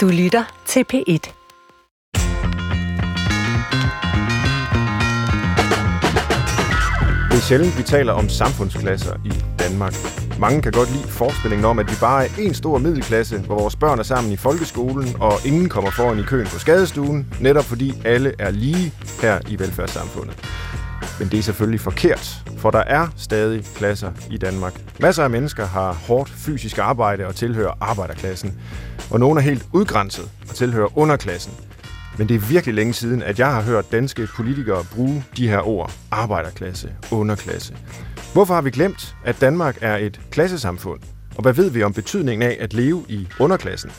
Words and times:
Du 0.00 0.08
lytter 0.08 0.62
til 0.66 0.84
P1. 0.92 1.12
Det 7.30 7.36
er 7.36 7.46
sjældent, 7.48 7.78
vi 7.78 7.82
taler 7.82 8.12
om 8.12 8.28
samfundsklasser 8.28 9.14
i 9.24 9.32
Danmark. 9.58 9.94
Mange 10.38 10.62
kan 10.62 10.72
godt 10.72 10.92
lide 10.92 11.08
forestillingen 11.08 11.64
om, 11.64 11.78
at 11.78 11.90
vi 11.90 11.96
bare 12.00 12.24
er 12.24 12.28
en 12.38 12.54
stor 12.54 12.78
middelklasse, 12.78 13.38
hvor 13.38 13.58
vores 13.58 13.76
børn 13.76 13.98
er 13.98 14.02
sammen 14.02 14.32
i 14.32 14.36
folkeskolen, 14.36 15.08
og 15.20 15.32
ingen 15.46 15.68
kommer 15.68 15.90
foran 15.90 16.18
i 16.18 16.22
køen 16.22 16.46
på 16.46 16.58
skadestuen, 16.58 17.34
netop 17.40 17.64
fordi 17.64 17.92
alle 18.04 18.32
er 18.38 18.50
lige 18.50 18.92
her 19.22 19.38
i 19.48 19.58
velfærdssamfundet. 19.58 20.36
Men 21.20 21.28
det 21.28 21.38
er 21.38 21.42
selvfølgelig 21.42 21.80
forkert, 21.80 22.42
for 22.58 22.70
der 22.70 22.78
er 22.78 23.08
stadig 23.16 23.64
klasser 23.64 24.12
i 24.30 24.38
Danmark. 24.38 24.80
Masser 25.00 25.24
af 25.24 25.30
mennesker 25.30 25.66
har 25.66 25.92
hårdt 25.92 26.30
fysisk 26.30 26.78
arbejde 26.78 27.26
og 27.26 27.36
tilhører 27.36 27.72
arbejderklassen, 27.80 28.60
og 29.10 29.20
nogle 29.20 29.40
er 29.40 29.44
helt 29.44 29.66
udgrænset 29.72 30.30
og 30.48 30.54
tilhører 30.54 30.98
underklassen. 30.98 31.52
Men 32.18 32.28
det 32.28 32.34
er 32.34 32.38
virkelig 32.38 32.74
længe 32.74 32.92
siden, 32.92 33.22
at 33.22 33.38
jeg 33.38 33.52
har 33.52 33.62
hørt 33.62 33.92
danske 33.92 34.28
politikere 34.36 34.84
bruge 34.94 35.24
de 35.36 35.48
her 35.48 35.60
ord. 35.68 35.92
Arbejderklasse, 36.10 36.92
underklasse. 37.12 37.76
Hvorfor 38.32 38.54
har 38.54 38.62
vi 38.62 38.70
glemt, 38.70 39.16
at 39.24 39.40
Danmark 39.40 39.78
er 39.80 39.96
et 39.96 40.20
klassesamfund? 40.30 41.00
Og 41.36 41.42
hvad 41.42 41.52
ved 41.52 41.70
vi 41.70 41.82
om 41.82 41.92
betydningen 41.92 42.50
af 42.50 42.56
at 42.60 42.74
leve 42.74 43.04
i 43.08 43.28
underklassen? 43.40 43.90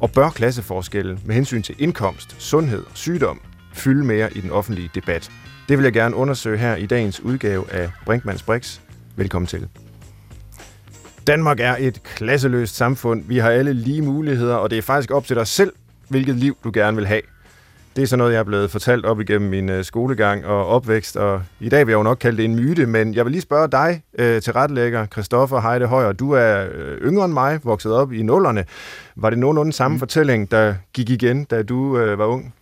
Og 0.00 0.10
bør 0.10 0.30
klasseforskelle 0.30 1.18
med 1.24 1.34
hensyn 1.34 1.62
til 1.62 1.74
indkomst, 1.78 2.42
sundhed 2.42 2.82
og 2.84 2.92
sygdom 2.94 3.40
fylde 3.72 4.04
mere 4.04 4.36
i 4.36 4.40
den 4.40 4.50
offentlige 4.50 4.90
debat? 4.94 5.30
Det 5.68 5.78
vil 5.78 5.84
jeg 5.84 5.92
gerne 5.92 6.16
undersøge 6.16 6.58
her 6.58 6.76
i 6.76 6.86
dagens 6.86 7.20
udgave 7.20 7.72
af 7.72 7.90
Brinkmanns 8.04 8.42
Brix. 8.42 8.78
Velkommen 9.16 9.46
til. 9.46 9.68
Danmark 11.26 11.60
er 11.60 11.76
et 11.78 12.02
klasseløst 12.02 12.76
samfund. 12.76 13.24
Vi 13.26 13.38
har 13.38 13.50
alle 13.50 13.72
lige 13.72 14.02
muligheder, 14.02 14.54
og 14.54 14.70
det 14.70 14.78
er 14.78 14.82
faktisk 14.82 15.10
op 15.10 15.24
til 15.24 15.36
dig 15.36 15.46
selv, 15.46 15.72
hvilket 16.08 16.34
liv 16.34 16.56
du 16.64 16.70
gerne 16.74 16.96
vil 16.96 17.06
have. 17.06 17.20
Det 17.96 18.02
er 18.02 18.06
sådan 18.06 18.18
noget, 18.18 18.32
jeg 18.32 18.38
er 18.38 18.44
blevet 18.44 18.70
fortalt 18.70 19.06
op 19.06 19.20
igennem 19.20 19.50
min 19.50 19.68
øh, 19.68 19.84
skolegang 19.84 20.46
og 20.46 20.66
opvækst, 20.66 21.16
og 21.16 21.42
i 21.60 21.68
dag 21.68 21.86
vil 21.86 21.92
jeg 21.92 21.98
jo 21.98 22.02
nok 22.02 22.18
kalde 22.18 22.36
det 22.36 22.44
en 22.44 22.56
myte, 22.56 22.86
men 22.86 23.14
jeg 23.14 23.24
vil 23.24 23.30
lige 23.30 23.42
spørge 23.42 23.68
dig 23.68 24.02
øh, 24.18 24.42
til 24.42 24.52
retlægger, 24.52 25.06
Christoffer 25.06 25.60
Heide 25.60 25.86
Højer. 25.86 26.12
Du 26.12 26.32
er 26.32 26.66
øh, 26.74 26.98
yngre 27.00 27.24
end 27.24 27.32
mig, 27.32 27.60
vokset 27.64 27.92
op 27.92 28.12
i 28.12 28.22
nullerne. 28.22 28.64
Var 29.16 29.30
det 29.30 29.38
nogenlunde 29.38 29.72
samme 29.72 29.94
mm. 29.94 29.98
fortælling, 29.98 30.50
der 30.50 30.74
gik 30.92 31.10
igen, 31.10 31.44
da 31.44 31.62
du 31.62 31.98
øh, 31.98 32.18
var 32.18 32.26
ung? 32.26 32.54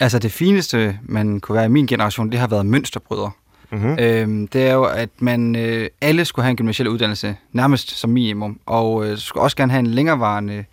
Altså 0.00 0.18
det 0.18 0.32
fineste, 0.32 0.98
man 1.02 1.40
kunne 1.40 1.56
være 1.56 1.64
i 1.64 1.68
min 1.68 1.86
generation, 1.86 2.30
det 2.30 2.40
har 2.40 2.46
været 2.46 2.66
mønsterbrydere. 2.66 3.30
Mm-hmm. 3.70 3.96
Øhm, 4.00 4.48
det 4.48 4.68
er 4.68 4.72
jo, 4.72 4.84
at 4.84 5.08
man 5.18 5.56
øh, 5.56 5.88
alle 6.00 6.24
skulle 6.24 6.44
have 6.44 6.50
en 6.50 6.56
gymnasiel 6.56 6.88
uddannelse, 6.88 7.36
nærmest 7.52 7.90
som 7.90 8.10
minimum, 8.10 8.60
og 8.66 9.06
øh, 9.06 9.18
skulle 9.18 9.44
også 9.44 9.56
gerne 9.56 9.72
have 9.72 9.80
en 9.80 9.86
længerevarende 9.86 10.64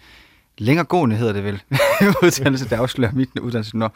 længeregående 0.58 1.16
hedder 1.16 1.34
det 1.34 1.44
vel, 1.44 1.62
uddannelse, 2.24 2.70
der 2.70 2.78
afslører 2.78 3.12
mit 3.14 3.30
uddannelse 3.42 3.78
nu. 3.78 3.88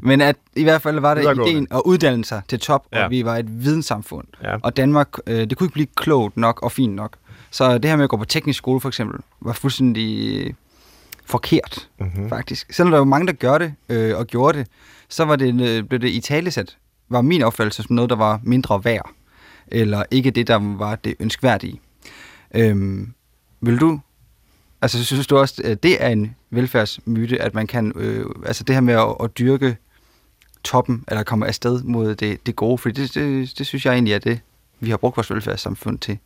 Men 0.00 0.20
at 0.20 0.36
i 0.56 0.62
hvert 0.62 0.82
fald 0.82 1.00
var 1.00 1.14
det 1.14 1.36
ideen 1.36 1.66
at 1.70 1.82
uddanne 1.84 2.24
sig 2.24 2.42
til 2.48 2.60
top, 2.60 2.86
ja. 2.92 3.04
og 3.04 3.10
vi 3.10 3.24
var 3.24 3.36
et 3.36 3.64
videnssamfund. 3.64 4.26
Ja. 4.42 4.56
Og 4.62 4.76
Danmark, 4.76 5.08
øh, 5.26 5.50
det 5.50 5.56
kunne 5.56 5.64
ikke 5.64 5.72
blive 5.72 5.86
klogt 5.96 6.36
nok 6.36 6.62
og 6.62 6.72
fint 6.72 6.94
nok. 6.94 7.16
Så 7.50 7.78
det 7.78 7.90
her 7.90 7.96
med 7.96 8.04
at 8.04 8.10
gå 8.10 8.16
på 8.16 8.24
teknisk 8.24 8.58
skole 8.58 8.80
for 8.80 8.88
eksempel, 8.88 9.20
var 9.40 9.52
fuldstændig 9.52 10.36
øh, 10.46 10.52
forkert, 11.30 11.88
mm-hmm. 12.00 12.28
faktisk. 12.28 12.72
Selvom 12.72 12.90
der 12.90 12.98
var 12.98 13.04
mange, 13.04 13.26
der 13.26 13.32
gør 13.32 13.58
det 13.58 13.74
øh, 13.88 14.18
og 14.18 14.26
gjorde 14.26 14.58
det, 14.58 14.66
så 15.08 15.24
var 15.24 15.36
det, 15.36 15.60
øh, 15.68 15.84
blev 15.84 16.00
det 16.00 16.08
i 16.08 16.20
talesæt, 16.20 16.76
var 17.08 17.20
min 17.20 17.42
opfattelse 17.42 17.82
som 17.82 17.94
noget, 17.94 18.10
der 18.10 18.16
var 18.16 18.40
mindre 18.42 18.84
værd, 18.84 19.10
eller 19.68 20.02
ikke 20.10 20.30
det, 20.30 20.46
der 20.46 20.76
var 20.78 20.96
det 20.96 21.14
ønskværdige. 21.20 21.80
Øhm, 22.54 23.12
vil 23.60 23.80
du 23.80 24.00
Altså, 24.82 25.04
synes 25.04 25.26
du 25.26 25.38
også, 25.38 25.62
at 25.64 25.82
det 25.82 26.04
er 26.04 26.08
en 26.08 26.36
velfærdsmyte, 26.50 27.42
at 27.42 27.54
man 27.54 27.66
kan, 27.66 27.92
øh, 27.96 28.26
altså 28.46 28.64
det 28.64 28.74
her 28.74 28.80
med 28.80 28.94
at, 28.94 29.16
at 29.24 29.38
dyrke 29.38 29.76
toppen, 30.64 31.04
eller 31.08 31.22
komme 31.22 31.46
afsted 31.46 31.82
mod 31.82 32.14
det, 32.14 32.46
det 32.46 32.56
gode, 32.56 32.78
for 32.78 32.90
det, 32.90 33.14
det, 33.14 33.58
det 33.58 33.66
synes 33.66 33.86
jeg 33.86 33.92
egentlig 33.92 34.14
er 34.14 34.18
det, 34.18 34.40
vi 34.80 34.90
har 34.90 34.96
brugt 34.96 35.16
vores 35.16 35.30
velfærdssamfund 35.30 35.98
til. 35.98 36.18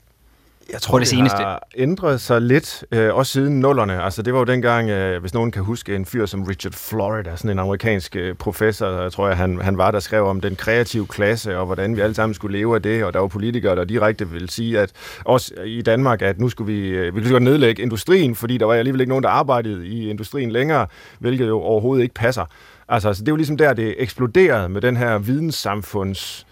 Jeg 0.72 0.82
tror, 0.82 0.98
det, 0.98 1.00
det 1.00 1.08
seneste. 1.08 1.36
har 1.36 1.68
ændret 1.76 2.20
sig 2.20 2.42
lidt, 2.42 2.84
øh, 2.90 3.14
også 3.14 3.32
siden 3.32 3.60
nullerne. 3.60 4.02
Altså, 4.02 4.22
det 4.22 4.32
var 4.32 4.38
jo 4.38 4.44
dengang, 4.44 4.90
øh, 4.90 5.20
hvis 5.20 5.34
nogen 5.34 5.50
kan 5.50 5.62
huske, 5.62 5.94
en 5.94 6.06
fyr 6.06 6.26
som 6.26 6.42
Richard 6.42 6.72
Florida, 6.72 7.36
sådan 7.36 7.50
en 7.50 7.58
amerikansk 7.58 8.16
øh, 8.16 8.34
professor, 8.34 9.02
jeg 9.02 9.12
tror 9.12 9.28
jeg, 9.28 9.36
han, 9.36 9.60
han 9.60 9.78
var, 9.78 9.90
der 9.90 10.00
skrev 10.00 10.24
om 10.26 10.40
den 10.40 10.56
kreative 10.56 11.06
klasse, 11.06 11.58
og 11.58 11.66
hvordan 11.66 11.96
vi 11.96 12.00
alle 12.00 12.14
sammen 12.14 12.34
skulle 12.34 12.58
leve 12.58 12.74
af 12.74 12.82
det, 12.82 13.04
og 13.04 13.12
der 13.12 13.18
var 13.20 13.26
politikere, 13.26 13.76
der 13.76 13.84
direkte 13.84 14.30
ville 14.30 14.50
sige, 14.50 14.78
at 14.78 14.92
også 15.24 15.54
i 15.64 15.82
Danmark, 15.82 16.22
at 16.22 16.40
nu 16.40 16.48
skulle 16.48 16.72
vi, 16.72 16.88
øh, 16.88 17.16
vi 17.16 17.24
skulle 17.24 17.44
nedlægge 17.44 17.82
industrien, 17.82 18.34
fordi 18.34 18.58
der 18.58 18.66
var 18.66 18.74
alligevel 18.74 19.00
ikke 19.00 19.08
nogen, 19.08 19.24
der 19.24 19.30
arbejdede 19.30 19.86
i 19.86 20.10
industrien 20.10 20.50
længere, 20.52 20.86
hvilket 21.18 21.48
jo 21.48 21.60
overhovedet 21.60 22.02
ikke 22.02 22.14
passer. 22.14 22.44
Altså, 22.88 23.08
altså 23.08 23.22
det 23.22 23.28
er 23.28 23.32
jo 23.32 23.36
ligesom 23.36 23.56
der, 23.56 23.72
det 23.72 23.94
eksploderede 23.98 24.68
med 24.68 24.80
den 24.80 24.96
her 24.96 25.18
videnssamfunds 25.18 26.46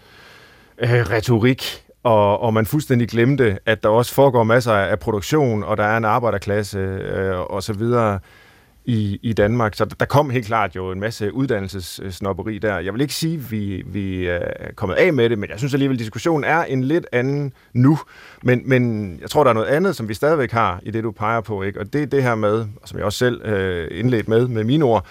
øh, 0.77 0.89
retorik, 0.89 1.82
og, 2.03 2.41
og 2.41 2.53
man 2.53 2.65
fuldstændig 2.65 3.07
glemte, 3.07 3.57
at 3.65 3.83
der 3.83 3.89
også 3.89 4.13
foregår 4.13 4.43
masser 4.43 4.73
af 4.73 4.99
produktion, 4.99 5.63
og 5.63 5.77
der 5.77 5.83
er 5.83 5.97
en 5.97 6.05
arbejderklasse 6.05 6.79
øh, 6.79 7.39
og 7.39 7.63
så 7.63 7.73
videre 7.73 8.19
i, 8.85 9.19
i 9.21 9.33
Danmark. 9.33 9.75
Så 9.75 9.85
der 9.85 10.05
kom 10.05 10.29
helt 10.29 10.45
klart 10.45 10.75
jo 10.75 10.91
en 10.91 10.99
masse 10.99 11.33
uddannelsessnopperi 11.33 12.57
der. 12.57 12.79
Jeg 12.79 12.93
vil 12.93 13.01
ikke 13.01 13.13
sige, 13.13 13.35
at 13.35 13.51
vi, 13.51 13.83
vi 13.85 14.29
øh, 14.29 14.41
er 14.41 14.73
kommet 14.75 14.95
af 14.95 15.13
med 15.13 15.29
det, 15.29 15.39
men 15.39 15.49
jeg 15.49 15.57
synes 15.57 15.73
alligevel, 15.73 15.95
at 15.95 15.99
diskussionen 15.99 16.43
er 16.43 16.63
en 16.63 16.83
lidt 16.83 17.05
anden 17.11 17.53
nu. 17.73 17.99
Men, 18.43 18.61
men 18.65 19.17
jeg 19.21 19.29
tror, 19.29 19.43
der 19.43 19.49
er 19.49 19.53
noget 19.53 19.67
andet, 19.67 19.95
som 19.95 20.09
vi 20.09 20.13
stadigvæk 20.13 20.51
har 20.51 20.79
i 20.83 20.91
det, 20.91 21.03
du 21.03 21.11
peger 21.11 21.41
på. 21.41 21.63
Ikke? 21.63 21.79
Og 21.79 21.93
det 21.93 22.01
er 22.01 22.05
det 22.05 22.23
her 22.23 22.35
med, 22.35 22.65
som 22.85 22.97
jeg 22.97 23.05
også 23.05 23.17
selv 23.17 23.45
øh, 23.45 23.87
indledt 23.91 24.27
med, 24.27 24.47
med 24.47 24.63
mine 24.63 24.85
ord, 24.85 25.05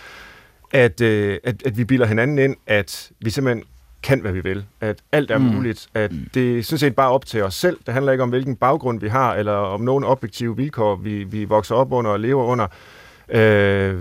at, 0.72 1.00
øh, 1.00 1.38
at, 1.44 1.66
at 1.66 1.78
vi 1.78 1.84
bilder 1.84 2.06
hinanden 2.06 2.38
ind, 2.38 2.56
at 2.66 3.10
vi 3.20 3.30
simpelthen 3.30 3.64
kan, 4.02 4.20
hvad 4.20 4.32
vi 4.32 4.40
vil. 4.40 4.64
At 4.80 4.98
alt 5.12 5.30
er 5.30 5.38
mm. 5.38 5.44
muligt. 5.44 5.88
At 5.94 6.12
mm. 6.12 6.28
det 6.34 6.58
er 6.58 6.62
sådan 6.62 6.78
set 6.78 6.94
bare 6.94 7.10
op 7.10 7.26
til 7.26 7.42
os 7.42 7.54
selv. 7.54 7.78
Det 7.86 7.94
handler 7.94 8.12
ikke 8.12 8.22
om, 8.22 8.28
hvilken 8.28 8.56
baggrund 8.56 9.00
vi 9.00 9.08
har, 9.08 9.34
eller 9.34 9.52
om 9.52 9.80
nogle 9.80 10.06
objektive 10.06 10.56
vilkår, 10.56 10.96
vi, 10.96 11.24
vi 11.24 11.44
vokser 11.44 11.74
op 11.74 11.92
under 11.92 12.10
og 12.10 12.20
lever 12.20 12.44
under. 12.44 12.66
Øh, 13.28 14.00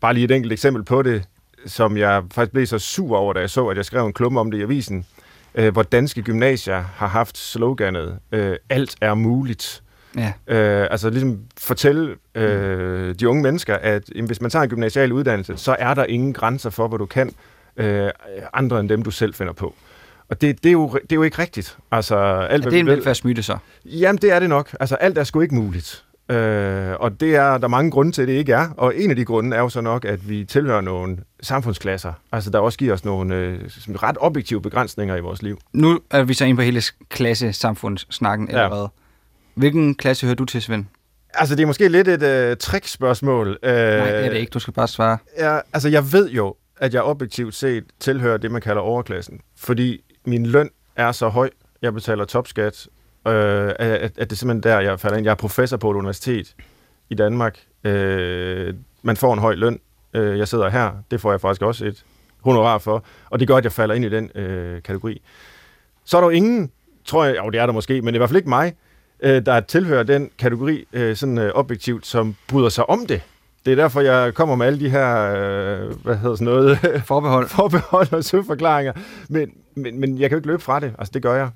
bare 0.00 0.14
lige 0.14 0.24
et 0.24 0.30
enkelt 0.30 0.52
eksempel 0.52 0.84
på 0.84 1.02
det, 1.02 1.24
som 1.66 1.96
jeg 1.96 2.22
faktisk 2.32 2.52
blev 2.52 2.66
så 2.66 2.78
sur 2.78 3.16
over, 3.16 3.32
da 3.32 3.40
jeg 3.40 3.50
så, 3.50 3.68
at 3.68 3.76
jeg 3.76 3.84
skrev 3.84 4.06
en 4.06 4.12
klumme 4.12 4.40
om 4.40 4.50
det 4.50 4.58
i 4.58 4.62
avisen, 4.62 5.06
øh, 5.54 5.72
hvor 5.72 5.82
danske 5.82 6.22
gymnasier 6.22 6.84
har 6.94 7.06
haft 7.06 7.38
sloganet, 7.38 8.18
øh, 8.32 8.56
alt 8.70 8.96
er 9.00 9.14
muligt. 9.14 9.82
Ja. 10.16 10.32
Øh, 10.46 10.88
altså 10.90 11.10
ligesom 11.10 11.38
fortælle 11.58 12.14
øh, 12.34 13.14
de 13.14 13.28
unge 13.28 13.42
mennesker, 13.42 13.74
at 13.74 14.02
hvis 14.26 14.40
man 14.40 14.50
tager 14.50 14.62
en 14.62 14.68
gymnasial 14.68 15.12
uddannelse, 15.12 15.56
så 15.56 15.76
er 15.78 15.94
der 15.94 16.04
ingen 16.04 16.32
grænser 16.32 16.70
for, 16.70 16.88
hvad 16.88 16.98
du 16.98 17.06
kan, 17.06 17.30
øh, 17.76 18.10
andre 18.52 18.80
end 18.80 18.88
dem, 18.88 19.02
du 19.02 19.10
selv 19.10 19.34
finder 19.34 19.52
på. 19.52 19.74
Og 20.28 20.40
det, 20.40 20.62
det, 20.62 20.68
er, 20.68 20.72
jo, 20.72 20.88
det 20.88 21.12
er 21.12 21.16
jo 21.16 21.22
ikke 21.22 21.38
rigtigt. 21.38 21.78
Altså, 21.90 22.16
alt, 22.16 22.66
er 22.66 22.70
det 22.70 22.78
en 22.78 22.86
velfærdsmyte 22.86 23.42
så? 23.42 23.58
Jamen, 23.84 24.18
det 24.22 24.32
er 24.32 24.38
det 24.38 24.48
nok. 24.48 24.76
Altså, 24.80 24.94
alt 24.94 25.18
er 25.18 25.24
sgu 25.24 25.40
ikke 25.40 25.54
muligt. 25.54 26.04
Øh, 26.28 26.92
og 27.00 27.20
det 27.20 27.36
er 27.36 27.58
der 27.58 27.64
er 27.64 27.68
mange 27.68 27.90
grunde 27.90 28.12
til, 28.12 28.22
at 28.22 28.28
det 28.28 28.34
ikke 28.34 28.52
er. 28.52 28.68
Og 28.76 28.96
en 28.96 29.10
af 29.10 29.16
de 29.16 29.24
grunde 29.24 29.56
er 29.56 29.60
jo 29.60 29.68
så 29.68 29.80
nok, 29.80 30.04
at 30.04 30.28
vi 30.28 30.44
tilhører 30.44 30.80
nogle 30.80 31.18
samfundsklasser, 31.42 32.12
altså 32.32 32.50
der 32.50 32.58
også 32.58 32.78
giver 32.78 32.92
os 32.92 33.04
nogle 33.04 33.36
øh, 33.36 33.60
ret 33.88 34.16
objektive 34.20 34.62
begrænsninger 34.62 35.16
i 35.16 35.20
vores 35.20 35.42
liv. 35.42 35.58
Nu 35.72 36.00
er 36.10 36.22
vi 36.22 36.34
så 36.34 36.44
inde 36.44 36.56
på 36.56 36.62
hele 36.62 36.82
klasse-samfundssnakken 37.08 38.48
ja. 38.50 38.64
allerede. 38.64 38.88
Hvilken 39.54 39.94
klasse 39.94 40.26
hører 40.26 40.34
du 40.34 40.44
til, 40.44 40.62
Svend? 40.62 40.84
Altså, 41.34 41.54
det 41.56 41.62
er 41.62 41.66
måske 41.66 41.88
lidt 41.88 42.08
et 42.08 42.22
øh, 42.22 42.56
trickspørgsmål. 42.56 43.48
Øh, 43.48 43.72
Nej, 43.72 43.76
det 44.10 44.26
er 44.26 44.30
det 44.30 44.38
ikke. 44.38 44.50
Du 44.50 44.58
skal 44.58 44.74
bare 44.74 44.88
svare. 44.88 45.18
Ja, 45.38 45.58
altså, 45.72 45.88
jeg 45.88 46.12
ved 46.12 46.30
jo, 46.30 46.54
at 46.76 46.94
jeg 46.94 47.02
objektivt 47.02 47.54
set 47.54 47.84
tilhører 48.00 48.36
det, 48.36 48.50
man 48.50 48.60
kalder 48.60 48.82
overklassen. 48.82 49.40
Fordi 49.56 50.04
min 50.24 50.46
løn 50.46 50.70
er 50.96 51.12
så 51.12 51.28
høj, 51.28 51.50
jeg 51.82 51.94
betaler 51.94 52.24
topskat, 52.24 52.88
øh, 53.26 53.72
at, 53.78 53.78
at 53.78 54.16
det 54.16 54.32
er 54.32 54.36
simpelthen 54.36 54.62
der, 54.62 54.80
jeg 54.80 55.00
falder 55.00 55.16
ind. 55.16 55.24
Jeg 55.24 55.30
er 55.30 55.34
professor 55.34 55.76
på 55.76 55.90
et 55.90 55.94
universitet 55.94 56.54
i 57.10 57.14
Danmark. 57.14 57.58
Øh, 57.84 58.74
man 59.02 59.16
får 59.16 59.32
en 59.32 59.38
høj 59.38 59.54
løn. 59.54 59.80
Øh, 60.14 60.38
jeg 60.38 60.48
sidder 60.48 60.68
her. 60.68 60.92
Det 61.10 61.20
får 61.20 61.30
jeg 61.30 61.40
faktisk 61.40 61.62
også 61.62 61.86
et 61.86 62.04
honorar 62.40 62.78
for. 62.78 63.04
Og 63.30 63.40
det 63.40 63.48
gør, 63.48 63.56
at 63.56 63.64
jeg 63.64 63.72
falder 63.72 63.94
ind 63.94 64.04
i 64.04 64.08
den 64.08 64.30
øh, 64.34 64.82
kategori. 64.82 65.22
Så 66.04 66.16
er 66.16 66.20
der 66.20 66.26
jo 66.26 66.30
ingen, 66.30 66.70
tror 67.04 67.24
jeg, 67.24 67.36
jo 67.44 67.50
det 67.50 67.60
er 67.60 67.66
der 67.66 67.72
måske, 67.72 68.02
men 68.02 68.14
i 68.14 68.18
hvert 68.18 68.30
fald 68.30 68.36
ikke 68.36 68.48
mig, 68.48 68.74
øh, 69.20 69.46
der 69.46 69.60
tilhører 69.60 70.02
den 70.02 70.30
kategori 70.38 70.84
øh, 70.92 71.16
sådan 71.16 71.38
øh, 71.38 71.52
objektivt, 71.54 72.06
som 72.06 72.36
bryder 72.48 72.68
sig 72.68 72.90
om 72.90 73.06
det. 73.06 73.22
Det 73.64 73.72
er 73.72 73.76
derfor, 73.76 74.00
jeg 74.00 74.34
kommer 74.34 74.56
med 74.56 74.66
alle 74.66 74.80
de 74.80 74.90
her, 74.90 75.34
øh, 75.34 76.02
hvad 76.02 76.16
hedder 76.16 76.36
sådan 76.36 76.44
noget? 76.44 76.78
Forbehold. 77.06 77.48
Forbehold 77.48 78.12
og 78.12 78.24
søforklaringer. 78.24 78.92
Men, 79.28 79.50
men, 79.74 80.00
men 80.00 80.18
jeg 80.18 80.30
kan 80.30 80.36
jo 80.36 80.38
ikke 80.38 80.48
løbe 80.48 80.62
fra 80.62 80.80
det. 80.80 80.94
Altså, 80.98 81.10
det 81.14 81.22
gør 81.22 81.34
jeg. 81.34 81.50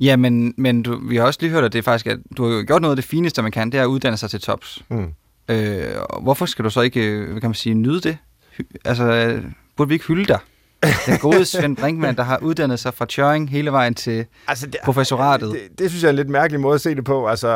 Ja, 0.00 0.16
men, 0.16 0.54
men 0.56 0.82
du, 0.82 1.00
vi 1.08 1.16
har 1.16 1.24
også 1.24 1.38
lige 1.42 1.50
hørt, 1.50 1.64
at 1.64 1.72
det 1.72 1.78
er 1.78 1.82
faktisk, 1.82 2.06
at 2.06 2.18
du 2.36 2.44
har 2.44 2.62
gjort 2.62 2.82
noget 2.82 2.92
af 2.92 2.96
det 2.96 3.04
fineste, 3.04 3.42
man 3.42 3.52
kan, 3.52 3.72
det 3.72 3.78
er 3.78 3.82
at 3.82 3.86
uddanne 3.86 4.16
sig 4.16 4.30
til 4.30 4.40
tops. 4.40 4.82
Mm. 4.88 5.14
Øh, 5.48 5.84
hvorfor 6.22 6.46
skal 6.46 6.64
du 6.64 6.70
så 6.70 6.80
ikke, 6.80 7.26
hvad 7.30 7.40
kan 7.40 7.50
man 7.50 7.54
sige, 7.54 7.74
nyde 7.74 8.00
det? 8.00 8.16
Altså, 8.84 9.38
burde 9.76 9.88
vi 9.88 9.94
ikke 9.94 10.06
hylde 10.06 10.24
dig? 10.24 10.38
Den 11.06 11.18
gode 11.18 11.44
Svend 11.44 11.76
Brinkmann, 11.76 12.16
der 12.16 12.22
har 12.22 12.38
uddannet 12.42 12.80
sig 12.80 12.94
fra 12.94 13.06
Tjøring 13.06 13.50
hele 13.50 13.72
vejen 13.72 13.94
til 13.94 14.26
altså, 14.48 14.66
det, 14.66 14.76
professoratet. 14.84 15.52
Det, 15.52 15.78
det 15.78 15.90
synes 15.90 16.02
jeg 16.02 16.08
er 16.08 16.10
en 16.10 16.16
lidt 16.16 16.28
mærkelig 16.28 16.60
måde 16.60 16.74
at 16.74 16.80
se 16.80 16.94
det 16.94 17.04
på. 17.04 17.26
Altså, 17.28 17.48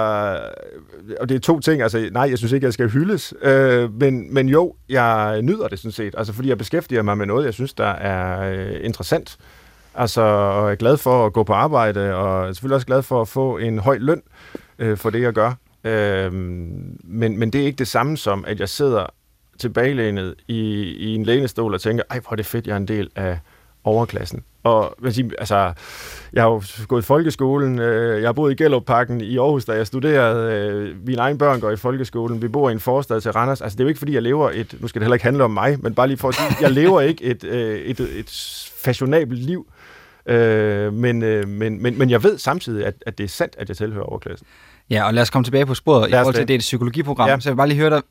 og 1.20 1.28
det 1.28 1.34
er 1.34 1.38
to 1.38 1.60
ting. 1.60 1.82
Altså, 1.82 2.08
nej, 2.12 2.30
jeg 2.30 2.38
synes 2.38 2.52
ikke, 2.52 2.64
jeg 2.64 2.72
skal 2.72 2.88
hyldes. 2.88 3.34
Øh, 3.42 3.92
men, 4.00 4.34
men 4.34 4.48
jo, 4.48 4.74
jeg 4.88 5.42
nyder 5.42 5.68
det 5.68 5.78
sådan 5.78 5.92
set. 5.92 6.14
Altså, 6.18 6.32
fordi 6.32 6.48
jeg 6.48 6.58
beskæftiger 6.58 7.02
mig 7.02 7.18
med 7.18 7.26
noget, 7.26 7.44
jeg 7.44 7.54
synes, 7.54 7.74
der 7.74 7.88
er 7.88 8.52
øh, 8.52 8.76
interessant. 8.82 9.38
Altså, 9.94 10.20
og 10.22 10.70
er 10.70 10.74
glad 10.74 10.96
for 10.96 11.26
at 11.26 11.32
gå 11.32 11.42
på 11.42 11.52
arbejde, 11.52 12.14
og 12.14 12.48
er 12.48 12.52
selvfølgelig 12.52 12.74
også 12.74 12.86
glad 12.86 13.02
for 13.02 13.20
at 13.20 13.28
få 13.28 13.58
en 13.58 13.78
høj 13.78 13.98
løn 14.00 14.22
øh, 14.78 14.96
for 14.96 15.10
det, 15.10 15.22
jeg 15.22 15.32
gør. 15.32 15.52
Øh, 15.84 16.32
men, 16.32 17.38
men 17.38 17.50
det 17.50 17.60
er 17.60 17.64
ikke 17.64 17.78
det 17.78 17.88
samme 17.88 18.16
som, 18.16 18.44
at 18.46 18.60
jeg 18.60 18.68
sidder 18.68 19.06
tilbagelænet 19.58 20.34
i, 20.48 20.60
i 20.82 21.14
en 21.14 21.24
lænestol 21.24 21.74
og 21.74 21.80
tænker, 21.80 22.04
ej, 22.10 22.20
hvor 22.20 22.32
er 22.32 22.36
det 22.36 22.46
fedt, 22.46 22.66
jeg 22.66 22.72
er 22.72 22.76
en 22.76 22.88
del 22.88 23.10
af 23.16 23.38
overklassen. 23.84 24.44
Og 24.62 24.94
hvad 24.98 25.12
siger, 25.12 25.30
altså, 25.38 25.72
jeg 26.32 26.42
har 26.42 26.50
jo 26.50 26.62
gået 26.88 27.02
i 27.02 27.06
folkeskolen, 27.06 27.78
øh, 27.78 28.20
jeg 28.20 28.28
har 28.28 28.32
boet 28.32 28.52
i 28.52 28.54
Gellerup-parken 28.54 29.20
i 29.20 29.38
Aarhus, 29.38 29.64
da 29.64 29.72
jeg 29.72 29.86
studerede. 29.86 30.52
Øh, 30.52 31.06
mine 31.06 31.18
egne 31.18 31.38
børn 31.38 31.60
går 31.60 31.70
i 31.70 31.76
folkeskolen, 31.76 32.42
vi 32.42 32.48
bor 32.48 32.68
i 32.68 32.72
en 32.72 32.80
forstad 32.80 33.20
til 33.20 33.32
Randers. 33.32 33.60
Altså, 33.60 33.76
det 33.76 33.80
er 33.80 33.84
jo 33.84 33.88
ikke, 33.88 33.98
fordi 33.98 34.14
jeg 34.14 34.22
lever 34.22 34.50
et, 34.54 34.74
nu 34.80 34.88
skal 34.88 35.00
det 35.00 35.04
heller 35.04 35.14
ikke 35.14 35.24
handle 35.24 35.44
om 35.44 35.50
mig, 35.50 35.78
men 35.82 35.94
bare 35.94 36.06
lige 36.06 36.18
for 36.18 36.28
at 36.28 36.34
sige, 36.34 36.56
jeg 36.60 36.70
lever 36.70 37.00
ikke 37.00 37.24
et, 37.24 37.44
øh, 37.44 37.78
et, 37.78 38.00
et, 38.00 38.30
fashionabelt 38.76 39.40
liv, 39.40 39.72
øh, 40.26 40.92
men, 40.92 41.22
øh, 41.22 41.48
men, 41.48 41.82
men, 41.82 41.98
men 41.98 42.10
jeg 42.10 42.22
ved 42.22 42.38
samtidig, 42.38 42.86
at, 42.86 42.94
at 43.06 43.18
det 43.18 43.24
er 43.24 43.28
sandt, 43.28 43.54
at 43.58 43.68
jeg 43.68 43.76
tilhører 43.76 44.04
overklassen. 44.04 44.46
Ja, 44.90 45.06
og 45.06 45.14
lad 45.14 45.22
os 45.22 45.30
komme 45.30 45.44
tilbage 45.44 45.66
på 45.66 45.74
sporet 45.74 46.08
i 46.08 46.12
forhold 46.12 46.34
til 46.34 46.40
det, 46.40 46.48
det 46.48 46.54
er 46.54 46.58
et 46.58 46.60
psykologiprogram. 46.60 47.28
Ja. 47.28 47.40
Så 47.40 47.48
jeg 47.48 47.52
vil 47.52 47.56
bare 47.56 47.68
lige 47.68 47.78
høre 47.78 47.90
dig, 47.90 48.02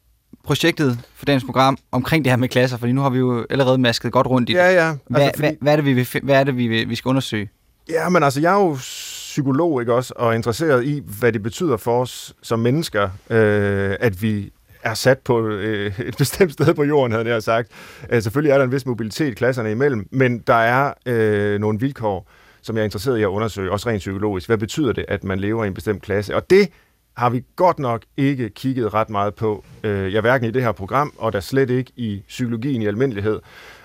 projektet 0.44 1.00
for 1.15 1.25
dagens 1.25 1.44
program 1.44 1.77
omkring 1.91 2.25
det 2.25 2.31
her 2.31 2.38
med 2.38 2.50
klasser, 2.50 2.77
fordi 2.77 2.91
nu 2.91 3.01
har 3.01 3.09
vi 3.09 3.18
jo 3.18 3.45
allerede 3.50 3.77
masket 3.77 4.12
godt 4.12 4.27
rundt 4.27 4.50
i 4.50 4.53
det. 4.53 4.59
Ja, 4.59 4.69
ja. 4.69 4.89
Altså, 4.89 5.03
hvad, 5.07 5.29
fordi... 5.35 5.47
hvad, 5.47 5.56
hvad 5.62 5.71
er 5.71 5.75
det, 5.75 5.85
vi, 5.85 6.19
hvad 6.24 6.35
er 6.35 6.44
det 6.44 6.57
vi, 6.57 6.85
vi 6.85 6.95
skal 6.95 7.09
undersøge? 7.09 7.50
Ja, 7.89 8.09
men 8.09 8.24
altså, 8.24 8.41
jeg 8.41 8.53
er 8.53 8.63
jo 8.63 8.74
psykolog, 8.74 9.81
ikke 9.81 9.94
også, 9.94 10.13
og 10.15 10.35
interesseret 10.35 10.85
i, 10.85 11.01
hvad 11.19 11.31
det 11.33 11.44
betyder 11.44 11.77
for 11.77 12.01
os 12.01 12.33
som 12.44 12.59
mennesker, 12.59 13.09
øh, 13.29 13.95
at 14.00 14.21
vi 14.21 14.51
er 14.83 14.94
sat 14.94 15.19
på 15.19 15.47
øh, 15.47 16.00
et 16.00 16.18
bestemt 16.18 16.53
sted 16.53 16.73
på 16.73 16.83
jorden, 16.83 17.12
havde 17.12 17.30
jeg 17.30 17.44
sagt. 17.44 17.71
Øh, 18.09 18.21
selvfølgelig 18.21 18.51
er 18.51 18.57
der 18.57 18.65
en 18.65 18.71
vis 18.71 18.85
mobilitet 18.85 19.35
klasserne 19.35 19.71
imellem, 19.71 20.07
men 20.12 20.39
der 20.39 20.53
er 20.53 20.94
øh, 21.06 21.59
nogle 21.59 21.80
vilkår, 21.80 22.30
som 22.62 22.75
jeg 22.75 22.81
er 22.81 22.85
interesseret 22.85 23.18
i 23.18 23.21
at 23.21 23.27
undersøge, 23.27 23.71
også 23.71 23.89
rent 23.89 24.00
psykologisk. 24.00 24.47
Hvad 24.47 24.57
betyder 24.57 24.94
det, 24.94 25.06
at 25.07 25.23
man 25.23 25.39
lever 25.39 25.63
i 25.63 25.68
en 25.68 25.73
bestemt 25.73 26.01
klasse? 26.01 26.35
Og 26.35 26.50
det 26.50 26.69
har 27.18 27.30
vi 27.30 27.44
godt 27.56 27.80
nok 27.80 28.02
ikke 28.18 28.50
kigget 28.50 28.94
ret 28.94 29.10
meget 29.10 29.36
på. 29.36 29.64
Øh, 29.84 30.14
jeg 30.14 30.22
hverken 30.22 30.48
i 30.48 30.52
det 30.52 30.64
her 30.64 30.72
program, 30.72 31.14
og 31.18 31.34
der 31.34 31.40
slet 31.40 31.69
ikke 31.69 31.92
i 31.96 32.24
psykologien 32.28 32.81
i 32.81 32.88
almindelighed. 32.88 33.40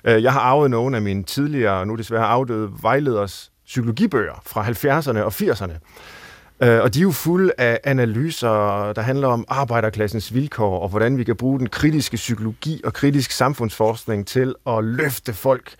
Øh, 0.04 0.22
jeg 0.22 0.32
har 0.32 0.40
arvet 0.40 0.70
nogle 0.70 0.96
af 0.96 1.02
mine 1.02 1.22
tidligere, 1.22 1.86
nu 1.86 1.94
desværre 1.94 2.24
afdøde 2.24 2.70
vejleders 2.82 3.52
psykologibøger 3.66 4.42
fra 4.46 4.64
70'erne 4.64 5.18
og 5.18 5.32
80'erne. 5.32 5.72
Øh, 6.66 6.82
og 6.82 6.94
de 6.94 6.98
er 6.98 7.02
jo 7.02 7.10
fulde 7.10 7.52
af 7.58 7.80
analyser, 7.84 8.92
der 8.92 9.02
handler 9.02 9.28
om 9.28 9.44
arbejderklassens 9.48 10.34
vilkår, 10.34 10.80
og 10.80 10.88
hvordan 10.88 11.18
vi 11.18 11.24
kan 11.24 11.36
bruge 11.36 11.58
den 11.58 11.68
kritiske 11.68 12.16
psykologi 12.16 12.80
og 12.84 12.92
kritisk 12.92 13.30
samfundsforskning 13.30 14.26
til 14.26 14.54
at 14.66 14.84
løfte 14.84 15.32
folk 15.32 15.74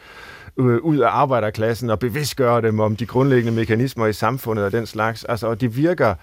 øh, 0.56 0.76
ud 0.76 0.98
af 0.98 1.08
arbejderklassen 1.08 1.90
og 1.90 1.98
bevidstgøre 1.98 2.62
dem 2.62 2.80
om 2.80 2.96
de 2.96 3.06
grundlæggende 3.06 3.56
mekanismer 3.56 4.06
i 4.06 4.12
samfundet 4.12 4.64
og 4.64 4.72
den 4.72 4.86
slags. 4.86 5.24
Altså, 5.24 5.46
og 5.46 5.60
det 5.60 5.76
virker 5.76 6.14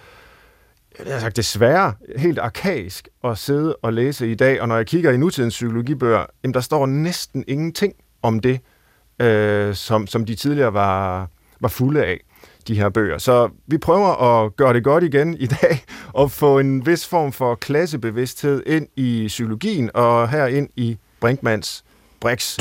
jeg 1.06 1.14
har 1.14 1.20
sagt, 1.20 1.38
desværre 1.38 1.94
helt 2.18 2.40
arkaisk 2.40 3.08
at 3.24 3.38
sidde 3.38 3.76
og 3.76 3.94
læse 3.94 4.32
i 4.32 4.36
dag, 4.36 4.62
og 4.62 4.68
når 4.68 4.76
jeg 4.76 4.86
kigger 4.86 5.12
i 5.12 5.18
nutidens 5.18 5.54
psykologibøger, 5.54 6.26
jamen, 6.44 6.54
der 6.54 6.62
står 6.62 6.86
næsten 6.86 7.44
ingenting 7.48 7.94
om 8.22 8.40
det, 8.40 8.60
øh, 9.22 9.76
som, 9.76 10.08
som 10.08 10.26
de 10.26 10.36
tidligere 10.36 10.74
var, 10.74 11.28
var 11.60 11.70
fulde 11.70 12.06
af, 12.06 12.20
de 12.68 12.76
her 12.76 12.90
bøger. 12.90 13.18
Så 13.18 13.50
vi 13.68 13.78
prøver 13.78 14.44
at 14.44 14.56
gøre 14.56 14.74
det 14.74 14.84
godt 14.84 15.04
igen 15.04 15.34
i 15.34 15.46
dag, 15.46 15.84
og 16.14 16.32
få 16.32 16.60
en 16.60 16.86
vis 16.86 17.08
form 17.08 17.32
for 17.32 17.56
klassebevidsthed 17.56 18.64
ind 18.66 18.88
i 18.96 19.26
psykologien, 19.28 19.90
og 19.94 20.30
her 20.30 20.46
ind 20.46 20.70
i 20.76 20.98
Brinkmans 21.20 21.84
Brix. 22.20 22.60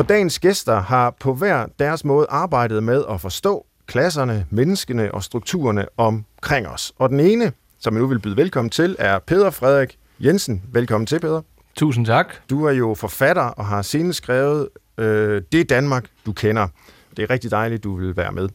Og 0.00 0.08
dagens 0.08 0.38
gæster 0.38 0.80
har 0.80 1.14
på 1.20 1.34
hver 1.34 1.66
deres 1.78 2.04
måde 2.04 2.26
arbejdet 2.28 2.82
med 2.82 3.04
at 3.10 3.20
forstå 3.20 3.66
klasserne, 3.86 4.46
menneskene 4.50 5.14
og 5.14 5.22
strukturerne 5.22 5.86
omkring 5.96 6.68
os. 6.68 6.92
Og 6.98 7.08
den 7.08 7.20
ene, 7.20 7.52
som 7.78 7.94
jeg 7.94 8.00
nu 8.00 8.06
vil 8.06 8.18
byde 8.18 8.36
velkommen 8.36 8.70
til, 8.70 8.96
er 8.98 9.18
Peter 9.18 9.50
Frederik 9.50 9.98
Jensen. 10.20 10.62
Velkommen 10.72 11.06
til, 11.06 11.20
Peter. 11.20 11.42
Tusind 11.76 12.06
tak. 12.06 12.34
Du 12.50 12.64
er 12.64 12.72
jo 12.72 12.94
forfatter 12.94 13.42
og 13.42 13.66
har 13.66 13.82
senest 13.82 14.16
skrevet 14.16 14.68
øh, 14.98 15.42
Det 15.52 15.70
Danmark, 15.70 16.04
du 16.26 16.32
kender. 16.32 16.68
Det 17.16 17.22
er 17.22 17.30
rigtig 17.30 17.50
dejligt, 17.50 17.84
du 17.84 17.96
vil 17.96 18.16
være 18.16 18.32
med. 18.32 18.48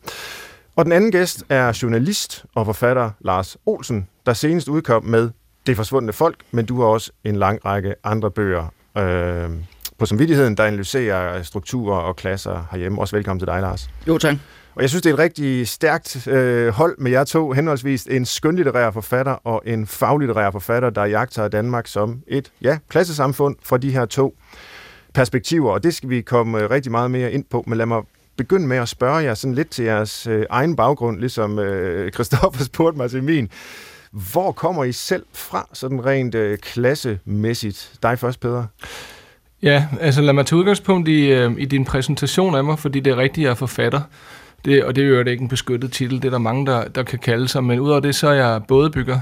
Og 0.75 0.86
den 0.86 0.91
anden 0.91 1.12
gæst 1.12 1.44
er 1.50 1.80
journalist 1.81 2.45
og 2.56 2.65
forfatter 2.65 3.12
Lars 3.19 3.57
Olsen, 3.65 4.07
der 4.25 4.33
senest 4.33 4.68
udkom 4.68 5.06
med 5.06 5.30
Det 5.68 5.75
forsvundne 5.75 6.13
folk, 6.13 6.38
men 6.51 6.65
du 6.65 6.81
har 6.81 6.88
også 6.88 7.12
en 7.24 7.36
lang 7.36 7.65
række 7.65 7.95
andre 8.03 8.31
bøger. 8.31 8.68
Øh, 8.98 9.50
på 9.97 10.06
samvittigheden, 10.06 10.57
der 10.57 10.63
analyserer 10.63 11.44
strukturer 11.44 11.97
og 11.97 12.15
klasser 12.15 12.68
herhjemme. 12.71 13.01
Også 13.01 13.15
velkommen 13.15 13.39
til 13.39 13.47
dig, 13.47 13.62
Lars. 13.62 13.89
Jo, 14.07 14.18
tak. 14.18 14.36
Og 14.75 14.81
jeg 14.81 14.89
synes, 14.89 15.01
det 15.01 15.09
er 15.09 15.13
et 15.13 15.19
rigtig 15.19 15.68
stærkt 15.68 16.27
øh, 16.27 16.68
hold 16.68 16.97
med 16.97 17.12
jer 17.12 17.24
to, 17.24 17.51
henholdsvis 17.51 18.03
en 18.03 18.25
skønlitterær 18.25 18.92
forfatter 18.92 19.31
og 19.31 19.62
en 19.65 19.88
faglitterær 19.88 20.51
forfatter, 20.51 20.89
der 20.89 21.06
jagter 21.06 21.47
Danmark 21.47 21.88
som 21.88 22.21
et 22.27 22.51
ja, 22.62 22.77
klassesamfund 22.89 23.56
fra 23.63 23.77
de 23.77 23.92
her 23.92 24.06
to 24.06 24.38
perspektiver. 25.13 25.71
Og 25.71 25.83
det 25.83 25.95
skal 25.95 26.09
vi 26.09 26.21
komme 26.21 26.62
øh, 26.62 26.69
rigtig 26.69 26.91
meget 26.91 27.12
mere 27.12 27.31
ind 27.31 27.45
på, 27.51 27.63
men 27.68 27.77
lad 27.77 27.86
mig 27.86 28.03
begynde 28.38 28.68
med 28.68 28.77
at 28.77 28.89
spørge 28.89 29.15
jer 29.15 29.33
sådan 29.33 29.56
lidt 29.56 29.69
til 29.69 29.86
jeres 29.86 30.27
øh, 30.27 30.45
egen 30.50 30.75
baggrund, 30.75 31.19
ligesom 31.19 31.59
øh, 31.59 32.12
Christoffer 32.12 32.63
spurgte 32.63 32.98
mig 32.98 33.09
til 33.09 33.24
min. 33.24 33.50
Hvor 34.12 34.51
kommer 34.51 34.83
I 34.83 34.91
selv 34.91 35.25
fra, 35.33 35.68
sådan 35.74 36.06
rent 36.06 36.36
øh, 36.36 36.57
klassemæssigt? 36.57 37.91
Dig 38.03 38.19
først, 38.19 38.39
Peder. 38.39 38.63
Ja, 39.65 39.88
altså 40.00 40.21
lad 40.21 40.33
mig 40.33 40.45
tage 40.45 40.59
udgangspunkt 40.59 41.07
i, 41.07 41.31
øh, 41.31 41.51
i 41.57 41.65
din 41.65 41.85
præsentation 41.85 42.56
af 42.56 42.63
mig, 42.63 42.79
fordi 42.79 43.00
det 43.00 43.12
er 43.12 43.17
rigtigt, 43.17 43.45
jeg 43.45 43.51
er 43.51 43.56
forfatter. 43.56 44.01
Det, 44.65 44.83
og 44.83 44.95
det 44.95 45.03
er 45.03 45.07
jo 45.07 45.19
ikke 45.19 45.41
en 45.41 45.47
beskyttet 45.47 45.91
titel, 45.91 46.17
det 46.17 46.25
er 46.25 46.29
der 46.29 46.38
mange, 46.38 46.65
der, 46.65 46.88
der 46.88 47.03
kan 47.03 47.19
kalde 47.19 47.47
sig. 47.47 47.63
Men 47.63 47.79
udover 47.79 48.00
det, 48.00 48.15
så 48.15 48.27
er 48.27 48.33
jeg 48.33 48.62
både 48.67 48.89
bygger, 48.89 49.19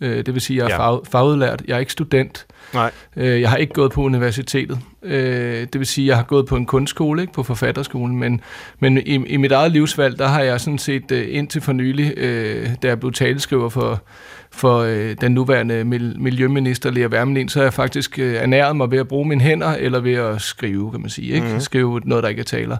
Øh, 0.00 0.26
det 0.26 0.34
vil 0.34 0.42
sige, 0.42 0.62
at 0.62 0.68
jeg 0.68 0.76
er 0.76 0.82
ja. 0.82 0.90
fag, 0.90 1.00
fagudlært. 1.06 1.62
Jeg 1.68 1.74
er 1.74 1.78
ikke 1.78 1.92
student. 1.92 2.46
Nej. 2.74 2.90
Øh, 3.16 3.40
jeg 3.40 3.50
har 3.50 3.56
ikke 3.56 3.72
gået 3.72 3.92
på 3.92 4.02
universitetet. 4.02 4.78
Øh, 5.02 5.60
det 5.60 5.78
vil 5.78 5.86
sige, 5.86 6.04
at 6.04 6.08
jeg 6.08 6.16
har 6.16 6.24
gået 6.24 6.46
på 6.46 6.56
en 6.56 6.66
kunstskole, 6.66 7.22
ikke 7.22 7.32
på 7.32 7.42
forfatterskolen. 7.42 8.16
Men, 8.16 8.40
men 8.78 8.98
i, 8.98 9.14
i 9.14 9.36
mit 9.36 9.52
eget 9.52 9.72
livsvalg, 9.72 10.18
der 10.18 10.26
har 10.26 10.40
jeg 10.40 10.60
sådan 10.60 10.78
set 10.78 11.10
øh, 11.12 11.26
indtil 11.30 11.62
for 11.62 11.72
nylig, 11.72 12.14
øh, 12.16 12.68
da 12.82 12.88
jeg 12.88 13.00
blev 13.00 13.12
taleskriver 13.12 13.68
for 13.68 14.02
for 14.50 14.78
øh, 14.78 15.16
den 15.20 15.32
nuværende 15.32 15.84
miljøminister 16.18 16.90
Lea 16.90 17.06
Wermelin, 17.06 17.48
så 17.48 17.58
har 17.58 17.64
jeg 17.64 17.74
faktisk 17.74 18.18
øh, 18.18 18.34
ernæret 18.34 18.76
mig 18.76 18.90
ved 18.90 18.98
at 18.98 19.08
bruge 19.08 19.28
mine 19.28 19.40
hænder, 19.40 19.72
eller 19.72 20.00
ved 20.00 20.14
at 20.14 20.42
skrive, 20.42 20.90
kan 20.90 21.00
man 21.00 21.10
sige. 21.10 21.34
Ikke? 21.34 21.46
Mm. 21.52 21.60
Skrive 21.60 22.00
noget, 22.04 22.22
der 22.22 22.28
ikke 22.28 22.40
er 22.40 22.44
taler. 22.44 22.76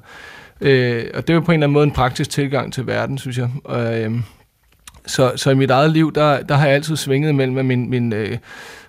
Øh, 0.61 1.05
og 1.15 1.23
det 1.23 1.31
er 1.31 1.35
jo 1.35 1.41
på 1.41 1.53
en 1.53 1.55
eller 1.55 1.67
anden 1.67 1.73
måde 1.73 1.85
en 1.85 1.91
praktisk 1.91 2.31
tilgang 2.31 2.73
til 2.73 2.87
verden, 2.87 3.19
synes 3.19 3.39
jeg. 3.39 3.49
Og, 3.65 4.01
øh, 4.01 4.11
så, 5.07 5.33
så 5.37 5.51
i 5.51 5.55
mit 5.55 5.71
eget 5.71 5.91
liv, 5.91 6.13
der, 6.13 6.43
der 6.43 6.55
har 6.55 6.67
jeg 6.67 6.75
altid 6.75 6.97
svinget 6.97 7.35
mellem, 7.35 7.59
at 7.59 7.65
min, 7.65 7.91
min 7.91 8.13
øh, 8.13 8.39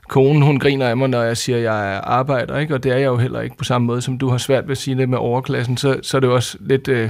kone, 0.08 0.46
hun 0.46 0.60
griner 0.60 0.88
af 0.88 0.98
mig, 0.98 1.10
når 1.10 1.24
jeg 1.24 1.38
siger, 1.38 1.58
at 1.58 1.64
jeg 1.64 2.02
arbejder, 2.04 2.58
ikke? 2.58 2.74
og 2.74 2.84
det 2.84 2.92
er 2.92 2.98
jeg 2.98 3.06
jo 3.06 3.18
heller 3.18 3.42
ikke 3.42 3.58
på 3.58 3.64
samme 3.64 3.88
måde, 3.88 4.02
som 4.02 4.18
du 4.18 4.30
har 4.30 4.38
svært 4.38 4.64
ved 4.64 4.72
at 4.72 4.78
sige 4.78 4.98
det 4.98 5.10
med 5.10 5.18
overklassen, 5.18 5.78
så, 5.78 6.00
så 6.02 6.18
er 6.18 6.22
det 6.22 6.30
også 6.30 6.58
lidt 6.60 6.88
øh, 6.88 7.10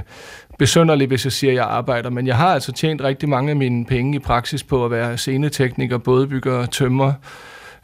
besønderligt, 0.59 1.09
hvis 1.09 1.25
jeg 1.25 1.31
siger, 1.31 1.51
at 1.51 1.55
jeg 1.55 1.65
arbejder. 1.65 2.09
Men 2.09 2.27
jeg 2.27 2.35
har 2.35 2.53
altså 2.53 2.71
tjent 2.71 3.03
rigtig 3.03 3.29
mange 3.29 3.49
af 3.49 3.55
mine 3.55 3.85
penge 3.85 4.15
i 4.15 4.19
praksis 4.19 4.63
på 4.63 4.85
at 4.85 4.91
være 4.91 5.17
scenetekniker, 5.17 5.97
bådbygger, 5.97 6.65
tømmer, 6.65 7.13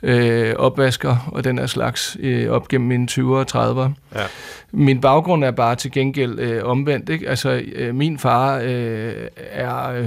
øh, 0.04 0.54
opvasker 0.56 1.30
og 1.32 1.44
den 1.44 1.60
her 1.60 1.66
slags 1.66 2.18
øh, 2.20 2.50
op 2.50 2.68
gennem 2.68 2.88
mine 2.88 3.08
20'er 3.12 3.22
og 3.22 3.46
30'er. 3.52 4.20
Ja. 4.20 4.24
Min 4.72 5.02
baggrund 5.02 5.44
er 5.44 5.52
bare 5.52 5.76
til 5.76 5.92
gengæld 5.92 6.40
øh, 6.40 6.66
omvendt. 6.66 7.10
Ikke? 7.10 7.30
Altså, 7.30 7.62
øh, 7.76 7.96
min 7.96 8.20
far 8.20 8.60
øh, 8.64 9.14
er 9.52 10.02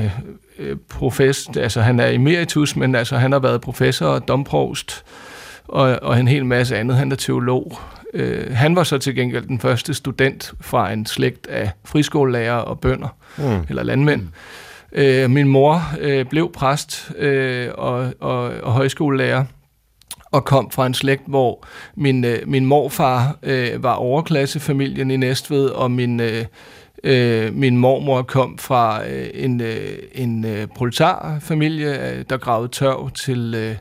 øh, 0.58 0.76
professor, 0.88 1.60
altså 1.60 1.80
han 1.80 2.00
er 2.00 2.08
emeritus, 2.08 2.76
men 2.76 2.94
altså 2.94 3.16
han 3.16 3.32
har 3.32 3.38
været 3.38 3.60
professor 3.60 4.06
og 4.06 4.28
domprovst 4.28 5.04
og, 5.68 5.98
og 6.02 6.20
en 6.20 6.28
hel 6.28 6.46
masse 6.46 6.76
andet. 6.76 6.96
Han 6.96 7.12
er 7.12 7.16
teolog. 7.16 7.78
Øh, 8.14 8.56
han 8.56 8.76
var 8.76 8.82
så 8.82 8.98
til 8.98 9.14
gengæld 9.14 9.46
den 9.46 9.60
første 9.60 9.94
student 9.94 10.52
fra 10.60 10.92
en 10.92 11.06
slægt 11.06 11.46
af 11.46 11.70
friskolelærer 11.84 12.56
og 12.56 12.80
bønder, 12.80 13.16
mm. 13.38 13.66
eller 13.68 13.82
landmænd. 13.82 14.20
Mm. 14.20 14.28
Øh, 14.92 15.30
min 15.30 15.48
mor 15.48 15.82
øh, 16.00 16.24
blev 16.24 16.52
præst 16.52 17.12
øh, 17.18 17.68
og, 17.74 18.12
og, 18.20 18.42
og 18.62 18.72
højskolelærer, 18.72 19.44
og 20.36 20.44
kom 20.44 20.70
fra 20.70 20.86
en 20.86 20.94
slægt, 20.94 21.22
hvor 21.26 21.66
min, 21.94 22.24
øh, 22.24 22.38
min 22.46 22.66
morfar 22.66 23.36
øh, 23.42 23.82
var 23.82 23.94
overklassefamilien 23.94 25.10
i 25.10 25.16
Næstved, 25.16 25.68
og 25.68 25.90
min, 25.90 26.20
øh, 26.20 26.44
øh, 27.04 27.54
min 27.54 27.76
mormor 27.76 28.22
kom 28.22 28.58
fra 28.58 29.06
øh, 29.08 29.28
en, 29.34 29.60
øh, 29.60 29.98
en 30.12 30.44
øh, 30.44 30.66
proletarfamilie, 30.66 32.10
øh, 32.10 32.24
der 32.30 32.36
gravede 32.36 32.68
tørv 32.68 33.10
til... 33.10 33.54
Øh, 33.56 33.76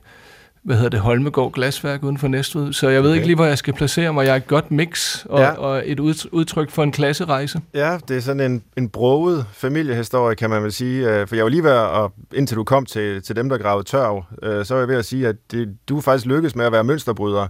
hvad 0.65 0.75
hedder 0.75 0.89
det, 0.89 0.99
Holmegård 0.99 1.51
Glasværk 1.51 2.03
uden 2.03 2.17
for 2.17 2.27
Næstved. 2.27 2.73
Så 2.73 2.89
jeg 2.89 3.03
ved 3.03 3.09
okay. 3.09 3.15
ikke 3.15 3.27
lige, 3.27 3.35
hvor 3.35 3.45
jeg 3.45 3.57
skal 3.57 3.73
placere 3.73 4.13
mig. 4.13 4.25
Jeg 4.25 4.31
er 4.31 4.35
et 4.35 4.47
godt 4.47 4.71
mix 4.71 5.25
og, 5.25 5.39
ja. 5.39 5.51
og 5.51 5.83
et 5.85 5.99
udtryk 6.31 6.69
for 6.71 6.83
en 6.83 6.91
klasserejse. 6.91 7.61
Ja, 7.73 7.97
det 8.07 8.17
er 8.17 8.21
sådan 8.21 8.51
en, 8.51 8.63
en 8.77 8.89
broget 8.89 9.45
familiehistorie, 9.53 10.35
kan 10.35 10.49
man 10.49 10.63
vel 10.63 10.71
sige. 10.71 11.09
Øh, 11.09 11.27
for 11.27 11.35
jeg 11.35 11.43
var 11.43 11.49
lige 11.49 11.63
ved 11.63 11.71
at, 11.71 12.11
indtil 12.33 12.57
du 12.57 12.63
kom 12.63 12.85
til, 12.85 13.21
til 13.21 13.35
dem, 13.35 13.49
der 13.49 13.57
gravede 13.57 13.87
tørv, 13.87 14.25
øh, 14.43 14.65
så 14.65 14.73
var 14.73 14.81
jeg 14.81 14.87
ved 14.87 14.95
at 14.95 15.05
sige, 15.05 15.27
at 15.27 15.35
det, 15.51 15.77
du 15.89 16.01
faktisk 16.01 16.25
lykkedes 16.25 16.55
med 16.55 16.65
at 16.65 16.71
være 16.71 16.83
mønsterbryder. 16.83 17.47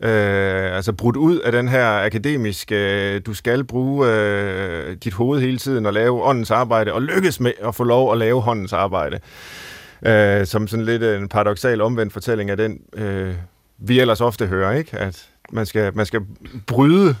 Øh, 0.00 0.76
altså 0.76 0.92
brudt 0.92 1.16
ud 1.16 1.38
af 1.38 1.52
den 1.52 1.68
her 1.68 2.04
akademiske, 2.04 3.14
øh, 3.14 3.20
du 3.26 3.34
skal 3.34 3.64
bruge 3.64 4.08
øh, 4.08 4.96
dit 5.04 5.12
hoved 5.12 5.40
hele 5.40 5.58
tiden 5.58 5.86
og 5.86 5.92
lave 5.92 6.22
åndens 6.22 6.50
arbejde, 6.50 6.92
og 6.92 7.02
lykkes 7.02 7.40
med 7.40 7.52
at 7.64 7.74
få 7.74 7.84
lov 7.84 8.12
at 8.12 8.18
lave 8.18 8.42
håndens 8.42 8.72
arbejde 8.72 9.20
øh, 10.02 10.46
som 10.46 10.68
sådan 10.68 10.84
lidt 10.84 11.02
en 11.02 11.28
paradoxal 11.28 11.80
omvendt 11.80 12.12
fortælling 12.12 12.50
af 12.50 12.56
den, 12.56 12.80
øh, 12.94 13.34
vi 13.78 14.00
ellers 14.00 14.20
ofte 14.20 14.46
hører, 14.46 14.72
ikke? 14.72 14.98
at 14.98 15.28
man 15.52 15.66
skal, 15.66 15.96
man 15.96 16.06
skal 16.06 16.20
bryde 16.66 17.16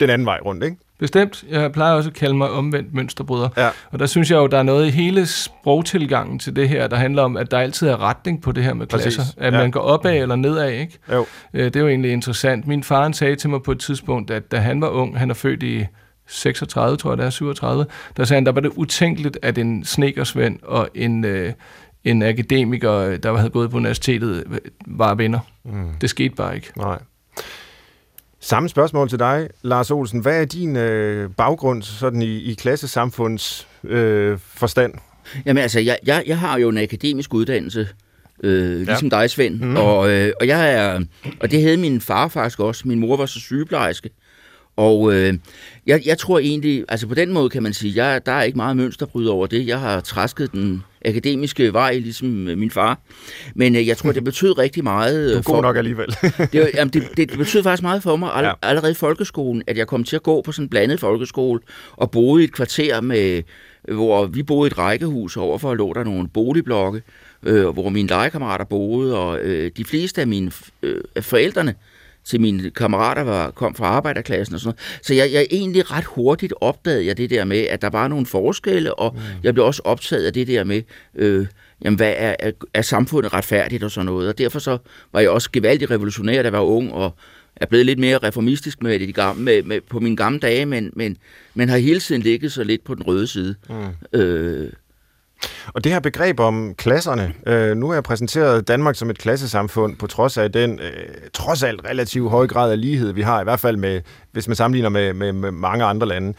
den 0.00 0.10
anden 0.10 0.26
vej 0.26 0.38
rundt, 0.44 0.64
ikke? 0.64 0.76
Bestemt. 0.98 1.44
Jeg 1.50 1.72
plejer 1.72 1.94
også 1.94 2.10
at 2.10 2.16
kalde 2.16 2.34
mig 2.34 2.50
omvendt 2.50 2.94
mønsterbryder. 2.94 3.48
Ja. 3.56 3.68
Og 3.90 3.98
der 3.98 4.06
synes 4.06 4.30
jeg 4.30 4.36
jo, 4.36 4.46
der 4.46 4.58
er 4.58 4.62
noget 4.62 4.86
i 4.86 4.90
hele 4.90 5.26
sprogtilgangen 5.26 6.38
til 6.38 6.56
det 6.56 6.68
her, 6.68 6.86
der 6.86 6.96
handler 6.96 7.22
om, 7.22 7.36
at 7.36 7.50
der 7.50 7.58
altid 7.58 7.88
er 7.88 8.02
retning 8.02 8.42
på 8.42 8.52
det 8.52 8.64
her 8.64 8.74
med 8.74 8.86
klasser. 8.86 9.20
Præcis. 9.20 9.34
At 9.38 9.52
ja. 9.52 9.58
man 9.58 9.70
går 9.70 9.80
opad 9.80 10.16
eller 10.16 10.36
nedad, 10.36 10.70
ikke? 10.70 10.98
Jo. 11.12 11.26
Øh, 11.54 11.64
det 11.64 11.76
er 11.76 11.80
jo 11.80 11.88
egentlig 11.88 12.12
interessant. 12.12 12.66
Min 12.66 12.84
far 12.84 13.12
sagde 13.12 13.36
til 13.36 13.50
mig 13.50 13.62
på 13.62 13.72
et 13.72 13.80
tidspunkt, 13.80 14.30
at 14.30 14.52
da 14.52 14.56
han 14.56 14.80
var 14.80 14.88
ung, 14.88 15.18
han 15.18 15.30
er 15.30 15.34
født 15.34 15.62
i 15.62 15.86
36, 16.26 16.96
tror 16.96 17.10
jeg 17.10 17.18
det 17.18 17.26
er, 17.26 17.30
37, 17.30 17.86
der 18.16 18.24
sagde 18.24 18.36
han, 18.36 18.46
der 18.46 18.52
var 18.52 18.60
det 18.60 18.72
utænkeligt, 18.76 19.38
at 19.42 19.58
en 19.58 19.84
snekersvend 19.84 20.58
og 20.62 20.88
en, 20.94 21.24
øh, 21.24 21.52
en 22.04 22.22
akademiker, 22.22 23.16
der 23.16 23.36
havde 23.36 23.50
gået 23.50 23.70
på 23.70 23.76
universitetet, 23.76 24.44
var 24.86 25.14
venner. 25.14 25.38
Mm. 25.64 25.90
Det 26.00 26.10
skete 26.10 26.34
bare 26.34 26.54
ikke. 26.54 26.72
Nej. 26.76 26.98
Samme 28.40 28.68
spørgsmål 28.68 29.08
til 29.08 29.18
dig, 29.18 29.48
Lars 29.62 29.90
Olsen. 29.90 30.20
Hvad 30.20 30.40
er 30.40 30.44
din 30.44 30.76
øh, 30.76 31.30
baggrund 31.30 31.82
sådan 31.82 32.22
i, 32.22 32.36
i 32.36 32.54
klassesamfunds 32.54 33.68
øh, 33.84 34.38
forstand? 34.38 34.94
Jamen 35.46 35.62
altså, 35.62 35.80
jeg, 35.80 35.98
jeg, 36.06 36.22
jeg 36.26 36.38
har 36.38 36.58
jo 36.58 36.68
en 36.68 36.78
akademisk 36.78 37.34
uddannelse, 37.34 37.88
øh, 38.42 38.80
ligesom 38.80 39.08
ja. 39.12 39.20
dig, 39.20 39.30
Svend. 39.30 39.60
Mm. 39.60 39.76
Og, 39.76 40.10
øh, 40.10 40.32
og, 40.40 40.46
jeg 40.46 40.74
er, 40.74 41.00
og 41.40 41.50
det 41.50 41.62
havde 41.62 41.76
min 41.76 42.00
far 42.00 42.28
faktisk 42.28 42.60
også. 42.60 42.88
Min 42.88 42.98
mor 42.98 43.16
var 43.16 43.26
så 43.26 43.40
sygeplejerske. 43.40 44.10
Og 44.76 45.14
øh, 45.14 45.34
jeg, 45.86 46.02
jeg 46.06 46.18
tror 46.18 46.38
egentlig, 46.38 46.84
altså 46.88 47.06
på 47.06 47.14
den 47.14 47.32
måde 47.32 47.50
kan 47.50 47.62
man 47.62 47.72
sige, 47.72 48.04
jeg, 48.04 48.26
der 48.26 48.32
er 48.32 48.42
ikke 48.42 48.56
meget 48.56 48.76
mønsterbryd 48.76 49.26
over 49.26 49.46
det. 49.46 49.66
Jeg 49.66 49.80
har 49.80 50.00
træsket 50.00 50.52
den 50.52 50.84
akademiske 51.04 51.72
vej, 51.72 51.98
ligesom 51.98 52.48
øh, 52.48 52.58
min 52.58 52.70
far. 52.70 52.98
Men 53.54 53.76
øh, 53.76 53.86
jeg 53.86 53.96
tror, 53.96 54.12
det 54.12 54.24
betød 54.24 54.58
rigtig 54.58 54.84
meget. 54.84 55.32
Du 55.32 55.38
er 55.38 55.42
god 55.42 55.54
for, 55.54 55.62
nok 55.62 55.76
alligevel. 55.76 56.16
det, 56.52 56.70
jamen, 56.74 56.92
det, 56.92 57.08
det, 57.16 57.38
betød 57.38 57.62
faktisk 57.62 57.82
meget 57.82 58.02
for 58.02 58.16
mig 58.16 58.34
all, 58.34 58.46
ja. 58.46 58.52
allerede 58.62 58.92
i 58.92 58.94
folkeskolen, 58.94 59.62
at 59.66 59.78
jeg 59.78 59.86
kom 59.86 60.04
til 60.04 60.16
at 60.16 60.22
gå 60.22 60.42
på 60.42 60.52
sådan 60.52 60.64
en 60.64 60.68
blandet 60.68 61.00
folkeskole 61.00 61.60
og 61.92 62.10
boede 62.10 62.42
i 62.42 62.44
et 62.44 62.52
kvarter 62.52 63.00
med 63.00 63.42
hvor 63.92 64.26
vi 64.26 64.42
boede 64.42 64.68
i 64.68 64.70
et 64.70 64.78
rækkehus, 64.78 65.36
og 65.36 65.42
overfor 65.42 65.74
lå 65.74 65.92
der 65.92 66.04
nogle 66.04 66.28
boligblokke, 66.28 67.02
øh, 67.42 67.68
hvor 67.68 67.88
mine 67.88 68.08
legekammerater 68.08 68.64
boede, 68.64 69.18
og 69.18 69.38
øh, 69.40 69.70
de 69.76 69.84
fleste 69.84 70.20
af 70.20 70.26
mine 70.26 70.52
øh, 70.82 71.00
forældrene 71.20 71.74
til 72.24 72.40
mine 72.40 72.70
kammerater 72.70 73.22
var, 73.22 73.50
kom 73.50 73.74
fra 73.74 73.84
arbejderklassen 73.84 74.54
og 74.54 74.60
sådan 74.60 74.68
noget. 74.68 75.06
Så 75.06 75.14
jeg, 75.14 75.32
jeg 75.32 75.46
egentlig 75.50 75.90
ret 75.90 76.04
hurtigt 76.04 76.54
opdagede 76.60 77.06
jeg 77.06 77.16
det 77.16 77.30
der 77.30 77.44
med, 77.44 77.58
at 77.58 77.82
der 77.82 77.90
var 77.90 78.08
nogle 78.08 78.26
forskelle, 78.26 78.94
og 78.94 79.14
mm. 79.14 79.20
jeg 79.42 79.54
blev 79.54 79.66
også 79.66 79.82
optaget 79.84 80.26
af 80.26 80.32
det 80.32 80.46
der 80.46 80.64
med, 80.64 80.82
øh, 81.14 81.46
jamen, 81.84 81.96
hvad 81.96 82.14
er, 82.16 82.36
er, 82.38 82.50
er 82.74 82.82
samfundet 82.82 83.32
retfærdigt 83.32 83.82
og 83.84 83.90
sådan 83.90 84.06
noget. 84.06 84.28
Og 84.28 84.38
derfor 84.38 84.58
så 84.58 84.78
var 85.12 85.20
jeg 85.20 85.30
også 85.30 85.50
gevaldigt 85.52 85.90
revolutionær, 85.90 86.42
da 86.42 86.46
jeg 86.46 86.52
var 86.52 86.60
ung, 86.60 86.92
og 86.92 87.16
er 87.56 87.66
blevet 87.66 87.86
lidt 87.86 87.98
mere 87.98 88.18
reformistisk 88.18 88.82
med 88.82 88.98
det 88.98 89.14
gamle, 89.14 89.42
med, 89.44 89.62
med, 89.62 89.80
på 89.90 90.00
mine 90.00 90.16
gamle 90.16 90.38
dage, 90.38 90.66
men, 90.66 90.90
men, 90.96 91.16
men 91.54 91.68
har 91.68 91.76
hele 91.76 92.00
tiden 92.00 92.22
ligget 92.22 92.52
så 92.52 92.64
lidt 92.64 92.84
på 92.84 92.94
den 92.94 93.02
røde 93.02 93.26
side. 93.26 93.54
Mm. 93.68 94.18
Øh, 94.20 94.72
og 95.66 95.84
det 95.84 95.92
her 95.92 96.00
begreb 96.00 96.40
om 96.40 96.74
klasserne, 96.74 97.34
øh, 97.46 97.76
nu 97.76 97.86
har 97.86 97.94
jeg 97.94 98.02
præsenteret 98.02 98.68
Danmark 98.68 98.96
som 98.96 99.10
et 99.10 99.18
klassesamfund, 99.18 99.96
på 99.96 100.06
trods 100.06 100.38
af 100.38 100.52
den 100.52 100.80
øh, 100.80 100.90
trods 101.32 101.62
alt 101.62 101.80
relativt 101.84 102.30
høje 102.30 102.46
grad 102.46 102.72
af 102.72 102.80
lighed, 102.80 103.12
vi 103.12 103.22
har, 103.22 103.40
i 103.40 103.44
hvert 103.44 103.60
fald 103.60 103.76
med, 103.76 104.00
hvis 104.32 104.48
man 104.48 104.56
sammenligner 104.56 104.88
med, 104.88 105.12
med, 105.12 105.32
med 105.32 105.50
mange 105.50 105.84
andre 105.84 106.08
lande. 106.08 106.34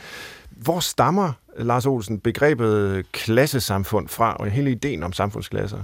Hvor 0.49 0.79
stammer, 0.79 1.31
Lars 1.59 1.85
Olsen, 1.85 2.19
begrebet 2.19 3.05
klassesamfund 3.11 4.07
fra, 4.07 4.33
og 4.33 4.49
hele 4.49 4.71
ideen 4.71 5.03
om 5.03 5.13
samfundsklasser? 5.13 5.77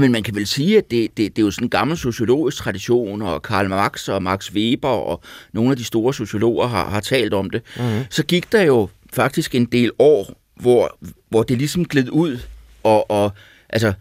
Men 0.00 0.12
man 0.12 0.22
kan 0.22 0.34
vel 0.34 0.46
sige, 0.46 0.78
at 0.78 0.90
det, 0.90 1.16
det, 1.16 1.36
det 1.36 1.42
er 1.42 1.46
jo 1.46 1.50
sådan 1.50 1.66
en 1.66 1.70
gammel 1.70 1.96
sociologisk 1.96 2.56
tradition, 2.56 3.22
og 3.22 3.42
Karl 3.42 3.68
Marx 3.68 4.08
og 4.08 4.22
Max 4.22 4.52
Weber 4.52 4.88
og 4.88 5.22
nogle 5.52 5.70
af 5.70 5.76
de 5.76 5.84
store 5.84 6.14
sociologer 6.14 6.66
har, 6.66 6.90
har 6.90 7.00
talt 7.00 7.34
om 7.34 7.50
det. 7.50 7.62
Mm-hmm. 7.76 8.04
Så 8.10 8.24
gik 8.24 8.52
der 8.52 8.62
jo 8.62 8.88
faktisk 9.12 9.54
en 9.54 9.64
del 9.64 9.90
år, 9.98 10.39
hvor, 10.60 10.98
hvor 11.28 11.42
det 11.42 11.58
ligesom 11.58 11.84
gled 11.84 12.08
ud, 12.10 12.38
og, 12.82 13.10
og 13.10 13.32
altså, 13.68 13.92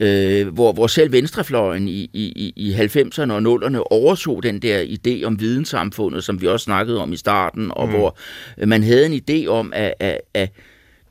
øh, 0.00 0.48
hvor, 0.48 0.72
hvor 0.72 0.86
selv 0.86 1.12
venstrefløjen 1.12 1.88
i, 1.88 2.10
i, 2.12 2.52
i 2.56 2.74
90'erne 2.74 3.32
og 3.32 3.38
0'erne 3.38 3.78
overtog 3.90 4.42
den 4.42 4.62
der 4.62 4.82
idé 4.82 5.24
om 5.24 5.40
videnssamfundet, 5.40 6.24
som 6.24 6.40
vi 6.40 6.46
også 6.46 6.64
snakkede 6.64 7.00
om 7.02 7.12
i 7.12 7.16
starten, 7.16 7.70
og 7.74 7.86
mm. 7.86 7.94
hvor 7.94 8.16
man 8.66 8.82
havde 8.82 9.06
en 9.06 9.22
idé 9.30 9.46
om, 9.48 9.72
at, 9.74 9.94
at, 10.00 10.20
at 10.34 10.52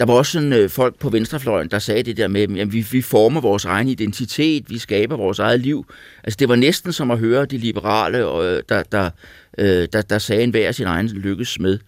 der 0.01 0.07
var 0.07 0.13
også 0.13 0.31
sådan 0.31 0.53
øh, 0.53 0.69
folk 0.69 0.99
på 0.99 1.09
venstrefløjen, 1.09 1.67
der 1.71 1.79
sagde 1.79 2.03
det 2.03 2.17
der 2.17 2.27
med, 2.27 2.59
at 2.59 2.73
vi, 2.73 2.87
vi 2.91 3.01
former 3.01 3.41
vores 3.41 3.65
egen 3.65 3.87
identitet, 3.87 4.69
vi 4.69 4.77
skaber 4.77 5.17
vores 5.17 5.39
eget 5.39 5.59
liv. 5.59 5.85
Altså 6.23 6.37
det 6.39 6.49
var 6.49 6.55
næsten 6.55 6.93
som 6.93 7.11
at 7.11 7.19
høre 7.19 7.45
de 7.45 7.57
liberale, 7.57 8.17
øh, 8.17 8.63
der, 8.69 8.83
der, 8.83 9.09
øh, 9.57 9.87
der, 9.93 10.01
der 10.01 10.17
sagde 10.17 10.43
en 10.43 10.49
hver 10.49 10.71
sin 10.71 10.85
egen 10.85 11.07
lykkes 11.07 11.59
med. 11.59 11.79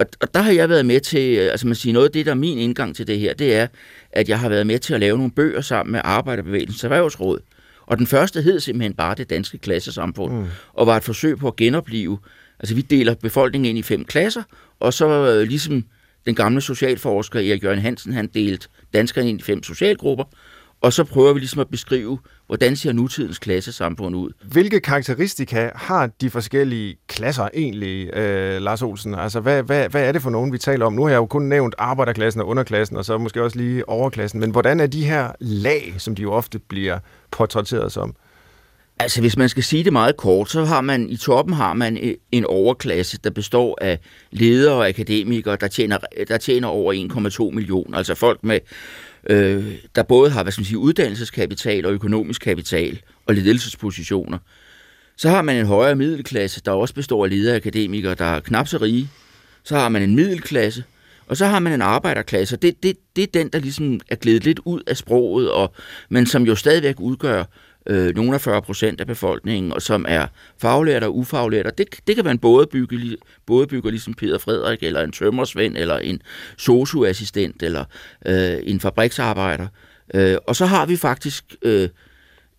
Og, 0.00 0.06
og 0.20 0.34
der 0.34 0.40
har 0.40 0.52
jeg 0.52 0.68
været 0.68 0.86
med 0.86 1.00
til, 1.00 1.38
øh, 1.38 1.50
altså 1.50 1.66
man 1.66 1.76
siger, 1.76 1.92
noget 1.92 2.06
af 2.06 2.12
det, 2.12 2.26
der 2.26 2.32
er 2.32 2.36
min 2.36 2.58
indgang 2.58 2.96
til 2.96 3.06
det 3.06 3.18
her, 3.18 3.34
det 3.34 3.54
er, 3.54 3.66
at 4.12 4.28
jeg 4.28 4.40
har 4.40 4.48
været 4.48 4.66
med 4.66 4.78
til 4.78 4.94
at 4.94 5.00
lave 5.00 5.16
nogle 5.16 5.32
bøger 5.32 5.60
sammen 5.60 5.92
med 5.92 6.00
Arbejderbevægelsens 6.04 6.84
Erhvervsråd. 6.84 7.38
Og 7.86 7.98
den 7.98 8.06
første 8.06 8.42
hed 8.42 8.60
simpelthen 8.60 8.94
bare 8.94 9.14
det 9.14 9.30
danske 9.30 9.58
klassesamfund, 9.58 10.32
mm. 10.32 10.46
og 10.72 10.86
var 10.86 10.96
et 10.96 11.02
forsøg 11.02 11.38
på 11.38 11.48
at 11.48 11.56
genopleve. 11.56 12.18
Altså 12.60 12.74
vi 12.74 12.80
deler 12.80 13.14
befolkningen 13.14 13.70
ind 13.70 13.78
i 13.78 13.82
fem 13.82 14.04
klasser, 14.04 14.42
og 14.80 14.94
så 14.94 15.08
øh, 15.08 15.48
ligesom 15.48 15.84
den 16.26 16.34
gamle 16.34 16.60
socialforsker 16.60 17.40
Erik 17.40 17.64
Jørgen 17.64 17.78
Hansen, 17.78 18.12
han 18.12 18.26
delte 18.26 18.68
danskerne 18.94 19.28
ind 19.28 19.40
i 19.40 19.42
fem 19.42 19.62
socialgrupper, 19.62 20.24
og 20.80 20.92
så 20.92 21.04
prøver 21.04 21.32
vi 21.32 21.40
ligesom 21.40 21.60
at 21.60 21.68
beskrive, 21.68 22.18
hvordan 22.50 22.76
ser 22.76 22.92
nutidens 22.92 23.38
klassesamfund 23.38 24.16
ud. 24.16 24.30
Hvilke 24.44 24.80
karakteristika 24.80 25.70
har 25.74 26.10
de 26.20 26.30
forskellige 26.30 26.96
klasser 27.08 27.48
egentlig, 27.54 28.16
øh, 28.16 28.62
Lars 28.62 28.82
Olsen? 28.82 29.14
Altså, 29.14 29.40
hvad, 29.40 29.62
hvad, 29.62 29.88
hvad 29.88 30.04
er 30.04 30.12
det 30.12 30.22
for 30.22 30.30
nogen, 30.30 30.52
vi 30.52 30.58
taler 30.58 30.86
om? 30.86 30.92
Nu 30.92 31.02
har 31.02 31.10
jeg 31.10 31.16
jo 31.16 31.26
kun 31.26 31.42
nævnt 31.42 31.74
arbejderklassen 31.78 32.40
og 32.40 32.48
underklassen, 32.48 32.96
og 32.96 33.04
så 33.04 33.18
måske 33.18 33.42
også 33.42 33.58
lige 33.58 33.88
overklassen. 33.88 34.40
Men 34.40 34.50
hvordan 34.50 34.80
er 34.80 34.86
de 34.86 35.04
her 35.04 35.32
lag, 35.40 35.94
som 35.98 36.14
de 36.14 36.22
jo 36.22 36.32
ofte 36.32 36.58
bliver 36.58 36.98
portrætteret 37.30 37.92
som? 37.92 38.14
Altså, 38.98 39.20
hvis 39.20 39.36
man 39.36 39.48
skal 39.48 39.62
sige 39.62 39.84
det 39.84 39.92
meget 39.92 40.16
kort, 40.16 40.50
så 40.50 40.64
har 40.64 40.80
man 40.80 41.10
i 41.10 41.16
toppen 41.16 41.54
har 41.54 41.74
man 41.74 42.14
en 42.32 42.44
overklasse, 42.44 43.18
der 43.24 43.30
består 43.30 43.78
af 43.80 43.98
ledere 44.30 44.74
og 44.74 44.88
akademikere, 44.88 45.56
der 45.60 45.68
tjener, 45.68 45.98
der 46.28 46.38
tjener 46.38 46.68
over 46.68 46.92
1,2 47.50 47.54
millioner. 47.54 47.98
Altså 47.98 48.14
folk 48.14 48.44
med 48.44 48.58
øh, 49.30 49.74
der 49.94 50.02
både 50.02 50.30
har 50.30 50.42
hvad 50.42 50.52
skal 50.52 50.60
man 50.60 50.66
sige, 50.66 50.78
uddannelseskapital 50.78 51.86
og 51.86 51.92
økonomisk 51.92 52.40
kapital 52.40 53.00
og 53.26 53.34
ledelsespositioner. 53.34 54.38
Så 55.16 55.28
har 55.28 55.42
man 55.42 55.56
en 55.56 55.66
højere 55.66 55.94
middelklasse, 55.94 56.60
der 56.64 56.70
også 56.70 56.94
består 56.94 57.24
af 57.24 57.30
ledere 57.30 57.56
akademikere, 57.56 58.14
der 58.14 58.24
er 58.24 58.40
knap 58.40 58.68
så 58.68 58.78
rige. 58.78 59.08
Så 59.64 59.76
har 59.76 59.88
man 59.88 60.02
en 60.02 60.16
middelklasse, 60.16 60.84
og 61.26 61.36
så 61.36 61.46
har 61.46 61.58
man 61.58 61.72
en 61.72 61.82
arbejderklasse. 61.82 62.56
Det, 62.56 62.82
det, 62.82 62.96
det 63.16 63.22
er 63.22 63.26
den, 63.34 63.48
der 63.48 63.58
ligesom 63.58 64.00
er 64.08 64.16
glædet 64.16 64.44
lidt 64.44 64.60
ud 64.64 64.80
af 64.86 64.96
sproget, 64.96 65.50
og, 65.50 65.74
men 66.08 66.26
som 66.26 66.42
jo 66.46 66.54
stadigvæk 66.54 67.00
udgør 67.00 67.44
øh, 67.90 68.14
nogle 68.14 68.34
af 68.34 68.40
40 68.40 68.62
procent 68.62 69.00
af 69.00 69.06
befolkningen, 69.06 69.72
og 69.72 69.82
som 69.82 70.04
er 70.08 70.26
faglærte 70.58 71.04
og 71.04 71.16
ufaglærte. 71.16 71.70
Det, 71.78 71.86
det 72.06 72.16
kan 72.16 72.24
man 72.24 72.38
både 72.38 72.66
bygge, 72.66 73.16
både 73.46 73.66
bygge 73.66 73.90
ligesom 73.90 74.14
Peter 74.14 74.38
Frederik, 74.38 74.82
eller 74.82 75.00
en 75.00 75.12
tømmersvend, 75.12 75.76
eller 75.76 75.98
en 75.98 76.22
socioassistent, 76.58 77.62
eller 77.62 77.84
øh, 78.26 78.58
en 78.62 78.80
fabriksarbejder. 78.80 79.66
Øh, 80.14 80.36
og 80.46 80.56
så 80.56 80.66
har 80.66 80.86
vi 80.86 80.96
faktisk 80.96 81.44
øh, 81.62 81.88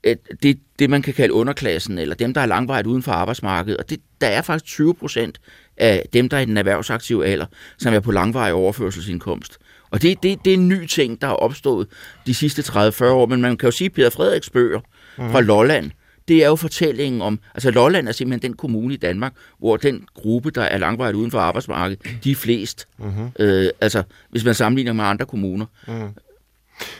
et, 0.03 0.19
det, 0.43 0.59
det, 0.79 0.89
man 0.89 1.01
kan 1.01 1.13
kalde 1.13 1.33
underklassen, 1.33 1.97
eller 1.97 2.15
dem, 2.15 2.33
der 2.33 2.41
er 2.41 2.45
langvejt 2.45 2.87
uden 2.87 3.03
for 3.03 3.11
arbejdsmarkedet. 3.11 3.77
Og 3.77 3.89
det, 3.89 3.99
der 4.21 4.27
er 4.27 4.41
faktisk 4.41 4.65
20 4.65 4.95
procent 4.95 5.41
af 5.77 6.05
dem, 6.13 6.29
der 6.29 6.37
er 6.37 6.41
i 6.41 6.45
den 6.45 6.57
erhvervsaktive 6.57 7.25
alder, 7.25 7.45
som 7.77 7.93
er 7.93 7.99
på 7.99 8.11
langvej 8.11 8.51
overførselsindkomst. 8.51 9.57
Og 9.91 10.01
det, 10.01 10.23
det, 10.23 10.45
det 10.45 10.53
er 10.53 10.57
en 10.57 10.67
ny 10.67 10.85
ting, 10.85 11.21
der 11.21 11.27
er 11.27 11.31
opstået 11.31 11.87
de 12.25 12.33
sidste 12.33 12.61
30-40 12.61 13.05
år, 13.05 13.25
men 13.25 13.41
man 13.41 13.57
kan 13.57 13.67
jo 13.67 13.71
sige, 13.71 13.85
at 13.85 13.93
Peter 13.93 14.09
Frederiks 14.09 14.49
bøger, 14.49 14.79
mm. 15.17 15.31
fra 15.31 15.41
Lolland, 15.41 15.91
det 16.27 16.43
er 16.43 16.47
jo 16.47 16.55
fortællingen 16.55 17.21
om, 17.21 17.39
altså 17.53 17.71
Lolland 17.71 18.07
er 18.07 18.11
simpelthen 18.11 18.51
den 18.51 18.57
kommune 18.57 18.93
i 18.93 18.97
Danmark, 18.97 19.33
hvor 19.59 19.77
den 19.77 20.05
gruppe, 20.13 20.51
der 20.51 20.61
er 20.61 20.77
langvejt 20.77 21.15
uden 21.15 21.31
for 21.31 21.39
arbejdsmarkedet, 21.39 22.23
de 22.23 22.31
er 22.31 22.35
flest. 22.35 22.87
Mm-hmm. 22.97 23.31
Øh, 23.39 23.69
altså, 23.81 24.03
hvis 24.29 24.45
man 24.45 24.55
sammenligner 24.55 24.93
med 24.93 25.03
andre 25.03 25.25
kommuner. 25.25 25.65
Mm. 25.87 26.09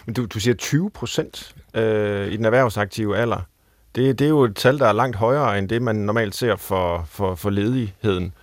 Men 0.06 0.14
du, 0.16 0.26
du 0.26 0.40
siger 0.40 0.54
20 0.54 0.90
procent 0.90 1.56
øh, 1.74 2.28
i 2.28 2.38
den 2.38 2.46
erhvervsaktive 2.46 3.18
alder. 3.18 3.42
Det, 3.96 4.20
det 4.20 4.26
er 4.26 4.30
jo 4.30 4.44
et 4.44 4.56
tal, 4.56 4.80
der 4.80 4.88
er 4.88 4.94
langt 4.94 5.16
højere 5.16 5.60
end 5.60 5.70
det, 5.70 5.82
man 5.82 5.96
normalt 5.96 6.36
ser 6.36 6.56
for, 6.56 7.08
for, 7.10 7.36
for 7.36 7.50
ledigheden. 7.50 8.34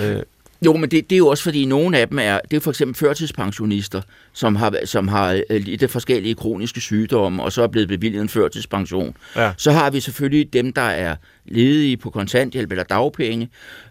Øh. 0.00 0.22
Jo, 0.64 0.76
men 0.76 0.90
det, 0.90 1.10
det 1.10 1.16
er 1.16 1.18
jo 1.18 1.28
også 1.28 1.42
fordi, 1.42 1.64
nogle 1.64 1.98
af 1.98 2.08
dem 2.08 2.18
er, 2.18 2.40
det 2.50 2.56
er 2.56 2.60
for 2.60 2.70
eksempel 2.70 2.96
førtidspensionister, 2.96 4.02
som 4.32 4.56
har, 4.56 4.74
som 4.84 5.08
har 5.08 5.40
øh, 5.50 5.60
lidt 5.60 5.90
forskellige 5.90 6.34
kroniske 6.34 6.80
sygdomme, 6.80 7.42
og 7.42 7.52
så 7.52 7.62
er 7.62 7.66
blevet 7.66 7.88
bevilget 7.88 8.22
en 8.22 8.28
førtidspension. 8.28 9.16
Ja. 9.36 9.52
Så 9.56 9.72
har 9.72 9.90
vi 9.90 10.00
selvfølgelig 10.00 10.52
dem, 10.52 10.72
der 10.72 10.82
er 10.82 11.16
ledige 11.46 11.96
på 11.96 12.10
kontanthjælp 12.10 12.70
eller 12.70 12.84
dagpenge, 12.84 13.48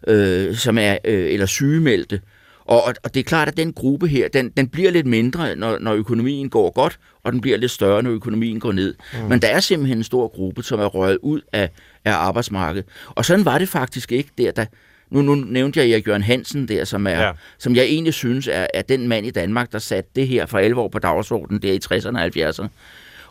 øh, 0.08 0.56
som 0.56 0.78
er, 0.78 0.98
øh, 1.06 1.34
eller 1.34 1.46
sygemeldte, 1.46 2.22
og, 2.66 2.84
og 3.04 3.14
det 3.14 3.20
er 3.20 3.24
klart, 3.24 3.48
at 3.48 3.58
den 3.58 3.74
gruppe 3.74 4.08
her, 4.08 4.28
den, 4.28 4.50
den 4.50 4.68
bliver 4.68 4.92
lidt 4.92 5.06
mindre, 5.06 5.56
når, 5.56 5.80
når 5.80 5.94
økonomien 5.94 6.50
går 6.50 6.72
godt, 6.72 7.00
og 7.24 7.32
den 7.32 7.42
bliver 7.42 7.58
lidt 7.58 7.72
større, 7.72 8.04
når 8.04 8.12
økonomien 8.12 8.60
går 8.60 8.72
ned. 8.72 8.96
Mm. 9.14 9.30
Men 9.30 9.42
der 9.42 9.48
er 9.48 9.60
simpelthen 9.60 9.98
en 9.98 10.04
stor 10.04 10.28
gruppe, 10.28 10.64
som 10.64 10.80
er 10.80 10.86
røget 10.86 11.18
ud 11.22 11.42
af, 11.54 11.70
af 12.06 12.14
arbejdsmarkedet. 12.14 12.90
Og 13.10 13.26
sådan 13.26 13.46
var 13.46 13.58
det 13.58 13.70
faktisk 13.70 14.12
ikke 14.12 14.30
der, 14.38 14.52
da, 14.52 14.66
nu, 15.10 15.22
nu 15.22 15.36
nævnte 15.36 15.80
jeg 15.80 15.90
Erik 15.90 16.08
Jørgen 16.08 16.24
Hansen 16.24 16.68
der, 16.68 16.84
som, 16.86 17.08
er, 17.08 17.22
ja. 17.22 17.32
som 17.58 17.76
jeg 17.76 17.84
egentlig 17.84 18.14
synes 18.14 18.48
er, 18.48 18.68
er 18.74 18.82
den 18.82 19.08
mand 19.08 19.26
i 19.26 19.32
Danmark, 19.32 19.72
der 19.72 19.80
satte 19.80 20.10
det 20.16 20.28
her 20.28 20.46
for 20.46 20.58
alvor 20.58 20.88
på 20.88 21.00
dagsordenen 21.00 21.62
der 21.62 21.74
i 21.74 21.80
60'erne 21.86 22.20
og 22.20 22.26
70'erne. 22.26 22.68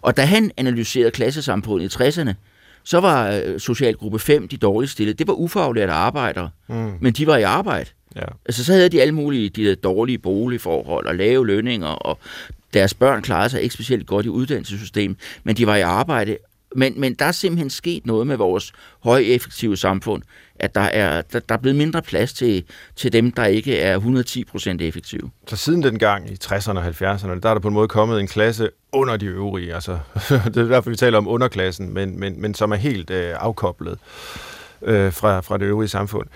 Og 0.00 0.16
da 0.16 0.22
han 0.22 0.50
analyserede 0.56 1.10
klassesamfundet 1.10 2.00
i 2.00 2.02
60'erne, 2.02 2.32
så 2.84 3.00
var 3.00 3.30
øh, 3.30 3.60
socialgruppe 3.60 4.18
5 4.18 4.48
de 4.48 4.56
dårligt 4.56 4.92
stillede. 4.92 5.18
Det 5.18 5.26
var 5.26 5.34
ufaglærte 5.34 5.92
arbejdere, 5.92 6.50
mm. 6.68 6.92
men 7.00 7.12
de 7.12 7.26
var 7.26 7.36
i 7.36 7.42
arbejde. 7.42 7.90
Ja. 8.16 8.24
Altså, 8.46 8.64
så 8.64 8.72
havde 8.72 8.88
de 8.88 9.02
alle 9.02 9.14
mulige 9.14 9.48
de 9.48 9.64
der 9.64 9.74
dårlige 9.74 10.18
boligforhold 10.18 11.06
og 11.06 11.14
lave 11.14 11.46
lønninger, 11.46 11.88
og 11.88 12.18
deres 12.74 12.94
børn 12.94 13.22
klarede 13.22 13.48
sig 13.48 13.62
ikke 13.62 13.74
specielt 13.74 14.06
godt 14.06 14.26
i 14.26 14.28
uddannelsessystemet, 14.28 15.16
men 15.44 15.56
de 15.56 15.66
var 15.66 15.76
i 15.76 15.80
arbejde. 15.80 16.36
Men, 16.76 17.00
men 17.00 17.14
der 17.14 17.24
er 17.24 17.32
simpelthen 17.32 17.70
sket 17.70 18.06
noget 18.06 18.26
med 18.26 18.36
vores 18.36 18.72
højeffektive 19.00 19.76
samfund, 19.76 20.22
at 20.58 20.74
der 20.74 20.80
er, 20.80 21.22
der, 21.22 21.40
der 21.40 21.54
er 21.54 21.58
blevet 21.58 21.76
mindre 21.76 22.02
plads 22.02 22.32
til, 22.32 22.64
til 22.96 23.12
dem, 23.12 23.32
der 23.32 23.44
ikke 23.44 23.78
er 23.78 23.94
110 23.94 24.44
procent 24.44 24.82
effektive. 24.82 25.30
Så 25.46 25.56
siden 25.56 25.82
den 25.82 25.98
gang 25.98 26.30
i 26.30 26.34
60'erne 26.44 26.78
og 26.78 26.86
70'erne, 26.86 27.40
der 27.40 27.48
er 27.48 27.54
der 27.54 27.58
på 27.58 27.68
en 27.68 27.74
måde 27.74 27.88
kommet 27.88 28.20
en 28.20 28.26
klasse 28.26 28.70
under 28.92 29.16
de 29.16 29.26
øvrige. 29.26 29.74
Altså, 29.74 29.98
det 30.44 30.56
er 30.56 30.68
derfor, 30.68 30.90
vi 30.90 30.96
taler 30.96 31.18
om 31.18 31.28
underklassen, 31.28 31.94
men, 31.94 32.20
men, 32.20 32.40
men 32.40 32.54
som 32.54 32.72
er 32.72 32.76
helt 32.76 33.10
øh, 33.10 33.34
afkoblet 33.38 33.98
øh, 34.82 35.12
fra, 35.12 35.40
fra 35.40 35.58
det 35.58 35.64
øvrige 35.64 35.88
samfund. 35.88 36.26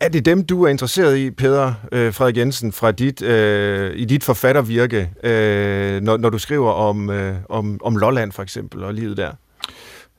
Er 0.00 0.08
det 0.08 0.24
dem, 0.24 0.44
du 0.44 0.64
er 0.64 0.68
interesseret 0.68 1.16
i, 1.16 1.30
Peter 1.30 1.74
øh, 1.92 2.14
Frederik 2.14 2.36
Jensen, 2.36 2.72
fra 2.72 2.92
dit, 2.92 3.22
øh, 3.22 3.96
i 3.96 4.04
dit 4.04 4.24
forfattervirke, 4.24 5.10
øh, 5.22 6.00
når, 6.00 6.16
når 6.16 6.30
du 6.30 6.38
skriver 6.38 6.72
om, 6.72 7.10
øh, 7.10 7.36
om, 7.48 7.80
om 7.82 7.96
Lolland 7.96 8.32
for 8.32 8.42
eksempel, 8.42 8.84
og 8.84 8.94
livet 8.94 9.16
der? 9.16 9.32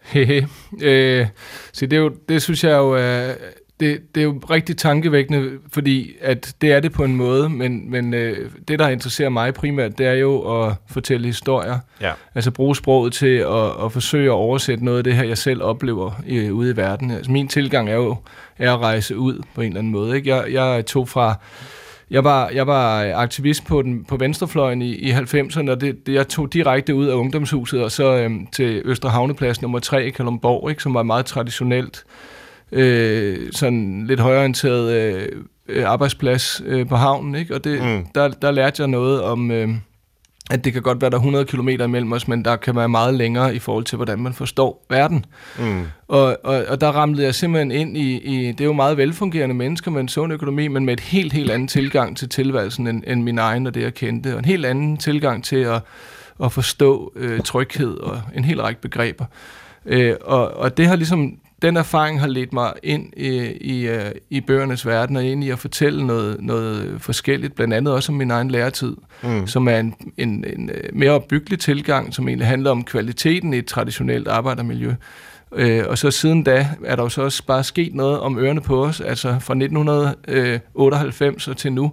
Hehe. 0.01 0.47
øh, 0.81 1.27
så 1.73 1.85
det, 1.85 1.93
er 1.93 2.01
jo, 2.01 2.11
det 2.29 2.41
synes 2.41 2.63
jeg 2.63 2.71
jo 2.71 2.91
er, 2.91 3.33
det, 3.79 4.15
det 4.15 4.21
er 4.21 4.25
jo 4.25 4.41
rigtig 4.49 4.77
tankevækkende, 4.77 5.51
fordi 5.71 6.15
at 6.21 6.55
det 6.61 6.71
er 6.71 6.79
det 6.79 6.91
på 6.91 7.03
en 7.03 7.15
måde, 7.15 7.49
men, 7.49 7.91
men 7.91 8.13
øh, 8.13 8.51
det, 8.67 8.79
der 8.79 8.87
interesserer 8.87 9.29
mig 9.29 9.53
primært, 9.53 9.97
det 9.97 10.07
er 10.07 10.13
jo 10.13 10.61
at 10.63 10.73
fortælle 10.89 11.27
historier. 11.27 11.79
Ja. 12.01 12.11
Altså 12.35 12.51
bruge 12.51 12.75
sproget 12.75 13.13
til 13.13 13.35
at, 13.35 13.85
at 13.85 13.91
forsøge 13.91 14.25
at 14.25 14.33
oversætte 14.33 14.85
noget 14.85 14.97
af 14.97 15.03
det 15.03 15.15
her, 15.15 15.23
jeg 15.23 15.37
selv 15.37 15.63
oplever 15.63 16.21
i, 16.27 16.49
ude 16.49 16.71
i 16.71 16.77
verden. 16.77 17.11
Altså 17.11 17.31
min 17.31 17.47
tilgang 17.47 17.89
er 17.89 17.95
jo 17.95 18.15
er 18.57 18.73
at 18.73 18.79
rejse 18.79 19.17
ud 19.17 19.41
på 19.55 19.61
en 19.61 19.67
eller 19.67 19.79
anden 19.79 19.91
måde. 19.91 20.15
Ikke? 20.15 20.35
Jeg, 20.35 20.53
jeg 20.53 20.85
tog 20.85 21.09
fra... 21.09 21.35
Jeg 22.11 22.23
var, 22.23 22.49
jeg 22.49 22.67
var 22.67 23.13
aktivist 23.15 23.65
på, 23.65 23.81
den, 23.81 24.05
på 24.05 24.17
venstrefløjen 24.17 24.81
i, 24.81 24.95
i 24.95 25.11
90'erne, 25.11 25.71
og 25.71 25.81
det, 25.81 26.07
det, 26.07 26.13
jeg 26.13 26.27
tog 26.27 26.53
direkte 26.53 26.95
ud 26.95 27.07
af 27.07 27.15
ungdomshuset 27.15 27.83
og 27.83 27.91
så 27.91 28.17
øhm, 28.17 28.47
til 28.47 28.81
Østre 28.85 29.09
Havneplads 29.09 29.61
nummer 29.61 29.79
3 29.79 30.05
i 30.05 30.09
Kalumborg, 30.09 30.69
ikke, 30.69 30.83
som 30.83 30.93
var 30.93 31.03
meget 31.03 31.25
traditionelt 31.25 32.05
øh, 32.71 33.51
sådan 33.51 34.07
lidt 34.07 34.19
højorienteret 34.19 34.93
øh, 35.67 35.89
arbejdsplads 35.89 36.61
øh, 36.65 36.87
på 36.87 36.95
havnen, 36.95 37.35
ikke? 37.35 37.55
og 37.55 37.63
det, 37.63 37.83
mm. 37.83 38.05
der, 38.15 38.27
der 38.27 38.51
lærte 38.51 38.81
jeg 38.81 38.87
noget 38.87 39.21
om, 39.21 39.51
øh, 39.51 39.69
at 40.49 40.65
det 40.65 40.73
kan 40.73 40.81
godt 40.81 41.01
være, 41.01 41.09
der 41.09 41.17
er 41.17 41.21
100 41.21 41.45
km 41.45 41.69
imellem 41.69 42.11
os, 42.11 42.27
men 42.27 42.45
der 42.45 42.55
kan 42.55 42.75
være 42.75 42.89
meget 42.89 43.13
længere 43.13 43.55
i 43.55 43.59
forhold 43.59 43.83
til, 43.83 43.95
hvordan 43.95 44.19
man 44.19 44.33
forstår 44.33 44.85
verden. 44.89 45.25
Mm. 45.59 45.85
Og, 46.07 46.37
og, 46.43 46.65
og 46.67 46.81
der 46.81 46.87
ramlede 46.87 47.23
jeg 47.23 47.35
simpelthen 47.35 47.71
ind 47.71 47.97
i, 47.97 48.17
i, 48.17 48.51
det 48.51 48.61
er 48.61 48.65
jo 48.65 48.73
meget 48.73 48.97
velfungerende 48.97 49.55
mennesker 49.55 49.91
med 49.91 50.01
en 50.01 50.07
sund 50.07 50.33
økonomi, 50.33 50.67
men 50.67 50.85
med 50.85 50.93
et 50.93 50.99
helt, 50.99 51.33
helt 51.33 51.51
anden 51.51 51.67
tilgang 51.67 52.17
til 52.17 52.29
tilværelsen 52.29 52.87
end, 52.87 53.03
end 53.07 53.23
min 53.23 53.37
egen 53.37 53.67
og 53.67 53.73
det, 53.73 53.81
jeg 53.81 53.93
kendte. 53.93 54.33
Og 54.33 54.39
en 54.39 54.45
helt 54.45 54.65
anden 54.65 54.97
tilgang 54.97 55.43
til 55.43 55.55
at, 55.55 55.81
at 56.43 56.51
forstå 56.51 57.13
øh, 57.15 57.41
tryghed 57.41 57.97
og 57.97 58.21
en 58.35 58.43
hel 58.43 58.61
række 58.61 58.81
begreber. 58.81 59.25
Øh, 59.85 60.15
og, 60.21 60.53
og 60.53 60.77
det 60.77 60.87
har 60.87 60.95
ligesom 60.95 61.39
den 61.61 61.77
erfaring 61.77 62.19
har 62.19 62.27
ledt 62.27 62.53
mig 62.53 62.73
ind 62.83 63.13
i, 63.17 63.27
i, 63.61 63.87
øh, 63.87 64.11
i 64.29 64.41
bøgernes 64.41 64.85
verden 64.85 65.15
og 65.15 65.25
ind 65.25 65.43
i 65.43 65.49
at 65.49 65.59
fortælle 65.59 66.07
noget, 66.07 66.37
noget 66.41 67.01
forskelligt, 67.01 67.55
blandt 67.55 67.73
andet 67.73 67.93
også 67.93 68.11
om 68.11 68.17
min 68.17 68.31
egen 68.31 68.51
læretid, 68.51 68.95
mm. 69.23 69.47
som 69.47 69.67
er 69.67 69.79
en, 69.79 69.95
en, 70.17 70.45
en 70.57 70.69
øh, 70.69 70.83
mere 70.93 71.11
opbyggelig 71.11 71.59
tilgang, 71.59 72.13
som 72.13 72.27
egentlig 72.27 72.47
handler 72.47 72.71
om 72.71 72.83
kvaliteten 72.83 73.53
i 73.53 73.57
et 73.57 73.65
traditionelt 73.65 74.27
arbejdermiljø. 74.27 74.93
Øh, 75.55 75.83
og 75.87 75.97
så 75.97 76.11
siden 76.11 76.43
da 76.43 76.67
er 76.85 76.95
der 76.95 77.03
jo 77.03 77.09
så 77.09 77.21
også 77.21 77.45
bare 77.45 77.63
sket 77.63 77.95
noget 77.95 78.19
om 78.19 78.39
ørerne 78.39 78.61
på 78.61 78.85
os, 78.85 79.01
altså 79.01 79.27
fra 79.27 79.53
1998 79.53 81.47
og 81.47 81.57
til 81.57 81.73
nu, 81.73 81.91